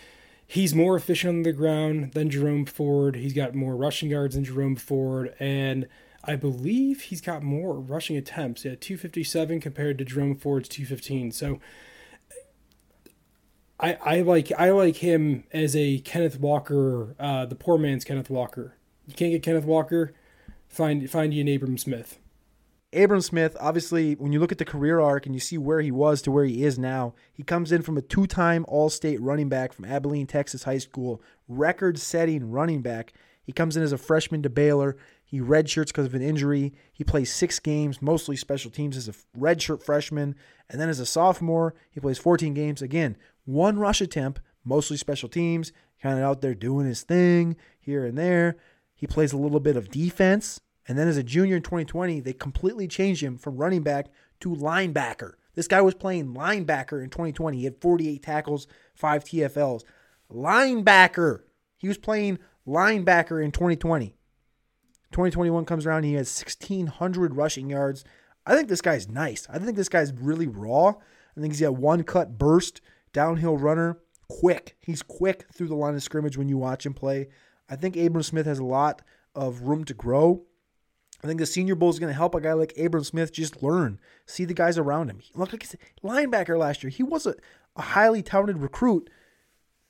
he's 0.47 0.73
more 0.73 0.95
efficient 0.95 1.37
on 1.37 1.43
the 1.43 1.51
ground 1.51 2.13
than 2.13 2.31
Jerome 2.31 2.65
Ford. 2.65 3.15
He's 3.15 3.33
got 3.33 3.53
more 3.53 3.75
rushing 3.75 4.09
yards 4.09 4.33
than 4.33 4.43
Jerome 4.43 4.75
Ford, 4.75 5.35
and 5.39 5.87
I 6.23 6.35
believe 6.35 7.01
he's 7.01 7.21
got 7.21 7.43
more 7.43 7.75
rushing 7.75 8.17
attempts. 8.17 8.65
Yeah, 8.65 8.73
257 8.79 9.61
compared 9.61 9.99
to 9.99 10.03
Jerome 10.03 10.35
Ford's 10.35 10.67
215. 10.67 11.31
So 11.31 11.59
I, 13.79 13.97
I 14.03 14.21
like 14.21 14.51
I 14.57 14.71
like 14.71 14.97
him 14.97 15.43
as 15.51 15.75
a 15.75 15.99
Kenneth 15.99 16.39
Walker, 16.39 17.15
uh, 17.19 17.45
the 17.45 17.55
poor 17.55 17.77
man's 17.77 18.03
Kenneth 18.03 18.29
Walker. 18.29 18.75
You 19.05 19.13
can't 19.13 19.31
get 19.31 19.43
Kenneth 19.43 19.65
Walker, 19.65 20.13
find 20.67 21.09
find 21.09 21.33
you 21.33 21.41
an 21.41 21.53
Abram 21.53 21.77
Smith. 21.77 22.19
Abram 22.93 23.21
Smith, 23.21 23.55
obviously, 23.59 24.15
when 24.15 24.31
you 24.31 24.39
look 24.39 24.51
at 24.51 24.57
the 24.57 24.65
career 24.65 24.99
arc 24.99 25.25
and 25.25 25.35
you 25.35 25.41
see 25.41 25.57
where 25.57 25.81
he 25.81 25.91
was 25.91 26.21
to 26.21 26.31
where 26.31 26.45
he 26.45 26.63
is 26.63 26.79
now, 26.79 27.13
he 27.33 27.43
comes 27.43 27.71
in 27.71 27.81
from 27.81 27.97
a 27.97 28.01
two 28.01 28.25
time 28.25 28.65
All 28.67 28.89
State 28.89 29.21
running 29.21 29.49
back 29.49 29.73
from 29.73 29.85
Abilene, 29.85 30.25
Texas 30.25 30.63
High 30.63 30.77
School, 30.79 31.21
record 31.47 31.99
setting 31.99 32.49
running 32.49 32.81
back. 32.81 33.13
He 33.43 33.51
comes 33.51 33.77
in 33.77 33.83
as 33.83 33.91
a 33.91 33.97
freshman 33.97 34.41
to 34.43 34.49
Baylor. 34.49 34.97
He 35.23 35.39
redshirts 35.39 35.87
because 35.87 36.05
of 36.05 36.15
an 36.15 36.21
injury. 36.21 36.73
He 36.91 37.03
plays 37.03 37.31
six 37.31 37.59
games, 37.59 38.01
mostly 38.01 38.35
special 38.35 38.71
teams, 38.71 38.97
as 38.97 39.07
a 39.07 39.13
redshirt 39.37 39.83
freshman. 39.83 40.35
And 40.69 40.81
then 40.81 40.89
as 40.89 40.99
a 40.99 41.05
sophomore, 41.05 41.75
he 41.89 41.99
plays 41.99 42.17
14 42.17 42.53
games. 42.53 42.81
Again, 42.81 43.17
one 43.47 43.79
rush 43.79 44.01
attempt, 44.01 44.41
mostly 44.63 44.97
special 44.97 45.29
teams, 45.29 45.71
kind 46.01 46.19
of 46.19 46.25
out 46.25 46.41
there 46.41 46.53
doing 46.53 46.85
his 46.85 47.01
thing 47.01 47.55
here 47.79 48.05
and 48.05 48.17
there. 48.17 48.57
He 48.93 49.07
plays 49.07 49.33
a 49.33 49.37
little 49.37 49.59
bit 49.59 49.77
of 49.77 49.89
defense. 49.89 50.59
And 50.87 50.97
then 50.97 51.07
as 51.07 51.17
a 51.17 51.23
junior 51.23 51.55
in 51.55 51.63
2020, 51.63 52.19
they 52.19 52.33
completely 52.33 52.87
changed 52.87 53.23
him 53.23 53.37
from 53.37 53.57
running 53.57 53.83
back 53.83 54.07
to 54.41 54.49
linebacker. 54.49 55.33
This 55.55 55.67
guy 55.67 55.81
was 55.81 55.95
playing 55.95 56.33
linebacker 56.33 57.03
in 57.03 57.09
2020. 57.09 57.57
He 57.57 57.63
had 57.63 57.81
48 57.81 58.21
tackles, 58.21 58.67
five 58.93 59.23
TFLs. 59.23 59.83
Linebacker. 60.31 61.41
He 61.77 61.87
was 61.87 61.97
playing 61.97 62.39
linebacker 62.67 63.43
in 63.43 63.51
2020. 63.51 64.15
2021 65.11 65.65
comes 65.65 65.85
around, 65.85 66.03
he 66.03 66.13
has 66.13 66.37
1,600 66.37 67.35
rushing 67.35 67.69
yards. 67.69 68.03
I 68.45 68.55
think 68.55 68.67
this 68.67 68.81
guy's 68.81 69.07
nice. 69.07 69.47
I 69.49 69.57
think 69.57 69.77
this 69.77 69.89
guy's 69.89 70.11
really 70.13 70.47
raw. 70.47 70.89
I 71.35 71.41
think 71.41 71.53
he's 71.53 71.61
got 71.61 71.75
one 71.75 72.03
cut 72.03 72.37
burst 72.37 72.81
downhill 73.13 73.57
runner, 73.57 73.99
quick. 74.27 74.75
He's 74.79 75.01
quick 75.01 75.45
through 75.53 75.67
the 75.67 75.75
line 75.75 75.95
of 75.95 76.03
scrimmage 76.03 76.37
when 76.37 76.49
you 76.49 76.57
watch 76.57 76.85
him 76.85 76.93
play. 76.93 77.29
I 77.69 77.75
think 77.75 77.95
Abram 77.95 78.23
Smith 78.23 78.45
has 78.45 78.59
a 78.59 78.63
lot 78.63 79.01
of 79.35 79.61
room 79.61 79.83
to 79.85 79.93
grow. 79.93 80.43
I 81.23 81.27
think 81.27 81.39
the 81.39 81.45
Senior 81.45 81.75
Bowl 81.75 81.89
is 81.89 81.99
going 81.99 82.11
to 82.11 82.17
help 82.17 82.35
a 82.35 82.41
guy 82.41 82.53
like 82.53 82.77
Abram 82.77 83.03
Smith 83.03 83.33
just 83.33 83.63
learn, 83.63 83.99
see 84.25 84.45
the 84.45 84.53
guys 84.53 84.77
around 84.77 85.09
him. 85.09 85.19
He 85.19 85.31
looked 85.35 85.51
like 85.51 85.65
a 85.65 86.05
linebacker 86.05 86.57
last 86.57 86.83
year. 86.83 86.91
He 86.91 87.03
was 87.03 87.25
a, 87.25 87.35
a 87.75 87.81
highly 87.81 88.21
touted 88.21 88.59
recruit. 88.59 89.09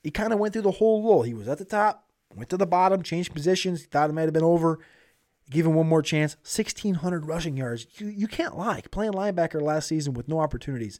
He 0.02 0.10
kind 0.10 0.32
of 0.32 0.38
went 0.38 0.54
through 0.54 0.62
the 0.62 0.72
whole 0.72 1.02
role. 1.02 1.22
He 1.22 1.34
was 1.34 1.48
at 1.48 1.58
the 1.58 1.64
top, 1.64 2.08
went 2.34 2.48
to 2.50 2.56
the 2.56 2.66
bottom, 2.66 3.02
changed 3.02 3.34
positions. 3.34 3.82
He 3.82 3.86
thought 3.88 4.08
it 4.08 4.14
might 4.14 4.22
have 4.22 4.32
been 4.32 4.42
over. 4.42 4.78
Give 5.50 5.66
him 5.66 5.74
one 5.74 5.88
more 5.88 6.02
chance. 6.02 6.36
1,600 6.36 7.26
rushing 7.26 7.56
yards. 7.56 7.86
You, 7.96 8.08
you 8.08 8.26
can't 8.26 8.56
lie. 8.56 8.82
Playing 8.90 9.12
linebacker 9.12 9.60
last 9.60 9.88
season 9.88 10.14
with 10.14 10.28
no 10.28 10.40
opportunities 10.40 10.98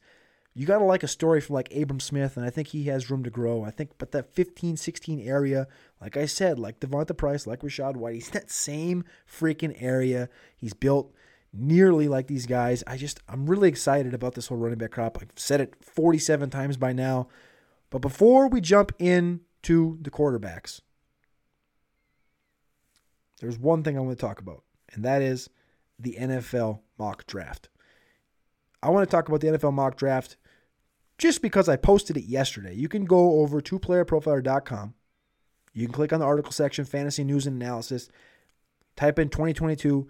You 0.59 0.67
got 0.67 0.79
to 0.79 0.85
like 0.85 1.05
a 1.05 1.09
story 1.09 1.41
from 1.41 1.55
like 1.55 1.73
Abram 1.73 2.01
Smith, 2.01 2.37
and 2.37 2.45
I 2.45 2.51
think 2.51 2.67
he 2.67 2.87
has 2.87 3.13
room 3.13 3.23
to 3.23 3.31
grow. 3.31 3.63
I 3.63 3.71
think, 3.71 3.93
but 3.97 4.11
that 4.11 4.35
15, 4.35 4.77
16 4.77 5.21
area, 5.21 5.69
like 6.01 6.17
I 6.17 6.27
said, 6.27 6.59
like 6.59 6.81
D'Vonte 6.81 7.17
Price, 7.17 7.47
like 7.47 7.61
Rachaad 7.61 7.95
White, 7.95 8.15
he's 8.15 8.31
that 8.31 8.51
same 8.51 9.05
freaking 9.25 9.81
area. 9.81 10.29
He's 10.57 10.75
built 10.75 11.15
nearly 11.53 12.09
like 12.09 12.27
these 12.27 12.47
guys. 12.47 12.83
I 12.89 12.97
just, 12.97 13.21
I'm 13.29 13.47
really 13.47 13.69
excited 13.69 14.13
about 14.13 14.35
this 14.35 14.49
whole 14.49 14.59
running 14.59 14.79
back 14.79 14.91
crop. 14.91 15.19
I've 15.23 15.31
said 15.37 15.61
it 15.61 15.77
47 15.81 16.51
times 16.51 16.77
by 16.77 16.93
now. 16.93 17.29
But 17.89 18.01
before 18.01 18.49
we 18.49 18.61
jump 18.61 18.91
in 18.99 19.43
to 19.63 19.97
the 20.03 20.11
quarterbacks, 20.11 20.81
there's 23.41 23.61
one 23.61 23.85
thing 23.85 23.97
I 23.97 24.01
want 24.01 24.19
to 24.19 24.27
talk 24.27 24.41
about, 24.41 24.65
and 24.93 25.05
that 25.05 25.23
is 25.23 25.51
the 26.01 26.17
NFL 26.19 26.81
mock 26.99 27.29
draft. 27.29 27.69
I 28.83 28.91
want 28.91 29.09
to 29.09 29.17
talk 29.17 29.29
about 29.29 29.41
the 29.41 29.47
NFL 29.47 29.73
mock 29.73 29.97
draft 29.97 30.37
just 31.19 31.43
because 31.43 31.69
I 31.69 31.77
posted 31.77 32.17
it 32.17 32.25
yesterday. 32.25 32.75
You 32.75 32.89
can 32.89 33.05
go 33.05 33.41
over 33.41 33.61
to 33.61 33.79
playerprofiler.com. 33.79 34.95
You 35.75 35.87
can 35.87 35.93
click 35.93 36.13
on 36.13 36.21
the 36.21 36.27
article 36.27 36.53
section, 36.53 36.85
fantasy 36.85 37.25
news 37.25 37.47
and 37.47 37.61
analysis. 37.61 38.09
Type 38.97 39.19
in 39.19 39.29
2022. 39.29 40.09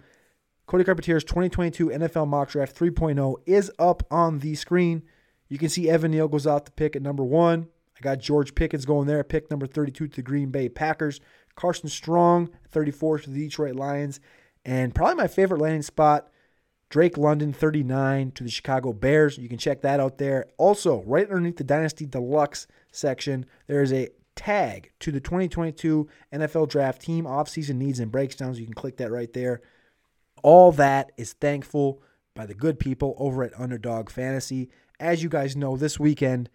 Cody 0.65 0.83
Carpentier's 0.83 1.23
2022 1.23 1.87
NFL 1.87 2.27
mock 2.27 2.49
draft 2.49 2.77
3.0 2.77 3.35
is 3.45 3.71
up 3.79 4.03
on 4.11 4.39
the 4.39 4.55
screen. 4.55 5.03
You 5.47 5.57
can 5.57 5.69
see 5.69 5.89
Evan 5.89 6.11
Neal 6.11 6.27
goes 6.27 6.45
out 6.45 6.65
to 6.67 6.71
pick 6.71 6.95
at 6.95 7.01
number 7.01 7.23
one. 7.23 7.67
I 7.97 8.01
got 8.01 8.19
George 8.19 8.55
Pickens 8.55 8.85
going 8.85 9.07
there, 9.07 9.23
pick 9.23 9.49
number 9.49 9.67
32 9.67 10.07
to 10.07 10.15
the 10.15 10.21
Green 10.21 10.51
Bay 10.51 10.69
Packers. 10.69 11.19
Carson 11.55 11.89
Strong, 11.89 12.49
34 12.69 13.19
to 13.19 13.29
the 13.29 13.39
Detroit 13.39 13.75
Lions. 13.75 14.19
And 14.63 14.95
probably 14.95 15.15
my 15.15 15.27
favorite 15.27 15.59
landing 15.59 15.81
spot, 15.81 16.29
Drake 16.89 17.17
London, 17.17 17.53
39 17.53 18.31
to 18.31 18.43
the 18.43 18.49
Chicago 18.49 18.93
Bears. 18.93 19.37
You 19.37 19.47
can 19.47 19.59
check 19.59 19.81
that 19.81 19.99
out 19.99 20.17
there. 20.17 20.47
Also, 20.57 21.03
right 21.03 21.27
underneath 21.27 21.57
the 21.57 21.63
Dynasty 21.63 22.05
Deluxe 22.05 22.65
section, 22.91 23.45
there 23.67 23.83
is 23.83 23.93
a 23.93 24.09
tag 24.35 24.91
to 24.99 25.11
the 25.11 25.19
2022 25.19 26.07
NFL 26.33 26.69
Draft 26.69 27.01
Team 27.01 27.25
offseason 27.25 27.75
needs 27.75 27.99
and 27.99 28.11
breakdowns. 28.11 28.59
You 28.59 28.65
can 28.65 28.73
click 28.73 28.97
that 28.97 29.11
right 29.11 29.31
there. 29.33 29.61
All 30.41 30.71
that 30.73 31.11
is 31.17 31.33
thankful 31.33 32.01
by 32.33 32.45
the 32.45 32.55
good 32.55 32.79
people 32.79 33.15
over 33.19 33.43
at 33.43 33.59
Underdog 33.59 34.09
Fantasy. 34.09 34.69
As 34.99 35.21
you 35.21 35.29
guys 35.29 35.55
know, 35.55 35.77
this 35.77 35.99
weekend 35.99 36.49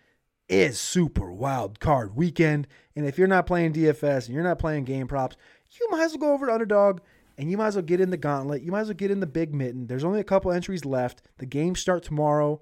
is 0.48 0.80
super 0.80 1.30
wild 1.30 1.78
card 1.78 2.16
weekend. 2.16 2.66
And 2.96 3.06
if 3.06 3.18
you're 3.18 3.28
not 3.28 3.46
playing 3.46 3.74
DFS 3.74 4.26
and 4.26 4.34
you're 4.34 4.42
not 4.42 4.58
playing 4.58 4.84
game 4.84 5.06
props, 5.06 5.36
you 5.78 5.88
might 5.90 6.04
as 6.04 6.12
well 6.12 6.20
go 6.20 6.32
over 6.32 6.46
to 6.46 6.52
Underdog 6.52 7.00
and 7.36 7.50
you 7.50 7.56
might 7.56 7.68
as 7.68 7.76
well 7.76 7.82
get 7.82 8.00
in 8.00 8.10
the 8.10 8.16
gauntlet. 8.16 8.62
You 8.62 8.72
might 8.72 8.80
as 8.80 8.88
well 8.88 8.94
get 8.94 9.10
in 9.10 9.20
the 9.20 9.26
big 9.26 9.54
mitten. 9.54 9.86
There's 9.86 10.04
only 10.04 10.20
a 10.20 10.24
couple 10.24 10.52
entries 10.52 10.84
left. 10.84 11.22
The 11.38 11.46
games 11.46 11.80
start 11.80 12.02
tomorrow. 12.02 12.60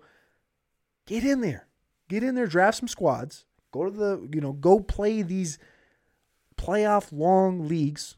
Get 1.06 1.24
in 1.24 1.40
there. 1.40 1.66
Get 2.08 2.22
in 2.22 2.34
there, 2.34 2.46
draft 2.46 2.78
some 2.78 2.88
squads. 2.88 3.44
Go 3.72 3.84
to 3.84 3.90
the, 3.90 4.28
you 4.32 4.40
know, 4.40 4.52
go 4.52 4.80
play 4.80 5.22
these 5.22 5.58
playoff 6.56 7.08
long 7.10 7.66
leagues. 7.66 8.16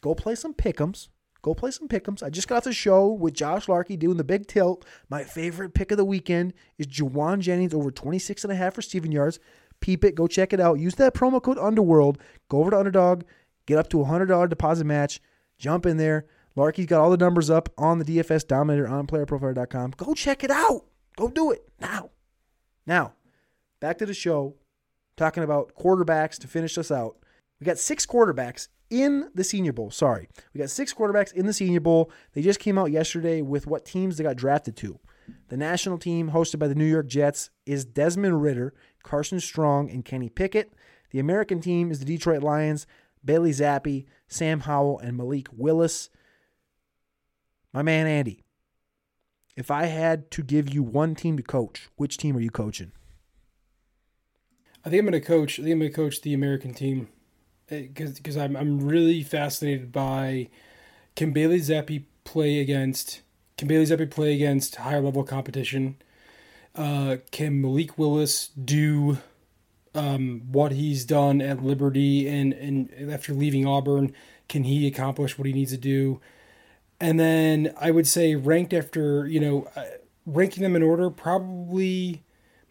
Go 0.00 0.14
play 0.14 0.34
some 0.34 0.54
pick'ems. 0.54 1.08
Go 1.42 1.54
play 1.54 1.70
some 1.70 1.88
pick'ems. 1.88 2.22
I 2.22 2.30
just 2.30 2.48
got 2.48 2.58
off 2.58 2.64
the 2.64 2.72
show 2.72 3.08
with 3.08 3.34
Josh 3.34 3.68
Larky 3.68 3.96
doing 3.96 4.16
the 4.16 4.24
big 4.24 4.46
tilt. 4.46 4.84
My 5.08 5.24
favorite 5.24 5.74
pick 5.74 5.90
of 5.90 5.96
the 5.96 6.04
weekend 6.04 6.54
is 6.78 6.86
Jauan 6.86 7.40
Jennings 7.40 7.74
over 7.74 7.90
26 7.90 8.44
and 8.44 8.52
a 8.52 8.56
half 8.56 8.76
receiving 8.76 9.12
yards. 9.12 9.38
Peep 9.80 10.04
it. 10.04 10.14
Go 10.14 10.26
check 10.26 10.52
it 10.52 10.60
out. 10.60 10.80
Use 10.80 10.96
that 10.96 11.14
promo 11.14 11.42
code 11.42 11.58
Underworld. 11.58 12.18
Go 12.48 12.58
over 12.58 12.70
to 12.70 12.78
Underdog. 12.78 13.22
Get 13.66 13.78
up 13.78 13.88
to 13.90 14.02
a 14.02 14.04
$100 14.04 14.48
deposit 14.48 14.84
match. 14.84 15.20
Jump 15.58 15.86
in 15.86 15.96
there. 15.96 16.26
Larky's 16.56 16.86
got 16.86 17.00
all 17.00 17.10
the 17.10 17.16
numbers 17.16 17.50
up 17.50 17.68
on 17.78 17.98
the 17.98 18.04
DFS 18.04 18.46
Dominator 18.46 18.88
on 18.88 19.06
playerprofiler.com. 19.06 19.92
Go 19.96 20.14
check 20.14 20.42
it 20.42 20.50
out. 20.50 20.84
Go 21.16 21.28
do 21.28 21.50
it 21.50 21.68
now. 21.80 22.10
Now, 22.86 23.14
back 23.80 23.98
to 23.98 24.06
the 24.06 24.14
show. 24.14 24.54
Talking 25.16 25.42
about 25.42 25.74
quarterbacks 25.74 26.38
to 26.38 26.48
finish 26.48 26.78
us 26.78 26.90
out. 26.90 27.16
We 27.60 27.64
got 27.64 27.78
six 27.78 28.06
quarterbacks 28.06 28.68
in 28.90 29.30
the 29.34 29.44
Senior 29.44 29.72
Bowl. 29.72 29.90
Sorry. 29.90 30.28
We 30.54 30.58
got 30.58 30.70
six 30.70 30.94
quarterbacks 30.94 31.32
in 31.32 31.46
the 31.46 31.52
Senior 31.52 31.80
Bowl. 31.80 32.10
They 32.32 32.42
just 32.42 32.60
came 32.60 32.78
out 32.78 32.90
yesterday 32.90 33.42
with 33.42 33.66
what 33.66 33.84
teams 33.84 34.16
they 34.16 34.24
got 34.24 34.36
drafted 34.36 34.76
to. 34.76 34.98
The 35.48 35.56
national 35.56 35.98
team, 35.98 36.30
hosted 36.30 36.58
by 36.58 36.68
the 36.68 36.74
New 36.74 36.86
York 36.86 37.06
Jets, 37.06 37.50
is 37.66 37.84
Desmond 37.84 38.42
Ridder, 38.42 38.74
Carson 39.02 39.40
Strong, 39.40 39.90
and 39.90 40.04
Kenny 40.04 40.28
Pickett. 40.28 40.72
The 41.10 41.18
American 41.18 41.60
team 41.60 41.90
is 41.90 41.98
the 41.98 42.04
Detroit 42.04 42.42
Lions, 42.42 42.86
Bailey 43.24 43.50
Zappe, 43.50 44.06
Sam 44.28 44.60
Howell, 44.60 45.00
and 45.00 45.16
Malik 45.16 45.48
Willis. 45.52 46.10
My 47.72 47.82
man 47.82 48.06
Andy, 48.06 48.44
if 49.56 49.70
I 49.70 49.86
had 49.86 50.30
to 50.32 50.42
give 50.42 50.72
you 50.72 50.82
one 50.82 51.14
team 51.14 51.36
to 51.36 51.42
coach, 51.42 51.88
which 51.96 52.16
team 52.16 52.36
are 52.36 52.40
you 52.40 52.50
coaching? 52.50 52.92
I 54.84 54.90
think 54.90 55.00
I'm 55.00 55.06
going 55.06 55.20
to 55.20 55.26
coach. 55.26 55.58
I 55.58 55.62
think 55.64 55.72
I'm 55.72 55.78
going 55.80 55.90
to 55.90 55.96
coach 55.96 56.22
the 56.22 56.32
American 56.32 56.72
team 56.72 57.08
because 57.68 58.12
because 58.12 58.36
I'm 58.36 58.56
I'm 58.56 58.80
really 58.80 59.22
fascinated 59.22 59.92
by 59.92 60.48
can 61.16 61.32
Bailey 61.32 61.60
Zappe 61.60 62.04
play 62.24 62.60
against 62.60 63.22
can 63.56 63.68
Bailey 63.68 63.84
Zappe 63.84 64.10
play 64.10 64.34
against 64.34 64.76
higher 64.76 65.00
level 65.00 65.24
competition? 65.24 65.96
Uh, 66.74 67.16
can 67.32 67.60
Malik 67.60 67.98
Willis 67.98 68.48
do 68.48 69.18
um, 69.94 70.42
what 70.50 70.72
he's 70.72 71.04
done 71.04 71.40
at 71.40 71.62
Liberty 71.62 72.28
and 72.28 72.52
and 72.52 73.12
after 73.12 73.32
leaving 73.32 73.66
Auburn? 73.66 74.12
Can 74.48 74.64
he 74.64 74.86
accomplish 74.86 75.38
what 75.38 75.46
he 75.46 75.52
needs 75.52 75.72
to 75.72 75.78
do? 75.78 76.20
And 77.00 77.20
then 77.20 77.74
I 77.80 77.90
would 77.90 78.06
say 78.06 78.34
ranked 78.34 78.72
after 78.72 79.26
you 79.26 79.40
know 79.40 79.68
uh, 79.76 79.84
ranking 80.26 80.62
them 80.62 80.76
in 80.76 80.82
order 80.82 81.10
probably 81.10 82.22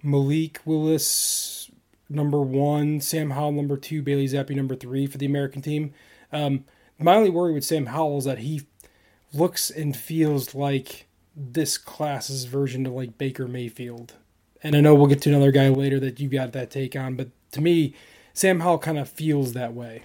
Malik 0.03 0.59
Willis 0.65 1.71
number 2.09 2.41
one, 2.41 3.01
Sam 3.01 3.31
Howell 3.31 3.51
number 3.53 3.77
two, 3.77 4.01
Bailey 4.01 4.27
Zappe 4.27 4.55
number 4.55 4.75
three 4.75 5.07
for 5.07 5.17
the 5.17 5.25
American 5.25 5.61
team. 5.61 5.93
Um, 6.31 6.65
my 6.99 7.15
only 7.15 7.29
worry 7.29 7.53
with 7.53 7.65
Sam 7.65 7.87
Howell 7.87 8.19
is 8.19 8.25
that 8.25 8.39
he 8.39 8.63
looks 9.33 9.69
and 9.69 9.95
feels 9.95 10.55
like 10.55 11.07
this 11.35 11.77
class's 11.77 12.45
version 12.45 12.85
of 12.85 12.93
like 12.93 13.17
Baker 13.17 13.47
Mayfield. 13.47 14.13
And 14.63 14.75
I 14.75 14.81
know 14.81 14.95
we'll 14.95 15.07
get 15.07 15.21
to 15.23 15.29
another 15.29 15.51
guy 15.51 15.69
later 15.69 15.99
that 15.99 16.19
you 16.19 16.29
got 16.29 16.53
that 16.53 16.71
take 16.71 16.95
on, 16.95 17.15
but 17.15 17.29
to 17.51 17.61
me, 17.61 17.93
Sam 18.33 18.59
Howell 18.59 18.79
kind 18.79 18.97
of 18.97 19.09
feels 19.09 19.53
that 19.53 19.73
way. 19.73 20.03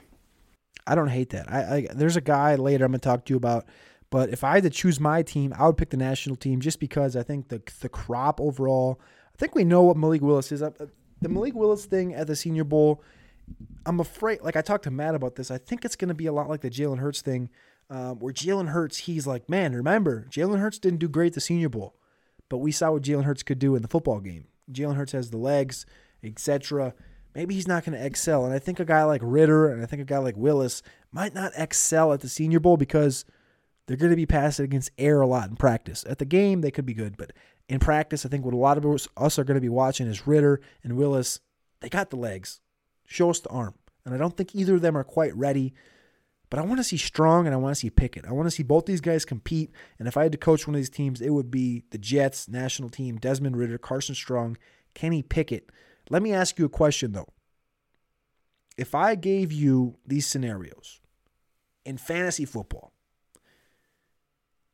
I 0.87 0.95
don't 0.95 1.09
hate 1.09 1.31
that. 1.31 1.51
I, 1.51 1.77
I 1.77 1.89
there's 1.95 2.17
a 2.17 2.21
guy 2.21 2.55
later 2.57 2.85
I'm 2.85 2.93
gonna 2.93 2.99
talk 2.99 3.25
to 3.27 3.33
you 3.33 3.37
about, 3.37 3.67
but 4.11 4.31
if 4.31 4.43
I 4.43 4.55
had 4.55 4.65
to 4.65 4.71
choose 4.71 4.99
my 4.99 5.23
team, 5.23 5.55
I 5.57 5.67
would 5.67 5.77
pick 5.77 5.91
the 5.91 5.97
national 5.97 6.37
team 6.37 6.61
just 6.61 6.81
because 6.81 7.17
I 7.17 7.23
think 7.23 7.49
the 7.49 7.63
the 7.81 7.89
crop 7.89 8.41
overall. 8.41 9.01
I 9.35 9.39
think 9.39 9.55
we 9.55 9.65
know 9.65 9.83
what 9.83 9.97
Malik 9.97 10.23
Willis 10.23 10.53
is. 10.53 10.61
The 10.61 11.29
Malik 11.29 11.55
Willis 11.55 11.87
thing 11.87 12.15
at 12.15 12.27
the 12.27 12.35
Senior 12.37 12.65
Bowl, 12.65 13.03
I'm 13.87 14.01
afraid. 14.01 14.41
Like 14.43 14.57
I 14.57 14.61
talked 14.61 14.85
to 14.85 14.91
Matt 14.91 15.15
about 15.15 15.37
this. 15.37 15.51
I 15.51 15.59
think 15.59 15.85
it's 15.85 15.97
to 15.97 16.15
be 16.15 16.27
a 16.27 16.33
lot 16.33 16.49
like 16.49 16.63
the 16.63 16.71
Jalen 16.71 16.99
Hurts 16.99 17.23
thing, 17.23 17.49
um, 17.91 18.19
where 18.19 18.33
Jalen 18.33 18.69
Hurts, 18.69 18.99
he's 18.99 19.27
like, 19.27 19.49
man, 19.49 19.75
remember 19.75 20.27
Jalen 20.31 20.59
Hurts 20.59 20.79
didn't 20.79 20.99
do 20.99 21.09
great 21.09 21.35
the 21.35 21.41
Senior 21.41 21.69
Bowl, 21.69 21.95
but 22.53 22.59
we 22.59 22.71
saw 22.71 22.91
what 22.91 23.03
Jalen 23.03 23.25
Hurts 23.25 23.43
could 23.43 23.59
do 23.59 23.75
in 23.77 23.81
the 23.81 23.89
football 23.89 24.21
game. 24.21 24.45
Jalen 24.71 24.97
Hurts 24.97 25.13
has 25.13 25.31
the 25.31 25.39
legs, 25.39 25.87
etc. 26.23 26.93
Maybe 27.35 27.55
he's 27.55 27.67
not 27.67 27.83
going 27.83 27.99
to 27.99 28.05
excel, 28.05 28.45
and 28.45 28.53
I 28.53 28.59
think 28.59 28.79
a 28.79 28.85
guy 28.85 29.05
like 29.05 29.23
Ridder 29.25 29.71
and 29.71 29.83
I 29.83 29.87
think 29.87 30.03
a 30.03 30.05
guy 30.05 30.19
like 30.19 30.37
Willis 30.37 30.83
might 31.11 31.33
not 31.35 31.53
excel 31.57 32.13
at 32.13 32.21
the 32.21 32.29
Senior 32.29 32.61
Bowl 32.61 32.77
because 32.77 33.25
they're 33.87 33.97
going 33.97 34.11
to 34.11 34.17
be 34.17 34.27
passing 34.27 34.67
against 34.67 34.91
air 34.99 35.23
a 35.23 35.27
lot 35.27 35.49
in 35.49 35.57
practice. 35.57 36.05
At 36.07 36.19
the 36.19 36.27
game, 36.27 36.61
they 36.61 36.71
could 36.71 36.85
be 36.85 36.93
good, 36.93 37.17
but 37.17 37.33
in 37.71 37.79
practice, 37.79 38.27
I 38.27 38.29
think 38.29 38.45
what 38.45 38.53
a 38.53 38.59
lot 38.59 38.77
of 38.77 38.85
us 39.17 39.39
are 39.39 39.45
going 39.45 39.55
to 39.55 39.63
be 39.63 39.71
watching 39.71 40.07
is 40.07 40.27
Ridder 40.27 40.61
and 40.85 40.99
Willis. 40.99 41.41
They 41.81 41.89
got 41.89 42.11
the 42.11 42.17
legs. 42.17 42.61
Show 43.07 43.31
us 43.31 43.41
the 43.41 43.49
arm. 43.49 43.77
And 44.05 44.15
I 44.15 44.19
don't 44.19 44.37
think 44.37 44.55
either 44.55 44.75
of 44.75 44.83
them 44.83 44.99
are 44.99 45.05
quite 45.05 45.35
ready. 45.35 45.73
But 46.53 46.59
I 46.59 46.65
want 46.65 46.81
to 46.81 46.85
see 46.85 46.99
Strong 46.99 47.47
and 47.47 47.55
I 47.55 47.57
want 47.57 47.75
to 47.75 47.81
see 47.81 47.89
Pickett. 47.89 48.27
I 48.27 48.33
want 48.33 48.47
to 48.47 48.51
see 48.51 48.63
both 48.63 48.85
these 48.85 49.01
guys 49.01 49.25
compete. 49.25 49.71
And 49.99 50.07
if 50.07 50.19
I 50.19 50.25
had 50.25 50.33
to 50.33 50.39
coach 50.39 50.67
one 50.67 50.75
of 50.75 50.79
these 50.79 50.91
teams, 50.91 51.23
it 51.23 51.31
would 51.31 51.51
be 51.51 51.85
the 51.93 51.97
Jets 51.97 52.47
national 52.47 52.91
team, 52.91 53.17
Desmond 53.17 53.57
Ridder, 53.57 53.79
Carson 53.79 54.15
Strong, 54.15 54.59
Kenny 54.93 55.23
Pickett. 55.23 55.71
Let 56.11 56.23
me 56.23 56.35
ask 56.35 56.59
you 56.59 56.67
a 56.67 56.69
question, 56.69 57.13
though. 57.13 57.29
If 58.77 58.95
I 58.95 59.15
gave 59.15 59.51
you 59.51 59.97
these 60.07 60.27
scenarios 60.27 61.01
in 61.87 61.97
fantasy 61.97 62.45
football, 62.45 62.93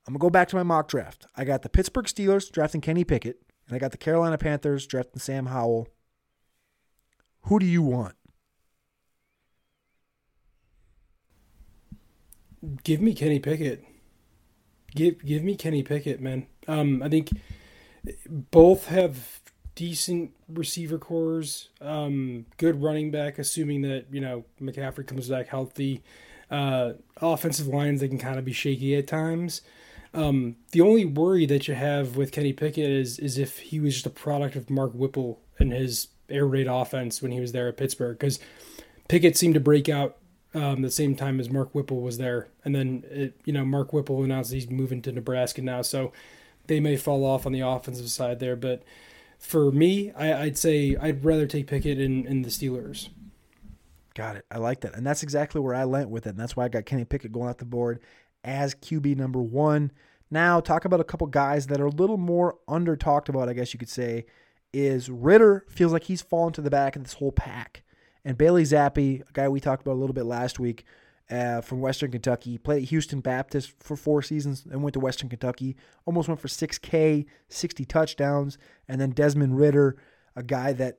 I'm 0.04 0.14
going 0.14 0.18
to 0.18 0.22
go 0.24 0.30
back 0.30 0.48
to 0.48 0.56
my 0.56 0.64
mock 0.64 0.88
draft. 0.88 1.28
I 1.36 1.44
got 1.44 1.62
the 1.62 1.68
Pittsburgh 1.68 2.06
Steelers 2.06 2.50
drafting 2.50 2.80
Kenny 2.80 3.04
Pickett, 3.04 3.40
and 3.68 3.76
I 3.76 3.78
got 3.78 3.92
the 3.92 3.98
Carolina 3.98 4.36
Panthers 4.36 4.84
drafting 4.84 5.20
Sam 5.20 5.46
Howell. 5.46 5.86
Who 7.42 7.60
do 7.60 7.66
you 7.66 7.82
want? 7.82 8.16
Give 12.82 13.00
me 13.00 13.14
Kenny 13.14 13.38
Pickett. 13.38 13.84
Give 14.94 15.24
give 15.24 15.42
me 15.42 15.56
Kenny 15.56 15.82
Pickett, 15.82 16.20
man. 16.20 16.46
Um, 16.66 17.02
I 17.02 17.08
think 17.08 17.30
both 18.26 18.86
have 18.86 19.40
decent 19.74 20.32
receiver 20.48 20.98
cores, 20.98 21.68
um, 21.80 22.46
good 22.56 22.82
running 22.82 23.10
back, 23.10 23.38
assuming 23.38 23.82
that 23.82 24.06
you 24.10 24.20
know 24.20 24.44
McCaffrey 24.60 25.06
comes 25.06 25.28
back 25.28 25.48
healthy. 25.48 26.02
Uh, 26.50 26.94
offensive 27.20 27.66
lines 27.66 28.00
they 28.00 28.08
can 28.08 28.18
kind 28.18 28.38
of 28.38 28.44
be 28.44 28.52
shaky 28.52 28.96
at 28.96 29.06
times. 29.06 29.60
Um, 30.14 30.56
the 30.72 30.80
only 30.80 31.04
worry 31.04 31.44
that 31.46 31.68
you 31.68 31.74
have 31.74 32.16
with 32.16 32.32
Kenny 32.32 32.52
Pickett 32.52 32.90
is 32.90 33.18
is 33.18 33.38
if 33.38 33.58
he 33.58 33.78
was 33.78 33.94
just 33.94 34.06
a 34.06 34.10
product 34.10 34.56
of 34.56 34.70
Mark 34.70 34.92
Whipple 34.92 35.40
and 35.58 35.72
his 35.72 36.08
air 36.28 36.46
raid 36.46 36.66
offense 36.66 37.22
when 37.22 37.32
he 37.32 37.40
was 37.40 37.52
there 37.52 37.68
at 37.68 37.76
Pittsburgh, 37.76 38.18
because 38.18 38.40
Pickett 39.08 39.36
seemed 39.36 39.54
to 39.54 39.60
break 39.60 39.88
out 39.88 40.17
um, 40.54 40.82
the 40.82 40.90
same 40.90 41.14
time 41.14 41.40
as 41.40 41.50
Mark 41.50 41.74
Whipple 41.74 42.00
was 42.00 42.18
there, 42.18 42.48
and 42.64 42.74
then 42.74 43.04
it, 43.10 43.40
you 43.44 43.52
know 43.52 43.64
Mark 43.64 43.92
Whipple 43.92 44.22
announced 44.22 44.52
he's 44.52 44.70
moving 44.70 45.02
to 45.02 45.12
Nebraska 45.12 45.62
now, 45.62 45.82
so 45.82 46.12
they 46.66 46.80
may 46.80 46.96
fall 46.96 47.24
off 47.24 47.46
on 47.46 47.52
the 47.52 47.60
offensive 47.60 48.10
side 48.10 48.40
there. 48.40 48.56
But 48.56 48.82
for 49.38 49.70
me, 49.70 50.10
I, 50.12 50.44
would 50.44 50.58
say 50.58 50.96
I'd 51.00 51.24
rather 51.24 51.46
take 51.46 51.66
Pickett 51.66 52.00
in, 52.00 52.26
in 52.26 52.42
the 52.42 52.48
Steelers. 52.48 53.08
Got 54.14 54.36
it. 54.36 54.46
I 54.50 54.58
like 54.58 54.80
that, 54.80 54.94
and 54.94 55.06
that's 55.06 55.22
exactly 55.22 55.60
where 55.60 55.74
I 55.74 55.84
went 55.84 56.10
with 56.10 56.26
it, 56.26 56.30
and 56.30 56.38
that's 56.38 56.56
why 56.56 56.64
I 56.64 56.68
got 56.68 56.86
Kenny 56.86 57.04
Pickett 57.04 57.32
going 57.32 57.48
off 57.48 57.58
the 57.58 57.64
board 57.64 58.00
as 58.42 58.74
QB 58.74 59.16
number 59.16 59.40
one. 59.40 59.92
Now, 60.30 60.60
talk 60.60 60.84
about 60.84 61.00
a 61.00 61.04
couple 61.04 61.26
guys 61.26 61.66
that 61.68 61.80
are 61.80 61.86
a 61.86 61.90
little 61.90 62.18
more 62.18 62.58
under 62.66 62.96
talked 62.96 63.28
about, 63.28 63.48
I 63.48 63.54
guess 63.54 63.72
you 63.72 63.78
could 63.78 63.88
say, 63.88 64.26
is 64.72 65.08
Ridder 65.08 65.64
feels 65.68 65.92
like 65.92 66.04
he's 66.04 66.20
fallen 66.20 66.52
to 66.54 66.60
the 66.60 66.70
back 66.70 66.96
of 66.96 67.02
this 67.02 67.14
whole 67.14 67.32
pack. 67.32 67.82
And 68.24 68.36
Bailey 68.36 68.64
Zappe, 68.64 69.28
a 69.28 69.32
guy 69.32 69.48
we 69.48 69.60
talked 69.60 69.82
about 69.82 69.94
a 69.94 70.00
little 70.00 70.14
bit 70.14 70.24
last 70.24 70.58
week 70.58 70.84
uh, 71.30 71.60
from 71.60 71.80
Western 71.80 72.10
Kentucky, 72.10 72.58
played 72.58 72.82
at 72.82 72.88
Houston 72.88 73.20
Baptist 73.20 73.72
for 73.80 73.96
four 73.96 74.22
seasons 74.22 74.66
and 74.70 74.82
went 74.82 74.94
to 74.94 75.00
Western 75.00 75.28
Kentucky. 75.28 75.76
Almost 76.06 76.28
went 76.28 76.40
for 76.40 76.48
6K, 76.48 77.26
60 77.48 77.84
touchdowns. 77.84 78.58
And 78.88 79.00
then 79.00 79.10
Desmond 79.10 79.58
Ridder, 79.58 79.96
a 80.36 80.42
guy 80.42 80.72
that 80.74 80.98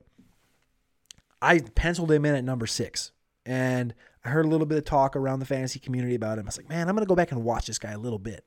I 1.42 1.60
penciled 1.74 2.12
him 2.12 2.24
in 2.24 2.34
at 2.34 2.44
number 2.44 2.66
six. 2.66 3.12
And 3.46 3.94
I 4.24 4.28
heard 4.28 4.44
a 4.44 4.48
little 4.48 4.66
bit 4.66 4.78
of 4.78 4.84
talk 4.84 5.16
around 5.16 5.40
the 5.40 5.46
fantasy 5.46 5.78
community 5.78 6.14
about 6.14 6.38
him. 6.38 6.44
I 6.44 6.48
was 6.48 6.58
like, 6.58 6.68
man, 6.68 6.88
I'm 6.88 6.94
going 6.94 7.04
to 7.04 7.08
go 7.08 7.16
back 7.16 7.32
and 7.32 7.42
watch 7.42 7.66
this 7.66 7.78
guy 7.78 7.92
a 7.92 7.98
little 7.98 8.18
bit. 8.18 8.46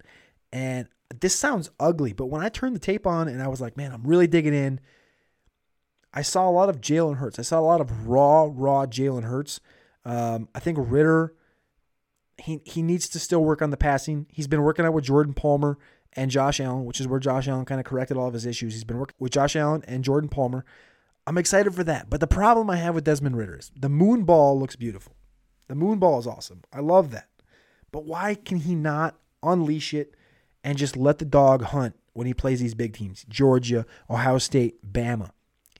And 0.51 0.87
this 1.19 1.35
sounds 1.35 1.69
ugly, 1.79 2.13
but 2.13 2.27
when 2.27 2.43
I 2.43 2.49
turned 2.49 2.75
the 2.75 2.79
tape 2.79 3.07
on 3.07 3.27
and 3.27 3.41
I 3.41 3.47
was 3.47 3.61
like, 3.61 3.75
man, 3.75 3.91
I'm 3.91 4.03
really 4.03 4.27
digging 4.27 4.53
in 4.53 4.79
I 6.13 6.21
saw 6.21 6.47
a 6.47 6.51
lot 6.51 6.69
of 6.69 6.79
Jalen 6.79 7.17
Hurts. 7.17 7.39
I 7.39 7.41
saw 7.41 7.59
a 7.59 7.61
lot 7.61 7.81
of 7.81 8.07
raw, 8.07 8.49
raw 8.51 8.85
Jalen 8.85 9.23
Hurts. 9.23 9.59
Um, 10.05 10.47
I 10.53 10.59
think 10.59 10.77
Ridder, 10.79 11.33
he 12.37 12.61
he 12.65 12.81
needs 12.81 13.09
to 13.09 13.19
still 13.19 13.43
work 13.43 13.61
on 13.61 13.71
the 13.71 13.77
passing. 13.77 14.27
He's 14.29 14.47
been 14.47 14.61
working 14.61 14.85
out 14.85 14.93
with 14.93 15.05
Jordan 15.05 15.33
Palmer 15.33 15.77
and 16.13 16.29
Josh 16.29 16.59
Allen, 16.59 16.85
which 16.85 16.99
is 16.99 17.07
where 17.07 17.19
Josh 17.19 17.47
Allen 17.47 17.65
kind 17.65 17.79
of 17.79 17.85
corrected 17.85 18.17
all 18.17 18.27
of 18.27 18.33
his 18.33 18.45
issues. 18.45 18.73
He's 18.73 18.83
been 18.83 18.99
working 18.99 19.15
with 19.19 19.31
Josh 19.31 19.55
Allen 19.55 19.83
and 19.87 20.03
Jordan 20.03 20.29
Palmer. 20.29 20.65
I'm 21.25 21.37
excited 21.37 21.73
for 21.73 21.83
that. 21.85 22.09
But 22.09 22.19
the 22.19 22.27
problem 22.27 22.69
I 22.69 22.75
have 22.75 22.95
with 22.95 23.05
Desmond 23.05 23.37
Ridder 23.37 23.57
is 23.57 23.71
the 23.75 23.89
moon 23.89 24.23
ball 24.23 24.59
looks 24.59 24.75
beautiful. 24.75 25.15
The 25.67 25.75
moon 25.75 25.97
ball 25.97 26.19
is 26.19 26.27
awesome. 26.27 26.61
I 26.71 26.81
love 26.81 27.11
that. 27.11 27.29
But 27.91 28.05
why 28.05 28.35
can 28.35 28.57
he 28.57 28.75
not 28.75 29.17
unleash 29.41 29.93
it 29.93 30.15
and 30.63 30.77
just 30.77 30.97
let 30.97 31.19
the 31.19 31.25
dog 31.25 31.63
hunt 31.63 31.95
when 32.13 32.27
he 32.27 32.33
plays 32.33 32.59
these 32.59 32.73
big 32.73 32.93
teams? 32.93 33.25
Georgia, 33.29 33.85
Ohio 34.09 34.37
State, 34.37 34.91
Bama. 34.91 35.31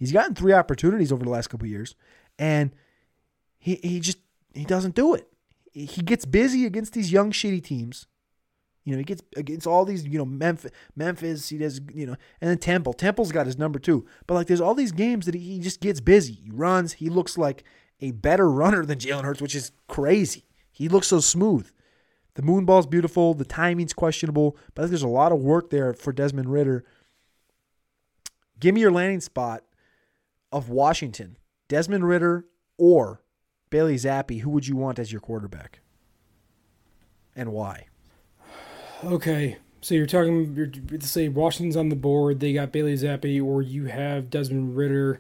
He's 0.04 0.12
gotten 0.12 0.36
three 0.36 0.52
opportunities 0.52 1.14
over 1.14 1.24
the 1.24 1.30
last 1.30 1.48
couple 1.48 1.66
years, 1.66 1.96
and 2.38 2.72
he 3.58 3.76
he 3.82 4.02
just 4.02 4.18
he 4.54 4.66
doesn't 4.66 4.96
do 4.96 5.14
it. 5.14 5.30
He 5.72 6.02
gets 6.02 6.26
busy 6.26 6.66
against 6.66 6.92
these 6.92 7.10
young 7.10 7.32
shitty 7.32 7.64
teams. 7.64 8.06
You 8.84 8.92
know, 8.92 8.98
he 8.98 9.06
gets 9.06 9.22
against 9.38 9.66
all 9.66 9.86
these, 9.86 10.06
you 10.06 10.18
know, 10.18 10.26
Memphis, 10.26 10.72
Memphis, 10.94 11.48
he 11.48 11.58
does, 11.58 11.80
you 11.96 12.06
know, 12.06 12.18
and 12.42 12.50
then 12.50 12.58
Temple. 12.58 12.92
Temple's 12.92 13.32
got 13.32 13.46
his 13.46 13.58
number 13.58 13.80
two. 13.80 14.06
But 14.28 14.34
like 14.34 14.48
there's 14.48 14.60
all 14.60 14.74
these 14.74 14.92
games 14.92 15.26
that 15.26 15.36
he 15.36 15.60
just 15.60 15.80
gets 15.80 16.02
busy. 16.02 16.34
He 16.34 16.52
runs. 16.52 16.92
He 16.92 17.08
looks 17.08 17.38
like 17.38 17.64
a 18.02 18.12
better 18.12 18.50
runner 18.52 18.86
than 18.86 19.00
Jalen 19.00 19.24
Hurts, 19.24 19.42
which 19.42 19.56
is 19.56 19.72
crazy. 19.88 20.44
He 20.70 20.90
looks 20.90 21.08
so 21.08 21.22
smooth. 21.22 21.72
The 22.34 22.42
moon 22.42 22.66
ball's 22.66 22.88
beautiful. 22.88 23.36
The 23.36 23.46
timing's 23.46 23.94
questionable. 23.94 24.58
But 24.76 24.82
I 24.82 24.84
think 24.84 24.90
there's 24.92 25.04
a 25.04 25.08
lot 25.08 25.32
of 25.32 25.40
work 25.40 25.70
there 25.70 25.94
for 25.94 26.12
Desmond 26.12 26.50
Ridder. 26.50 26.84
Give 28.60 28.76
me 28.76 28.82
your 28.82 28.92
landing 28.92 29.22
spot 29.22 29.64
of 30.54 30.70
Washington, 30.70 31.38
Desmond 31.68 32.08
Ridder 32.08 32.46
or 32.78 33.22
Bailey 33.70 33.96
Zappe, 33.96 34.42
who 34.42 34.52
would 34.52 34.68
you 34.68 34.76
want 34.76 35.00
as 35.00 35.12
your 35.12 35.20
quarterback? 35.20 35.80
And 37.36 37.52
why? 37.52 37.88
Okay. 39.04 39.58
So 39.82 39.96
you're 39.96 40.06
talking, 40.06 40.54
you're, 40.56 40.72
let's 40.92 41.10
say 41.10 41.28
Washington's 41.28 41.76
on 41.76 41.90
the 41.90 41.96
board. 41.96 42.40
They 42.40 42.54
got 42.54 42.72
Bailey 42.72 42.94
Zappe, 42.94 43.44
or 43.44 43.62
you 43.62 43.86
have 43.86 44.30
Desmond 44.30 44.78
Ridder. 44.78 45.20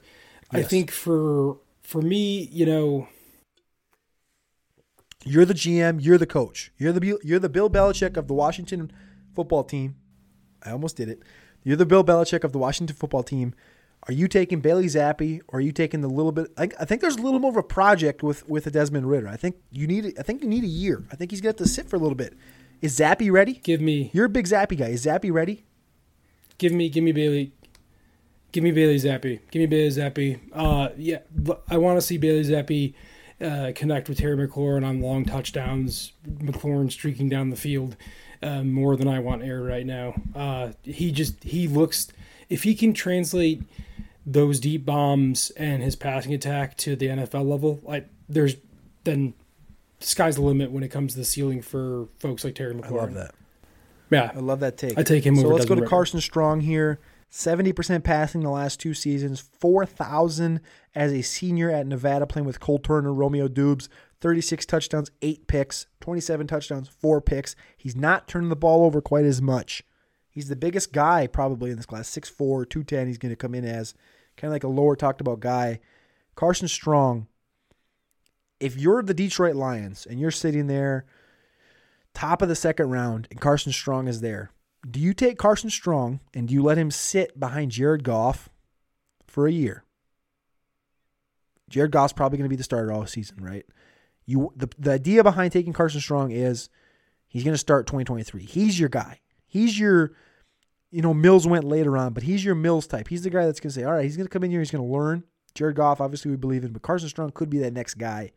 Yes. 0.53 0.65
I 0.65 0.67
think 0.67 0.91
for 0.91 1.57
for 1.81 2.01
me, 2.01 2.47
you 2.51 2.65
know, 2.65 3.07
you're 5.25 5.45
the 5.45 5.53
GM, 5.53 5.97
you're 6.01 6.17
the 6.17 6.27
coach, 6.27 6.71
you're 6.77 6.93
the 6.93 7.19
you're 7.23 7.39
the 7.39 7.49
Bill 7.49 7.69
Belichick 7.69 8.15
of 8.15 8.27
the 8.27 8.33
Washington 8.33 8.91
football 9.35 9.63
team. 9.63 9.95
I 10.63 10.71
almost 10.71 10.95
did 10.95 11.09
it. 11.09 11.23
You're 11.63 11.75
the 11.75 11.85
Bill 11.85 12.03
Belichick 12.03 12.43
of 12.43 12.51
the 12.51 12.59
Washington 12.59 12.95
football 12.95 13.23
team. 13.23 13.53
Are 14.07 14.13
you 14.13 14.27
taking 14.27 14.59
Bailey 14.59 14.85
Zappe, 14.85 15.39
or 15.47 15.59
are 15.59 15.61
you 15.61 15.71
taking 15.71 16.01
the 16.01 16.09
little 16.09 16.33
bit? 16.33 16.51
I, 16.57 16.63
I, 16.79 16.85
think 16.85 16.99
there's 16.99 17.15
a 17.15 17.21
little 17.21 17.39
more 17.39 17.51
of 17.51 17.57
a 17.57 17.63
project 17.63 18.21
with 18.21 18.47
with 18.49 18.67
a 18.67 18.71
Desmond 18.71 19.09
Ridder. 19.09 19.29
I 19.29 19.37
think 19.37 19.55
you 19.71 19.87
need. 19.87 20.13
I 20.19 20.23
think 20.23 20.41
you 20.41 20.49
need 20.49 20.63
a 20.63 20.67
year. 20.67 21.03
I 21.11 21.15
think 21.15 21.31
he's 21.31 21.39
gonna 21.39 21.49
have 21.49 21.57
to 21.57 21.67
sit 21.67 21.89
for 21.89 21.95
a 21.95 21.99
little 21.99 22.15
bit. 22.15 22.35
Is 22.81 22.99
Zappe 22.99 23.31
ready? 23.31 23.53
Give 23.53 23.79
me. 23.79 24.11
You're 24.13 24.25
a 24.25 24.29
big 24.29 24.45
Zappe 24.45 24.77
guy. 24.77 24.87
Is 24.87 25.05
Zappe 25.05 25.31
ready? 25.31 25.63
Give 26.57 26.73
me. 26.73 26.89
Give 26.89 27.03
me 27.03 27.13
Bailey. 27.13 27.53
Give 28.51 28.63
me 28.63 28.71
Bailey 28.71 28.97
Zappe. 28.97 29.39
Give 29.51 29.61
me 29.61 29.65
Bailey 29.67 29.89
Zappe. 29.89 30.39
Uh, 30.51 30.89
yeah, 30.97 31.19
I 31.69 31.77
want 31.77 31.97
to 31.97 32.01
see 32.01 32.17
Bailey 32.17 32.43
Zappe 32.43 32.93
uh, 33.41 33.71
connect 33.73 34.09
with 34.09 34.19
Terry 34.19 34.35
McLaurin 34.35 34.85
on 34.85 34.99
long 35.01 35.25
touchdowns. 35.25 36.11
McLaurin 36.27 36.91
streaking 36.91 37.29
down 37.29 37.49
the 37.49 37.55
field 37.55 37.95
uh, 38.43 38.63
more 38.63 38.95
than 38.95 39.07
I 39.07 39.19
want 39.19 39.43
air 39.43 39.61
right 39.61 39.85
now. 39.85 40.13
Uh, 40.35 40.73
he 40.83 41.11
just 41.11 41.43
he 41.43 41.67
looks 41.67 42.09
if 42.49 42.63
he 42.63 42.75
can 42.75 42.93
translate 42.93 43.63
those 44.25 44.59
deep 44.59 44.85
bombs 44.85 45.51
and 45.51 45.83
his 45.83 45.95
passing 45.95 46.33
attack 46.33 46.77
to 46.77 46.95
the 46.95 47.07
NFL 47.07 47.47
level, 47.47 47.79
like 47.83 48.07
there's 48.29 48.55
then 49.03 49.33
sky's 49.99 50.35
the 50.35 50.41
limit 50.41 50.71
when 50.71 50.83
it 50.83 50.89
comes 50.89 51.13
to 51.13 51.19
the 51.19 51.25
ceiling 51.25 51.61
for 51.61 52.07
folks 52.19 52.43
like 52.43 52.55
Terry 52.55 52.73
McLaurin. 52.73 52.91
I 52.91 52.95
love 52.95 53.13
that. 53.15 53.35
Yeah, 54.09 54.31
I 54.35 54.39
love 54.39 54.59
that 54.59 54.77
take. 54.77 54.97
I 54.97 55.03
take 55.03 55.25
him. 55.25 55.35
So 55.35 55.47
let's 55.47 55.65
go 55.65 55.75
to 55.75 55.85
Carson 55.85 56.21
Strong 56.21 56.61
here. 56.61 56.99
Seventy 57.29 57.73
percent 57.73 58.03
passing 58.03 58.41
the 58.41 58.49
last 58.51 58.79
two 58.79 58.93
seasons. 58.93 59.39
Four 59.39 59.85
thousand 59.85 60.61
as 60.93 61.11
a 61.11 61.23
senior 61.23 61.71
at 61.71 61.87
Nevada, 61.87 62.27
playing 62.27 62.45
with 62.45 62.59
Cole 62.59 62.79
Turner, 62.79 63.11
Romeo 63.11 63.47
Doubs. 63.47 63.89
Thirty-six 64.21 64.65
touchdowns, 64.65 65.09
eight 65.21 65.47
picks, 65.47 65.87
twenty-seven 65.99 66.47
touchdowns, 66.47 66.87
four 66.87 67.21
picks. 67.21 67.55
He's 67.75 67.95
not 67.95 68.27
turning 68.27 68.49
the 68.49 68.55
ball 68.55 68.85
over 68.85 69.01
quite 69.01 69.25
as 69.25 69.41
much. 69.41 69.83
He's 70.33 70.49
the 70.49 70.55
biggest 70.55 70.91
guy 70.91 71.27
probably 71.27 71.69
in 71.69 71.77
this 71.77 71.85
class, 71.85 72.09
6'4", 72.09 72.67
210. 72.67 73.07
He's 73.07 73.19
going 73.19 73.31
to 73.31 73.35
come 73.35 73.53
in 73.53 73.63
as 73.63 73.93
kind 74.35 74.49
of 74.49 74.55
like 74.55 74.63
a 74.63 74.67
lower 74.67 74.95
talked 74.95 75.21
about 75.21 75.39
guy. 75.39 75.79
Carson 76.35 76.67
Strong, 76.67 77.27
if 78.59 78.75
you're 78.75 79.03
the 79.03 79.13
Detroit 79.13 79.55
Lions 79.55 80.07
and 80.07 80.19
you're 80.19 80.31
sitting 80.31 80.65
there 80.65 81.05
top 82.15 82.41
of 82.41 82.49
the 82.49 82.55
second 82.55 82.89
round 82.89 83.27
and 83.29 83.39
Carson 83.39 83.71
Strong 83.71 84.07
is 84.07 84.21
there, 84.21 84.49
do 84.89 84.99
you 84.99 85.13
take 85.13 85.37
Carson 85.37 85.69
Strong 85.69 86.19
and 86.33 86.47
do 86.47 86.55
you 86.55 86.63
let 86.63 86.79
him 86.79 86.89
sit 86.89 87.39
behind 87.39 87.71
Jared 87.71 88.03
Goff 88.03 88.49
for 89.27 89.45
a 89.45 89.51
year? 89.51 89.83
Jared 91.69 91.91
Goff's 91.91 92.13
probably 92.13 92.37
going 92.37 92.49
to 92.49 92.53
be 92.53 92.55
the 92.55 92.63
starter 92.63 92.91
all 92.91 93.05
season, 93.05 93.37
right? 93.39 93.65
You 94.25 94.51
the, 94.55 94.69
the 94.79 94.91
idea 94.91 95.23
behind 95.23 95.51
taking 95.51 95.73
Carson 95.73 96.01
Strong 96.01 96.31
is 96.31 96.69
he's 97.27 97.43
going 97.43 97.53
to 97.53 97.59
start 97.59 97.85
2023. 97.85 98.43
He's 98.43 98.79
your 98.79 98.89
guy. 98.89 99.19
He's 99.53 99.77
your, 99.77 100.13
you 100.89 101.03
know, 101.03 101.13
Mills 101.13 101.45
went 101.45 101.63
later 101.63 101.95
on, 101.95 102.13
but 102.13 102.23
he's 102.23 102.43
your 102.43 102.55
Mills 102.55 102.87
type. 102.87 103.07
He's 103.07 103.21
the 103.21 103.29
guy 103.29 103.45
that's 103.45 103.59
going 103.59 103.69
to 103.69 103.75
say, 103.75 103.83
all 103.83 103.93
right, 103.93 104.03
he's 104.03 104.17
going 104.17 104.25
to 104.25 104.33
come 104.33 104.43
in 104.43 104.49
here, 104.49 104.61
he's 104.61 104.71
going 104.71 104.83
to 104.83 104.91
learn. 104.91 105.25
Jared 105.53 105.75
Goff, 105.75 106.01
obviously, 106.01 106.31
we 106.31 106.37
believe 106.37 106.63
in, 106.63 106.73
but 106.73 106.81
Carson 106.81 107.07
Strong 107.07 107.33
could 107.33 107.51
be 107.51 107.59
that 107.59 107.71
next 107.71 107.93
guy. 107.99 108.31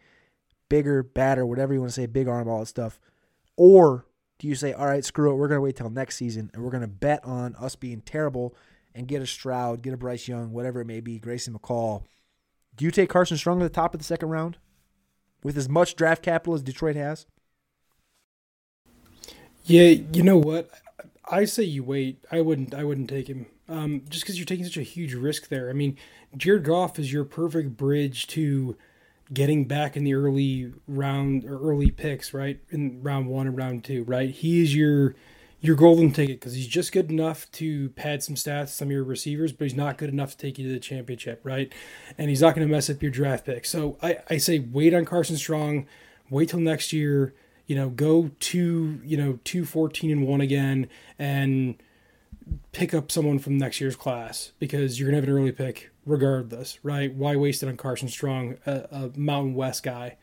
Bigger, 0.68 1.02
badder, 1.02 1.46
whatever 1.46 1.72
you 1.72 1.80
want 1.80 1.88
to 1.88 1.98
say, 1.98 2.04
big 2.04 2.28
arm, 2.28 2.50
all 2.50 2.58
that 2.58 2.66
stuff. 2.66 3.00
Or 3.56 4.04
do 4.38 4.46
you 4.46 4.54
say, 4.54 4.74
all 4.74 4.84
right, 4.84 5.02
screw 5.02 5.32
it, 5.32 5.36
we're 5.36 5.48
going 5.48 5.56
to 5.56 5.62
wait 5.62 5.76
till 5.76 5.88
next 5.88 6.16
season 6.16 6.50
and 6.52 6.62
we're 6.62 6.70
going 6.70 6.82
to 6.82 6.86
bet 6.86 7.24
on 7.24 7.56
us 7.58 7.76
being 7.76 8.02
terrible 8.02 8.54
and 8.94 9.08
get 9.08 9.22
a 9.22 9.26
Stroud, 9.26 9.80
get 9.80 9.94
a 9.94 9.96
Bryce 9.96 10.28
Young, 10.28 10.52
whatever 10.52 10.82
it 10.82 10.86
may 10.86 11.00
be, 11.00 11.18
Grayson 11.18 11.54
McCall. 11.54 12.02
Do 12.76 12.84
you 12.84 12.90
take 12.90 13.08
Carson 13.08 13.38
Strong 13.38 13.62
at 13.62 13.64
the 13.64 13.70
top 13.70 13.94
of 13.94 14.00
the 14.00 14.04
second 14.04 14.28
round 14.28 14.58
with 15.42 15.56
as 15.56 15.66
much 15.66 15.96
draft 15.96 16.22
capital 16.22 16.52
as 16.52 16.62
Detroit 16.62 16.96
has? 16.96 17.24
Yeah, 19.64 19.88
you 20.12 20.22
know 20.22 20.36
what? 20.36 20.68
I 21.28 21.44
say 21.44 21.64
you 21.64 21.82
wait. 21.82 22.24
I 22.30 22.40
wouldn't. 22.40 22.74
I 22.74 22.84
wouldn't 22.84 23.10
take 23.10 23.28
him. 23.28 23.46
Um, 23.68 24.02
just 24.08 24.22
because 24.22 24.38
you're 24.38 24.46
taking 24.46 24.64
such 24.64 24.76
a 24.76 24.82
huge 24.82 25.14
risk 25.14 25.48
there. 25.48 25.68
I 25.68 25.72
mean, 25.72 25.96
Jared 26.36 26.64
Goff 26.64 26.98
is 26.98 27.12
your 27.12 27.24
perfect 27.24 27.76
bridge 27.76 28.26
to 28.28 28.76
getting 29.32 29.64
back 29.64 29.96
in 29.96 30.04
the 30.04 30.14
early 30.14 30.72
round 30.86 31.44
or 31.44 31.58
early 31.58 31.90
picks, 31.90 32.32
right? 32.32 32.60
In 32.70 33.02
round 33.02 33.26
one 33.26 33.48
and 33.48 33.56
round 33.56 33.84
two, 33.84 34.04
right? 34.04 34.30
He 34.30 34.62
is 34.62 34.74
your 34.74 35.14
your 35.60 35.74
golden 35.74 36.12
ticket 36.12 36.38
because 36.38 36.54
he's 36.54 36.68
just 36.68 36.92
good 36.92 37.10
enough 37.10 37.50
to 37.50 37.88
pad 37.90 38.22
some 38.22 38.36
stats, 38.36 38.68
some 38.68 38.88
of 38.88 38.92
your 38.92 39.02
receivers, 39.02 39.52
but 39.52 39.64
he's 39.64 39.74
not 39.74 39.98
good 39.98 40.10
enough 40.10 40.32
to 40.32 40.36
take 40.36 40.58
you 40.58 40.68
to 40.68 40.72
the 40.72 40.78
championship, 40.78 41.40
right? 41.42 41.72
And 42.18 42.28
he's 42.28 42.42
not 42.42 42.54
going 42.54 42.66
to 42.66 42.72
mess 42.72 42.88
up 42.88 43.02
your 43.02 43.10
draft 43.10 43.46
pick. 43.46 43.64
So 43.64 43.96
I, 44.02 44.18
I 44.30 44.36
say 44.36 44.60
wait 44.60 44.94
on 44.94 45.04
Carson 45.04 45.36
Strong, 45.36 45.86
wait 46.30 46.50
till 46.50 46.60
next 46.60 46.92
year 46.92 47.34
You 47.66 47.76
know, 47.76 47.88
go 47.88 48.30
to 48.38 49.00
you 49.04 49.16
know 49.16 49.38
two 49.44 49.64
fourteen 49.64 50.10
and 50.10 50.26
one 50.26 50.40
again 50.40 50.88
and 51.18 51.76
pick 52.72 52.94
up 52.94 53.10
someone 53.10 53.38
from 53.38 53.58
next 53.58 53.80
year's 53.80 53.96
class 53.96 54.52
because 54.58 54.98
you're 54.98 55.08
gonna 55.08 55.20
have 55.20 55.28
an 55.28 55.34
early 55.34 55.52
pick 55.52 55.90
regardless, 56.04 56.78
right? 56.82 57.12
Why 57.12 57.36
waste 57.36 57.62
it 57.62 57.68
on 57.68 57.76
Carson 57.76 58.08
Strong, 58.08 58.58
a, 58.66 58.86
a 58.90 59.10
Mountain 59.16 59.54
West 59.54 59.82
guy? 59.82 60.16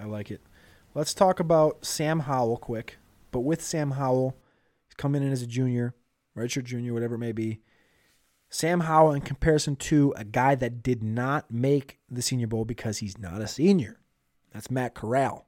I 0.00 0.04
like 0.04 0.30
it. 0.30 0.40
Let's 0.94 1.14
talk 1.14 1.40
about 1.40 1.84
Sam 1.84 2.20
Howell 2.20 2.58
quick. 2.58 2.98
But 3.32 3.40
with 3.40 3.62
Sam 3.62 3.92
Howell, 3.92 4.36
he's 4.86 4.94
coming 4.94 5.22
in 5.22 5.32
as 5.32 5.42
a 5.42 5.46
junior, 5.46 5.94
redshirt 6.36 6.64
junior, 6.64 6.94
whatever 6.94 7.16
it 7.16 7.18
may 7.18 7.32
be. 7.32 7.60
Sam 8.48 8.80
Howell, 8.80 9.12
in 9.12 9.20
comparison 9.20 9.76
to 9.76 10.14
a 10.16 10.24
guy 10.24 10.54
that 10.54 10.82
did 10.82 11.02
not 11.02 11.50
make 11.50 11.98
the 12.08 12.22
Senior 12.22 12.46
Bowl 12.46 12.64
because 12.64 12.98
he's 12.98 13.18
not 13.18 13.42
a 13.42 13.48
senior, 13.48 13.98
that's 14.52 14.70
Matt 14.70 14.94
Corral. 14.94 15.46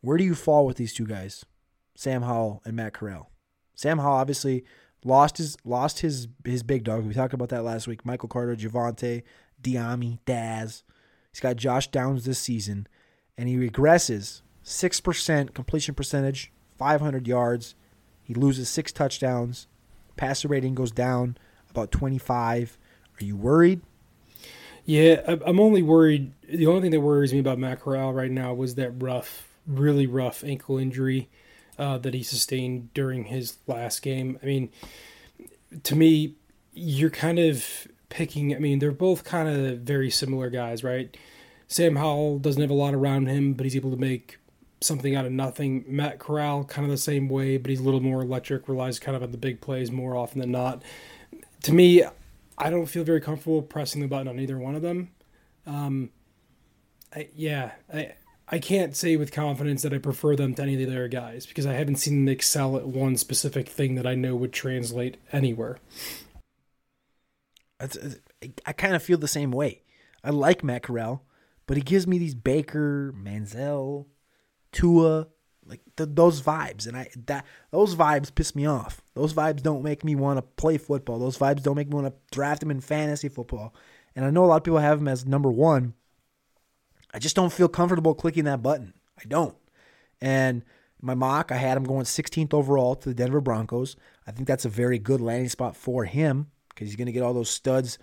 Where 0.00 0.16
do 0.16 0.24
you 0.24 0.34
fall 0.34 0.66
with 0.66 0.76
these 0.76 0.94
two 0.94 1.06
guys, 1.06 1.44
Sam 1.94 2.22
Howell 2.22 2.62
and 2.64 2.74
Matt 2.74 2.94
Corral? 2.94 3.30
Sam 3.74 3.98
Howell 3.98 4.16
obviously 4.16 4.64
lost 5.04 5.38
his 5.38 5.56
lost 5.64 6.00
his 6.00 6.28
his 6.44 6.62
big 6.62 6.84
dog. 6.84 7.04
We 7.04 7.14
talked 7.14 7.34
about 7.34 7.48
that 7.50 7.64
last 7.64 7.86
week. 7.86 8.04
Michael 8.04 8.28
Carter, 8.28 8.56
Javonte, 8.56 9.22
Dyami, 9.62 10.18
Dazz. 10.24 10.82
He's 11.32 11.40
got 11.40 11.56
Josh 11.56 11.88
Downs 11.88 12.24
this 12.24 12.38
season, 12.38 12.86
and 13.38 13.48
he 13.48 13.56
regresses 13.56 14.42
six 14.62 15.00
percent 15.00 15.54
completion 15.54 15.94
percentage, 15.94 16.52
five 16.76 17.00
hundred 17.00 17.28
yards. 17.28 17.74
He 18.22 18.34
loses 18.34 18.68
six 18.68 18.92
touchdowns. 18.92 19.66
Passer 20.16 20.48
rating 20.48 20.74
goes 20.74 20.92
down 20.92 21.36
about 21.70 21.90
twenty 21.90 22.18
five. 22.18 22.78
Are 23.20 23.24
you 23.24 23.36
worried? 23.36 23.80
Yeah, 24.84 25.36
I'm 25.46 25.60
only 25.60 25.82
worried. 25.82 26.32
The 26.48 26.66
only 26.66 26.80
thing 26.80 26.90
that 26.90 27.00
worries 27.00 27.32
me 27.32 27.38
about 27.38 27.58
Matt 27.58 27.80
Corral 27.80 28.12
right 28.12 28.30
now 28.30 28.54
was 28.54 28.74
that 28.74 28.90
rough, 29.02 29.49
really 29.70 30.06
rough 30.06 30.42
ankle 30.44 30.78
injury 30.78 31.28
uh, 31.78 31.98
that 31.98 32.14
he 32.14 32.22
sustained 32.22 32.92
during 32.94 33.24
his 33.24 33.56
last 33.66 34.02
game. 34.02 34.38
I 34.42 34.46
mean, 34.46 34.70
to 35.84 35.96
me, 35.96 36.34
you're 36.72 37.10
kind 37.10 37.38
of 37.38 37.88
picking. 38.08 38.54
I 38.54 38.58
mean, 38.58 38.78
they're 38.78 38.92
both 38.92 39.24
kind 39.24 39.48
of 39.48 39.80
very 39.80 40.10
similar 40.10 40.50
guys, 40.50 40.84
right? 40.84 41.16
Sam 41.68 41.96
Howell 41.96 42.40
doesn't 42.40 42.60
have 42.60 42.70
a 42.70 42.74
lot 42.74 42.94
around 42.94 43.26
him, 43.26 43.54
but 43.54 43.64
he's 43.64 43.76
able 43.76 43.92
to 43.92 43.96
make 43.96 44.38
something 44.80 45.14
out 45.14 45.24
of 45.24 45.32
nothing. 45.32 45.84
Matt 45.86 46.18
Corral, 46.18 46.64
kind 46.64 46.84
of 46.84 46.90
the 46.90 46.98
same 46.98 47.28
way, 47.28 47.56
but 47.58 47.70
he's 47.70 47.80
a 47.80 47.82
little 47.82 48.00
more 48.00 48.22
electric, 48.22 48.68
relies 48.68 48.98
kind 48.98 49.16
of 49.16 49.22
on 49.22 49.30
the 49.30 49.38
big 49.38 49.60
plays 49.60 49.90
more 49.90 50.16
often 50.16 50.40
than 50.40 50.50
not. 50.50 50.82
To 51.62 51.72
me, 51.72 52.02
I 52.58 52.70
don't 52.70 52.86
feel 52.86 53.04
very 53.04 53.20
comfortable 53.20 53.62
pressing 53.62 54.00
the 54.00 54.08
button 54.08 54.28
on 54.28 54.40
either 54.40 54.58
one 54.58 54.74
of 54.74 54.82
them. 54.82 55.10
Um, 55.66 56.10
I, 57.14 57.28
yeah, 57.34 57.72
I 57.92 58.14
I 58.52 58.58
can't 58.58 58.96
say 58.96 59.16
with 59.16 59.32
confidence 59.32 59.82
that 59.82 59.94
I 59.94 59.98
prefer 59.98 60.34
them 60.34 60.54
to 60.54 60.62
any 60.62 60.74
of 60.74 60.80
the 60.80 60.86
other 60.86 61.06
guys 61.08 61.46
because 61.46 61.66
I 61.66 61.74
haven't 61.74 61.96
seen 61.96 62.24
them 62.24 62.32
excel 62.32 62.76
at 62.76 62.86
one 62.86 63.16
specific 63.16 63.68
thing 63.68 63.94
that 63.94 64.06
I 64.06 64.16
know 64.16 64.34
would 64.34 64.52
translate 64.52 65.18
anywhere. 65.32 65.78
Uh, 67.78 67.86
I 68.66 68.72
kind 68.72 68.96
of 68.96 69.02
feel 69.02 69.18
the 69.18 69.28
same 69.28 69.52
way. 69.52 69.82
I 70.24 70.30
like 70.30 70.64
Matt 70.64 70.82
Corral, 70.82 71.22
but 71.66 71.76
he 71.76 71.82
gives 71.82 72.08
me 72.08 72.18
these 72.18 72.34
Baker, 72.34 73.14
Manziel, 73.16 74.06
Tua, 74.72 75.28
like 75.64 75.80
the, 75.94 76.04
those 76.04 76.42
vibes, 76.42 76.88
and 76.88 76.96
I 76.96 77.08
that 77.26 77.46
those 77.70 77.94
vibes 77.94 78.34
piss 78.34 78.56
me 78.56 78.66
off. 78.66 79.00
Those 79.14 79.32
vibes 79.32 79.62
don't 79.62 79.84
make 79.84 80.04
me 80.04 80.16
want 80.16 80.38
to 80.38 80.42
play 80.42 80.76
football. 80.76 81.18
Those 81.20 81.38
vibes 81.38 81.62
don't 81.62 81.76
make 81.76 81.88
me 81.88 81.94
want 81.94 82.08
to 82.08 82.20
draft 82.32 82.62
him 82.62 82.72
in 82.72 82.80
fantasy 82.80 83.28
football. 83.28 83.74
And 84.16 84.24
I 84.24 84.30
know 84.30 84.44
a 84.44 84.46
lot 84.46 84.56
of 84.56 84.64
people 84.64 84.80
have 84.80 84.98
him 84.98 85.08
as 85.08 85.24
number 85.24 85.50
one. 85.50 85.94
I 87.12 87.18
just 87.18 87.36
don't 87.36 87.52
feel 87.52 87.68
comfortable 87.68 88.14
clicking 88.14 88.44
that 88.44 88.62
button. 88.62 88.94
I 89.18 89.22
don't. 89.26 89.56
And 90.20 90.64
my 91.00 91.14
mock, 91.14 91.50
I 91.50 91.56
had 91.56 91.76
him 91.76 91.84
going 91.84 92.04
16th 92.04 92.54
overall 92.54 92.94
to 92.94 93.08
the 93.08 93.14
Denver 93.14 93.40
Broncos. 93.40 93.96
I 94.26 94.32
think 94.32 94.46
that's 94.46 94.64
a 94.64 94.70
very 94.70 94.98
good 94.98 95.20
landing 95.20 95.48
spot 95.48 95.76
for 95.76 96.04
him 96.04 96.50
because 96.68 96.88
he's 96.88 96.96
going 96.96 97.06
to 97.06 97.12
get 97.12 97.22
all 97.22 97.34
those 97.34 97.50
studs 97.50 97.98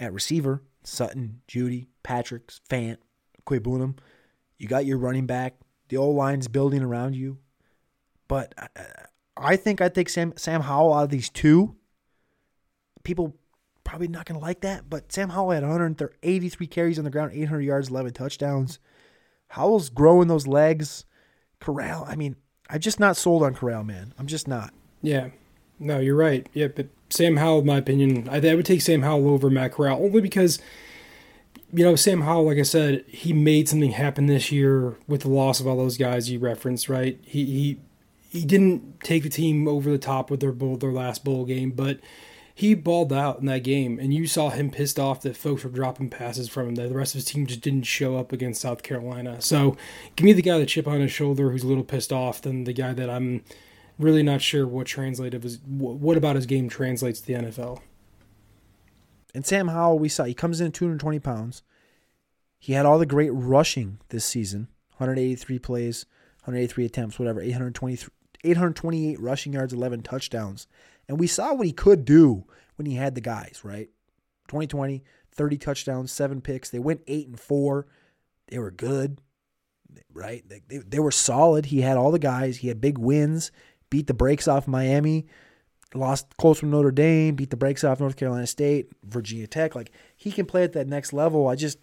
at 0.00 0.12
receiver 0.12 0.62
Sutton, 0.82 1.40
Jeudy, 1.48 1.86
Patrick, 2.02 2.48
Fant, 2.68 2.98
Okwuegbunam. 3.42 3.98
You 4.58 4.68
got 4.68 4.86
your 4.86 4.98
running 4.98 5.26
back. 5.26 5.56
The 5.88 5.96
old 5.96 6.16
line's 6.16 6.48
building 6.48 6.82
around 6.82 7.14
you. 7.16 7.38
But 8.28 8.54
uh, 8.58 8.66
uh, 8.76 8.82
I 9.36 9.56
think 9.56 9.80
I 9.80 9.88
take 9.88 10.08
Sam, 10.08 10.34
Sam 10.36 10.60
Howell 10.60 10.94
out 10.94 11.04
of 11.04 11.10
these 11.10 11.30
two. 11.30 11.76
People 13.02 13.36
probably 13.84 14.08
not 14.08 14.26
going 14.26 14.38
to 14.38 14.44
like 14.44 14.60
that, 14.62 14.88
but 14.88 15.12
Sam 15.12 15.28
Howell 15.28 15.52
had 15.52 15.62
183 15.62 16.66
carries 16.66 16.98
on 16.98 17.04
the 17.04 17.10
ground, 17.10 17.32
800 17.34 17.60
yards, 17.60 17.88
11 17.88 18.12
touchdowns. 18.12 18.78
Howell's 19.48 19.90
growing 19.90 20.28
those 20.28 20.46
legs. 20.46 21.04
Corral, 21.60 22.04
I 22.08 22.16
mean, 22.16 22.36
I'm 22.68 22.80
just 22.80 22.98
not 22.98 23.16
sold 23.16 23.42
on 23.42 23.54
Corral, 23.54 23.84
man. 23.84 24.12
I'm 24.18 24.26
just 24.26 24.48
not. 24.48 24.74
Yeah. 25.02 25.28
No, 25.78 25.98
you're 25.98 26.16
right. 26.16 26.48
Yeah, 26.52 26.68
but 26.68 26.88
Sam 27.10 27.36
Howell, 27.36 27.60
in 27.60 27.66
my 27.66 27.78
opinion, 27.78 28.28
I, 28.28 28.36
I 28.36 28.54
would 28.54 28.66
take 28.66 28.80
Sam 28.80 29.02
Howell 29.02 29.28
over 29.28 29.50
Matt 29.50 29.72
Corral 29.72 30.02
only 30.02 30.20
because, 30.20 30.58
you 31.72 31.84
know, 31.84 31.96
Sam 31.96 32.22
Howell, 32.22 32.46
like 32.46 32.58
I 32.58 32.62
said, 32.62 33.04
he 33.08 33.32
made 33.32 33.68
something 33.68 33.92
happen 33.92 34.26
this 34.26 34.50
year 34.50 34.96
with 35.06 35.22
the 35.22 35.28
loss 35.28 35.60
of 35.60 35.66
all 35.66 35.76
those 35.76 35.98
guys 35.98 36.30
you 36.30 36.38
referenced, 36.38 36.88
right? 36.88 37.18
He 37.22 37.44
he 37.44 37.80
he 38.30 38.44
didn't 38.44 39.00
take 39.00 39.22
the 39.22 39.28
team 39.28 39.68
over 39.68 39.90
the 39.90 39.98
top 39.98 40.30
with 40.30 40.40
their 40.40 40.52
bowl, 40.52 40.76
their 40.76 40.92
last 40.92 41.24
bowl 41.24 41.44
game, 41.44 41.70
but 41.70 42.00
he 42.56 42.74
balled 42.74 43.12
out 43.12 43.40
in 43.40 43.46
that 43.46 43.64
game, 43.64 43.98
and 43.98 44.14
you 44.14 44.28
saw 44.28 44.48
him 44.48 44.70
pissed 44.70 44.98
off 44.98 45.22
that 45.22 45.36
folks 45.36 45.64
were 45.64 45.70
dropping 45.70 46.08
passes 46.08 46.48
from 46.48 46.68
him. 46.68 46.74
That 46.76 46.88
the 46.88 46.94
rest 46.94 47.14
of 47.14 47.18
his 47.18 47.24
team 47.24 47.46
just 47.46 47.60
didn't 47.62 47.82
show 47.82 48.16
up 48.16 48.32
against 48.32 48.60
South 48.60 48.84
Carolina. 48.84 49.40
So, 49.42 49.76
give 50.14 50.24
me 50.24 50.32
the 50.32 50.42
guy 50.42 50.54
with 50.54 50.62
the 50.62 50.66
chip 50.66 50.86
on 50.86 51.00
his 51.00 51.10
shoulder 51.10 51.50
who's 51.50 51.64
a 51.64 51.66
little 51.66 51.82
pissed 51.82 52.12
off 52.12 52.40
than 52.40 52.62
the 52.62 52.72
guy 52.72 52.92
that 52.92 53.10
I'm 53.10 53.42
really 53.98 54.22
not 54.22 54.40
sure 54.40 54.68
what 54.68 54.86
translated 54.86 55.42
his 55.42 55.58
what 55.66 56.16
about 56.16 56.36
his 56.36 56.46
game 56.46 56.68
translates 56.68 57.20
to 57.20 57.26
the 57.26 57.34
NFL. 57.34 57.80
And 59.34 59.44
Sam 59.44 59.66
Howell, 59.68 59.98
we 59.98 60.08
saw 60.08 60.22
he 60.22 60.32
comes 60.32 60.60
in 60.60 60.68
at 60.68 60.74
220 60.74 61.18
pounds. 61.18 61.62
He 62.56 62.74
had 62.74 62.86
all 62.86 63.00
the 63.00 63.04
great 63.04 63.30
rushing 63.30 63.98
this 64.10 64.24
season 64.24 64.68
183 64.98 65.58
plays, 65.58 66.06
183 66.44 66.84
attempts, 66.84 67.18
whatever, 67.18 67.40
823, 67.40 68.12
828 68.44 69.18
rushing 69.18 69.52
yards, 69.54 69.72
11 69.72 70.02
touchdowns. 70.02 70.68
And 71.08 71.18
we 71.18 71.26
saw 71.26 71.54
what 71.54 71.66
he 71.66 71.72
could 71.72 72.04
do 72.04 72.44
when 72.76 72.86
he 72.86 72.94
had 72.94 73.14
the 73.14 73.20
guys, 73.20 73.60
right? 73.62 73.88
2020, 74.48 75.02
30 75.32 75.58
touchdowns, 75.58 76.12
seven 76.12 76.40
picks. 76.40 76.70
They 76.70 76.78
went 76.78 77.02
eight 77.06 77.28
and 77.28 77.38
four. 77.38 77.86
They 78.48 78.58
were 78.58 78.70
good, 78.70 79.20
right? 80.12 80.46
They, 80.48 80.62
they, 80.68 80.78
they 80.78 80.98
were 80.98 81.10
solid. 81.10 81.66
He 81.66 81.80
had 81.80 81.96
all 81.96 82.10
the 82.10 82.18
guys. 82.18 82.58
He 82.58 82.68
had 82.68 82.80
big 82.80 82.98
wins, 82.98 83.50
beat 83.90 84.06
the 84.06 84.14
brakes 84.14 84.48
off 84.48 84.68
Miami, 84.68 85.26
lost 85.94 86.36
close 86.36 86.58
from 86.58 86.70
Notre 86.70 86.90
Dame, 86.90 87.34
beat 87.34 87.50
the 87.50 87.56
brakes 87.56 87.84
off 87.84 88.00
North 88.00 88.16
Carolina 88.16 88.46
State, 88.46 88.90
Virginia 89.04 89.46
Tech. 89.46 89.74
Like 89.74 89.90
he 90.16 90.30
can 90.30 90.46
play 90.46 90.64
at 90.64 90.72
that 90.74 90.88
next 90.88 91.12
level. 91.12 91.48
I 91.48 91.54
just, 91.54 91.78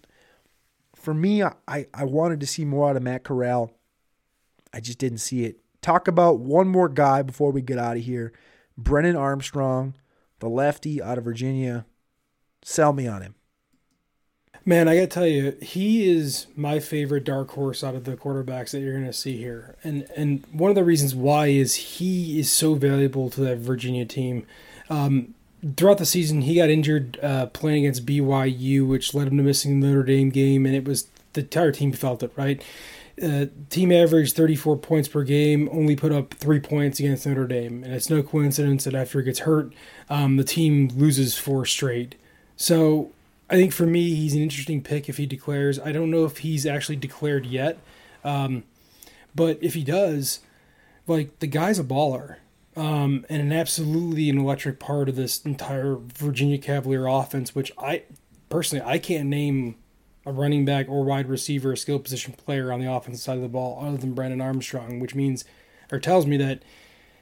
for 0.94 1.14
me, 1.14 1.42
I, 1.42 1.86
I 1.92 2.04
wanted 2.04 2.40
to 2.40 2.46
see 2.46 2.64
more 2.64 2.90
out 2.90 2.96
of 2.96 3.02
Matt 3.02 3.24
Corral. 3.24 3.72
I 4.72 4.80
just 4.80 4.98
didn't 4.98 5.18
see 5.18 5.44
it. 5.44 5.58
Talk 5.82 6.06
about 6.06 6.38
one 6.38 6.68
more 6.68 6.88
guy 6.88 7.22
before 7.22 7.50
we 7.50 7.60
get 7.60 7.78
out 7.78 7.96
of 7.96 8.04
here. 8.04 8.32
Brennan 8.76 9.16
Armstrong, 9.16 9.94
the 10.38 10.48
lefty 10.48 11.02
out 11.02 11.18
of 11.18 11.24
Virginia. 11.24 11.86
Sell 12.62 12.92
me 12.92 13.06
on 13.06 13.22
him. 13.22 13.34
Man, 14.64 14.86
I 14.86 14.94
got 14.94 15.00
to 15.02 15.06
tell 15.08 15.26
you, 15.26 15.56
he 15.60 16.08
is 16.08 16.46
my 16.54 16.78
favorite 16.78 17.24
dark 17.24 17.50
horse 17.50 17.82
out 17.82 17.96
of 17.96 18.04
the 18.04 18.16
quarterbacks 18.16 18.70
that 18.70 18.80
you're 18.80 18.92
going 18.92 19.06
to 19.06 19.12
see 19.12 19.36
here. 19.36 19.74
And 19.82 20.06
and 20.16 20.44
one 20.52 20.70
of 20.70 20.76
the 20.76 20.84
reasons 20.84 21.16
why 21.16 21.48
is 21.48 21.74
he 21.74 22.38
is 22.38 22.52
so 22.52 22.74
valuable 22.74 23.28
to 23.30 23.40
that 23.40 23.58
Virginia 23.58 24.04
team. 24.04 24.46
Um, 24.88 25.34
throughout 25.76 25.98
the 25.98 26.06
season, 26.06 26.42
he 26.42 26.56
got 26.56 26.70
injured 26.70 27.18
uh, 27.22 27.46
playing 27.46 27.84
against 27.84 28.06
BYU, 28.06 28.86
which 28.86 29.14
led 29.14 29.28
him 29.28 29.36
to 29.38 29.42
missing 29.42 29.80
the 29.80 29.88
Notre 29.88 30.04
Dame 30.04 30.30
game, 30.30 30.64
and 30.64 30.76
it 30.76 30.84
was 30.84 31.08
the 31.32 31.40
entire 31.40 31.72
team 31.72 31.92
felt 31.92 32.22
it, 32.22 32.32
right? 32.36 32.62
Uh, 33.20 33.46
team 33.68 33.92
averaged 33.92 34.34
34 34.36 34.78
points 34.78 35.08
per 35.08 35.22
game, 35.22 35.68
only 35.72 35.94
put 35.94 36.12
up 36.12 36.34
three 36.34 36.60
points 36.60 36.98
against 36.98 37.26
Notre 37.26 37.46
Dame. 37.46 37.84
And 37.84 37.92
it's 37.92 38.08
no 38.08 38.22
coincidence 38.22 38.84
that 38.84 38.94
after 38.94 39.18
he 39.18 39.24
gets 39.24 39.40
hurt, 39.40 39.72
um, 40.08 40.36
the 40.36 40.44
team 40.44 40.88
loses 40.94 41.36
four 41.36 41.66
straight. 41.66 42.14
So 42.56 43.12
I 43.50 43.56
think 43.56 43.72
for 43.72 43.86
me, 43.86 44.14
he's 44.14 44.34
an 44.34 44.40
interesting 44.40 44.82
pick 44.82 45.08
if 45.08 45.18
he 45.18 45.26
declares. 45.26 45.78
I 45.78 45.92
don't 45.92 46.10
know 46.10 46.24
if 46.24 46.38
he's 46.38 46.64
actually 46.64 46.96
declared 46.96 47.44
yet. 47.44 47.78
Um, 48.24 48.64
but 49.34 49.58
if 49.60 49.74
he 49.74 49.84
does, 49.84 50.40
like 51.06 51.38
the 51.40 51.46
guy's 51.46 51.78
a 51.78 51.84
baller. 51.84 52.36
Um, 52.74 53.26
and 53.28 53.42
an 53.42 53.52
absolutely 53.52 54.30
an 54.30 54.38
electric 54.38 54.80
part 54.80 55.10
of 55.10 55.16
this 55.16 55.42
entire 55.44 55.96
Virginia 55.96 56.56
Cavalier 56.56 57.06
offense, 57.06 57.54
which 57.54 57.70
I 57.76 58.04
personally 58.48 58.82
I 58.86 58.96
can't 58.96 59.28
name 59.28 59.74
a 60.24 60.32
running 60.32 60.64
back 60.64 60.88
or 60.88 61.04
wide 61.04 61.28
receiver, 61.28 61.72
a 61.72 61.76
skill 61.76 61.98
position 61.98 62.32
player 62.34 62.72
on 62.72 62.80
the 62.80 62.90
offensive 62.90 63.22
side 63.22 63.36
of 63.36 63.42
the 63.42 63.48
ball 63.48 63.84
other 63.84 63.96
than 63.96 64.14
Brennan 64.14 64.40
Armstrong, 64.40 65.00
which 65.00 65.14
means 65.14 65.44
or 65.90 65.98
tells 65.98 66.26
me 66.26 66.36
that 66.36 66.62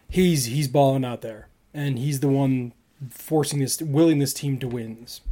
he's 0.08 0.46
he's 0.46 0.68
balling 0.68 1.04
out 1.04 1.22
there 1.22 1.48
and 1.72 1.98
he's 1.98 2.20
the 2.20 2.28
one 2.28 2.72
forcing 3.08 3.58
this 3.58 3.80
willing 3.80 4.18
this 4.18 4.34
team 4.34 4.58
to 4.58 4.68
wins. 4.68 5.22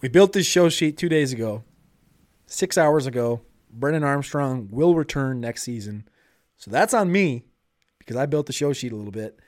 We 0.00 0.08
built 0.08 0.34
this 0.34 0.46
show 0.46 0.68
sheet 0.68 0.98
two 0.98 1.08
days 1.08 1.32
ago. 1.32 1.64
six 2.46 2.76
hours 2.76 3.06
ago, 3.06 3.40
Brennan 3.70 4.04
Armstrong 4.04 4.68
will 4.70 4.94
return 4.94 5.40
next 5.40 5.62
season. 5.62 6.06
So 6.56 6.70
that's 6.70 6.94
on 6.94 7.10
me 7.10 7.44
because 7.98 8.16
I 8.16 8.26
built 8.26 8.46
the 8.46 8.52
show 8.52 8.72
sheet 8.72 8.92
a 8.92 8.96
little 8.96 9.10
bit. 9.10 9.38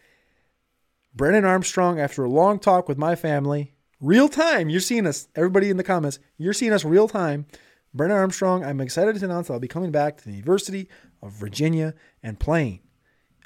Brennan 1.15 1.45
Armstrong, 1.45 2.01
after 2.01 2.25
a 2.25 2.31
long 2.31 2.59
talk 2.59 2.89
with 2.89 2.99
my 2.99 3.15
family, 3.15 3.75
real 4.01 4.29
time, 4.29 4.69
you're 4.69 4.81
seeing 4.81 5.07
us, 5.07 5.29
everybody 5.35 5.71
in 5.71 5.77
the 5.77 5.85
comments, 5.85 6.19
you're 6.37 6.53
seeing 6.53 6.73
us 6.73 6.85
real 6.85 7.09
time. 7.09 7.47
Brennan 7.95 8.17
Armstrong, 8.19 8.65
I'm 8.65 8.81
excited 8.81 9.17
to 9.17 9.25
announce 9.25 9.51
I'll 9.51 9.59
be 9.59 9.69
coming 9.69 9.91
back 9.91 10.19
to 10.19 10.25
the 10.25 10.33
University 10.33 10.89
of 11.23 11.33
Virginia 11.33 11.95
and 12.23 12.39
playing 12.39 12.81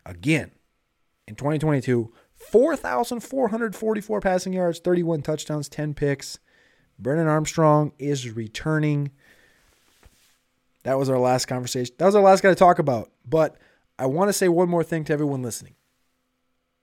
again 0.05 0.51
in 1.29 1.37
2022. 1.37 2.13
4,444 2.35 4.21
passing 4.21 4.53
yards, 4.53 4.81
31 4.81 5.23
touchdowns, 5.23 5.69
10 5.69 5.95
picks. 5.95 6.39
Brennan 6.99 7.29
Armstrong 7.29 7.93
is 7.99 8.31
returning. 8.31 9.11
That 10.85 10.99
was 10.99 11.11
our 11.11 11.19
last 11.19 11.47
conversation. 11.47 11.95
That 11.99 12.07
was 12.07 12.15
our 12.15 12.23
last 12.23 12.43
guy 12.43 12.49
to 12.49 12.55
talk 12.55 12.79
about. 12.79 13.11
But 13.27 13.57
I 13.99 14.07
want 14.07 14.31
to 14.31 14.33
say 14.33 14.49
one 14.49 14.69
more 14.69 14.83
thing 14.83 15.05
to 15.05 15.13
everyone 15.13 15.43
listening. 15.43 15.75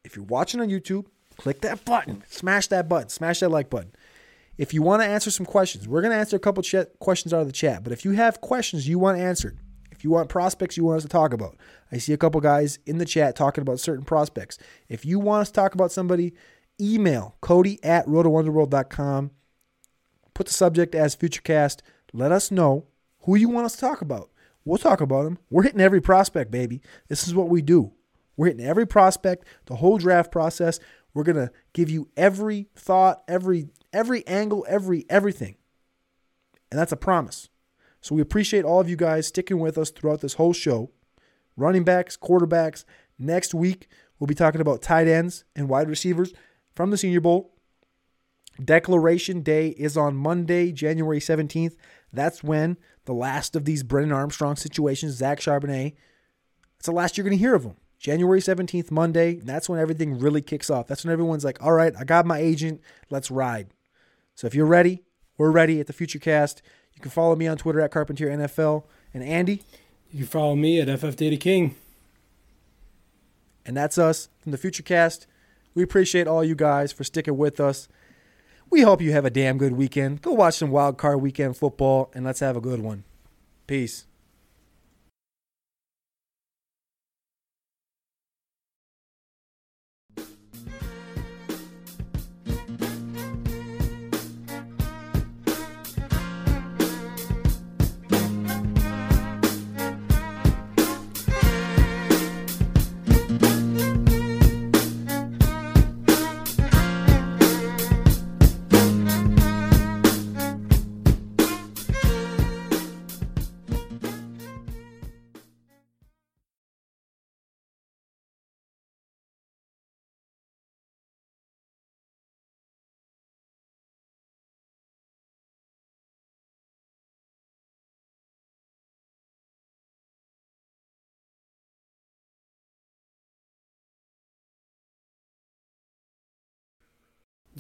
If 0.04 0.16
you're 0.16 0.26
watching 0.26 0.62
on 0.62 0.70
YouTube, 0.70 1.08
click 1.38 1.62
that 1.62 1.86
button, 1.86 2.24
smash 2.30 2.68
that 2.68 2.90
button, 2.90 3.10
smash 3.10 3.40
that 3.40 3.50
like 3.50 3.70
button. 3.70 3.92
If 4.58 4.74
you 4.74 4.82
want 4.82 5.04
to 5.04 5.08
answer 5.08 5.30
some 5.30 5.46
questions, 5.46 5.88
we're 5.88 6.02
going 6.02 6.12
to 6.12 6.18
answer 6.18 6.36
a 6.36 6.40
couple 6.40 6.64
questions 7.00 7.34
out 7.34 7.42
of 7.42 7.48
the 7.48 7.54
chat. 7.54 7.84
But 7.84 7.94
if 7.94 8.04
you 8.04 8.12
have 8.12 8.42
questions 8.42 8.88
you 8.88 8.98
want 8.98 9.20
answered, 9.20 9.60
if 9.92 10.04
you 10.04 10.10
want 10.10 10.30
prospects 10.30 10.78
you 10.78 10.84
want 10.84 10.98
us 10.98 11.04
to 11.04 11.10
talk 11.10 11.34
about, 11.34 11.58
I 11.92 11.98
see 11.98 12.14
a 12.14 12.18
couple 12.18 12.42
guys 12.42 12.80
in 12.86 12.98
the 12.98 13.06
chat 13.06 13.36
talking 13.36 13.62
about 13.62 13.80
certain 13.80 14.06
prospects. 14.06 14.58
If 14.90 15.06
you 15.06 15.20
want 15.20 15.42
us 15.42 15.48
to 15.50 15.54
talk 15.54 15.74
about 15.74 15.92
somebody, 15.92 16.34
email 16.82 17.36
Cody 17.42 17.84
at 17.84 18.06
rotounderworld.com. 18.08 19.32
Put 20.34 20.48
the 20.48 20.54
subject 20.54 20.94
as 20.94 21.16
Futurecast. 21.16 21.82
Let 22.14 22.32
us 22.32 22.52
know 22.52 22.86
who 23.22 23.36
you 23.36 23.50
want 23.50 23.66
us 23.66 23.74
to 23.74 23.82
talk 23.82 24.02
about. 24.02 24.30
We'll 24.66 24.78
talk 24.78 25.02
about 25.02 25.24
them. 25.24 25.40
We're 25.50 25.64
hitting 25.64 25.82
every 25.82 26.02
prospect, 26.02 26.52
baby. 26.52 26.82
This 27.08 27.28
is 27.28 27.34
what 27.34 27.50
we 27.50 27.62
do. 27.62 27.94
We're 28.36 28.48
hitting 28.48 28.66
every 28.66 28.86
prospect, 28.86 29.48
the 29.66 29.78
whole 29.78 29.98
draft 29.98 30.32
process. 30.32 30.80
We're 31.18 31.24
gonna 31.24 31.50
give 31.74 31.90
you 31.90 32.10
every 32.16 32.68
thought, 32.76 33.24
every 33.28 33.70
every 33.92 34.26
angle, 34.28 34.68
every 34.70 35.04
everything. 35.10 35.56
And 36.70 36.80
that's 36.80 36.92
a 36.92 36.96
promise. 36.96 37.50
So 38.02 38.14
we 38.14 38.22
appreciate 38.22 38.64
all 38.64 38.80
of 38.80 38.88
you 38.88 38.96
guys 38.96 39.26
sticking 39.26 39.58
with 39.58 39.80
us 39.80 39.90
throughout 39.90 40.22
this 40.22 40.36
whole 40.36 40.54
show. 40.54 40.92
Running 41.56 41.84
backs, 41.84 42.18
quarterbacks. 42.18 42.86
Next 43.18 43.56
week, 43.56 43.88
we'll 44.20 44.28
be 44.28 44.36
talking 44.36 44.62
about 44.62 44.84
tight 44.84 45.08
ends 45.08 45.44
and 45.56 45.68
wide 45.68 45.90
receivers 45.90 46.36
from 46.76 46.92
the 46.92 46.98
Senior 46.98 47.22
Bowl. 47.22 47.52
Declaration 48.64 49.42
Day 49.42 49.70
is 49.70 49.98
on 49.98 50.16
Monday, 50.16 50.72
January 50.72 51.20
17th. 51.20 51.78
That's 52.14 52.44
when 52.44 52.78
the 53.06 53.14
last 53.14 53.56
of 53.56 53.66
these 53.66 53.82
Brennan 53.82 54.12
Armstrong 54.12 54.56
situations, 54.56 55.16
Zach 55.16 55.40
Charbonnet, 55.40 55.96
it's 56.78 56.86
the 56.86 56.92
last 56.92 57.18
you're 57.18 57.26
going 57.26 57.36
to 57.36 57.44
hear 57.44 57.56
of 57.56 57.64
them. 57.64 57.78
January 58.00 58.40
17th, 58.40 58.92
Monday, 58.92 59.36
that's 59.36 59.68
when 59.68 59.80
everything 59.80 60.20
really 60.20 60.42
kicks 60.42 60.70
off. 60.70 60.88
That's 60.88 61.04
when 61.04 61.12
everyone's 61.12 61.44
like, 61.44 61.64
all 61.64 61.74
right, 61.74 61.94
I 61.98 62.04
got 62.04 62.26
my 62.26 62.38
agent, 62.38 62.82
let's 63.10 63.32
ride. 63.32 63.70
So 64.36 64.46
if 64.46 64.54
you're 64.54 64.68
ready, 64.68 65.04
we're 65.38 65.52
ready 65.52 65.80
at 65.80 65.88
the 65.88 65.94
Futurecast. 65.94 66.62
You 66.94 67.02
can 67.02 67.12
follow 67.12 67.36
me 67.36 67.48
on 67.48 67.58
Twitter 67.58 67.82
at 67.82 67.92
Carpentier 67.92 68.30
NFL. 68.30 68.84
And 69.14 69.24
Andy? 69.24 69.64
You 70.12 70.20
can 70.20 70.28
follow 70.28 70.56
me 70.56 70.80
at 70.80 71.00
FF 71.00 71.16
Data 71.16 71.38
King. 71.38 71.76
And 73.66 73.76
that's 73.76 73.98
us 73.98 74.30
from 74.40 74.52
the 74.52 74.58
Futurecast. 74.58 75.26
We 75.74 75.84
appreciate 75.84 76.28
all 76.28 76.44
you 76.44 76.56
guys 76.56 76.92
for 76.92 77.04
sticking 77.04 77.38
with 77.38 77.60
us. 77.60 77.88
We 78.70 78.82
hope 78.82 79.02
you 79.02 79.12
have 79.12 79.26
a 79.26 79.30
damn 79.30 79.58
good 79.58 79.74
weekend. 79.74 80.22
Go 80.22 80.34
watch 80.34 80.56
some 80.56 80.72
wild 80.72 80.98
card 80.98 81.22
weekend 81.22 81.58
football 81.58 82.12
and 82.14 82.26
let's 82.26 82.40
have 82.40 82.58
a 82.58 82.62
good 82.62 82.80
one. 82.80 83.04
Peace. 83.66 84.06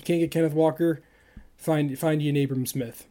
Can't 0.07 0.21
get 0.21 0.31
Kenneth 0.31 0.53
Walker. 0.53 1.01
Find 1.57 1.99
find 1.99 2.21
you 2.21 2.29
an 2.29 2.41
Abram 2.41 2.65
Smith. 2.65 3.07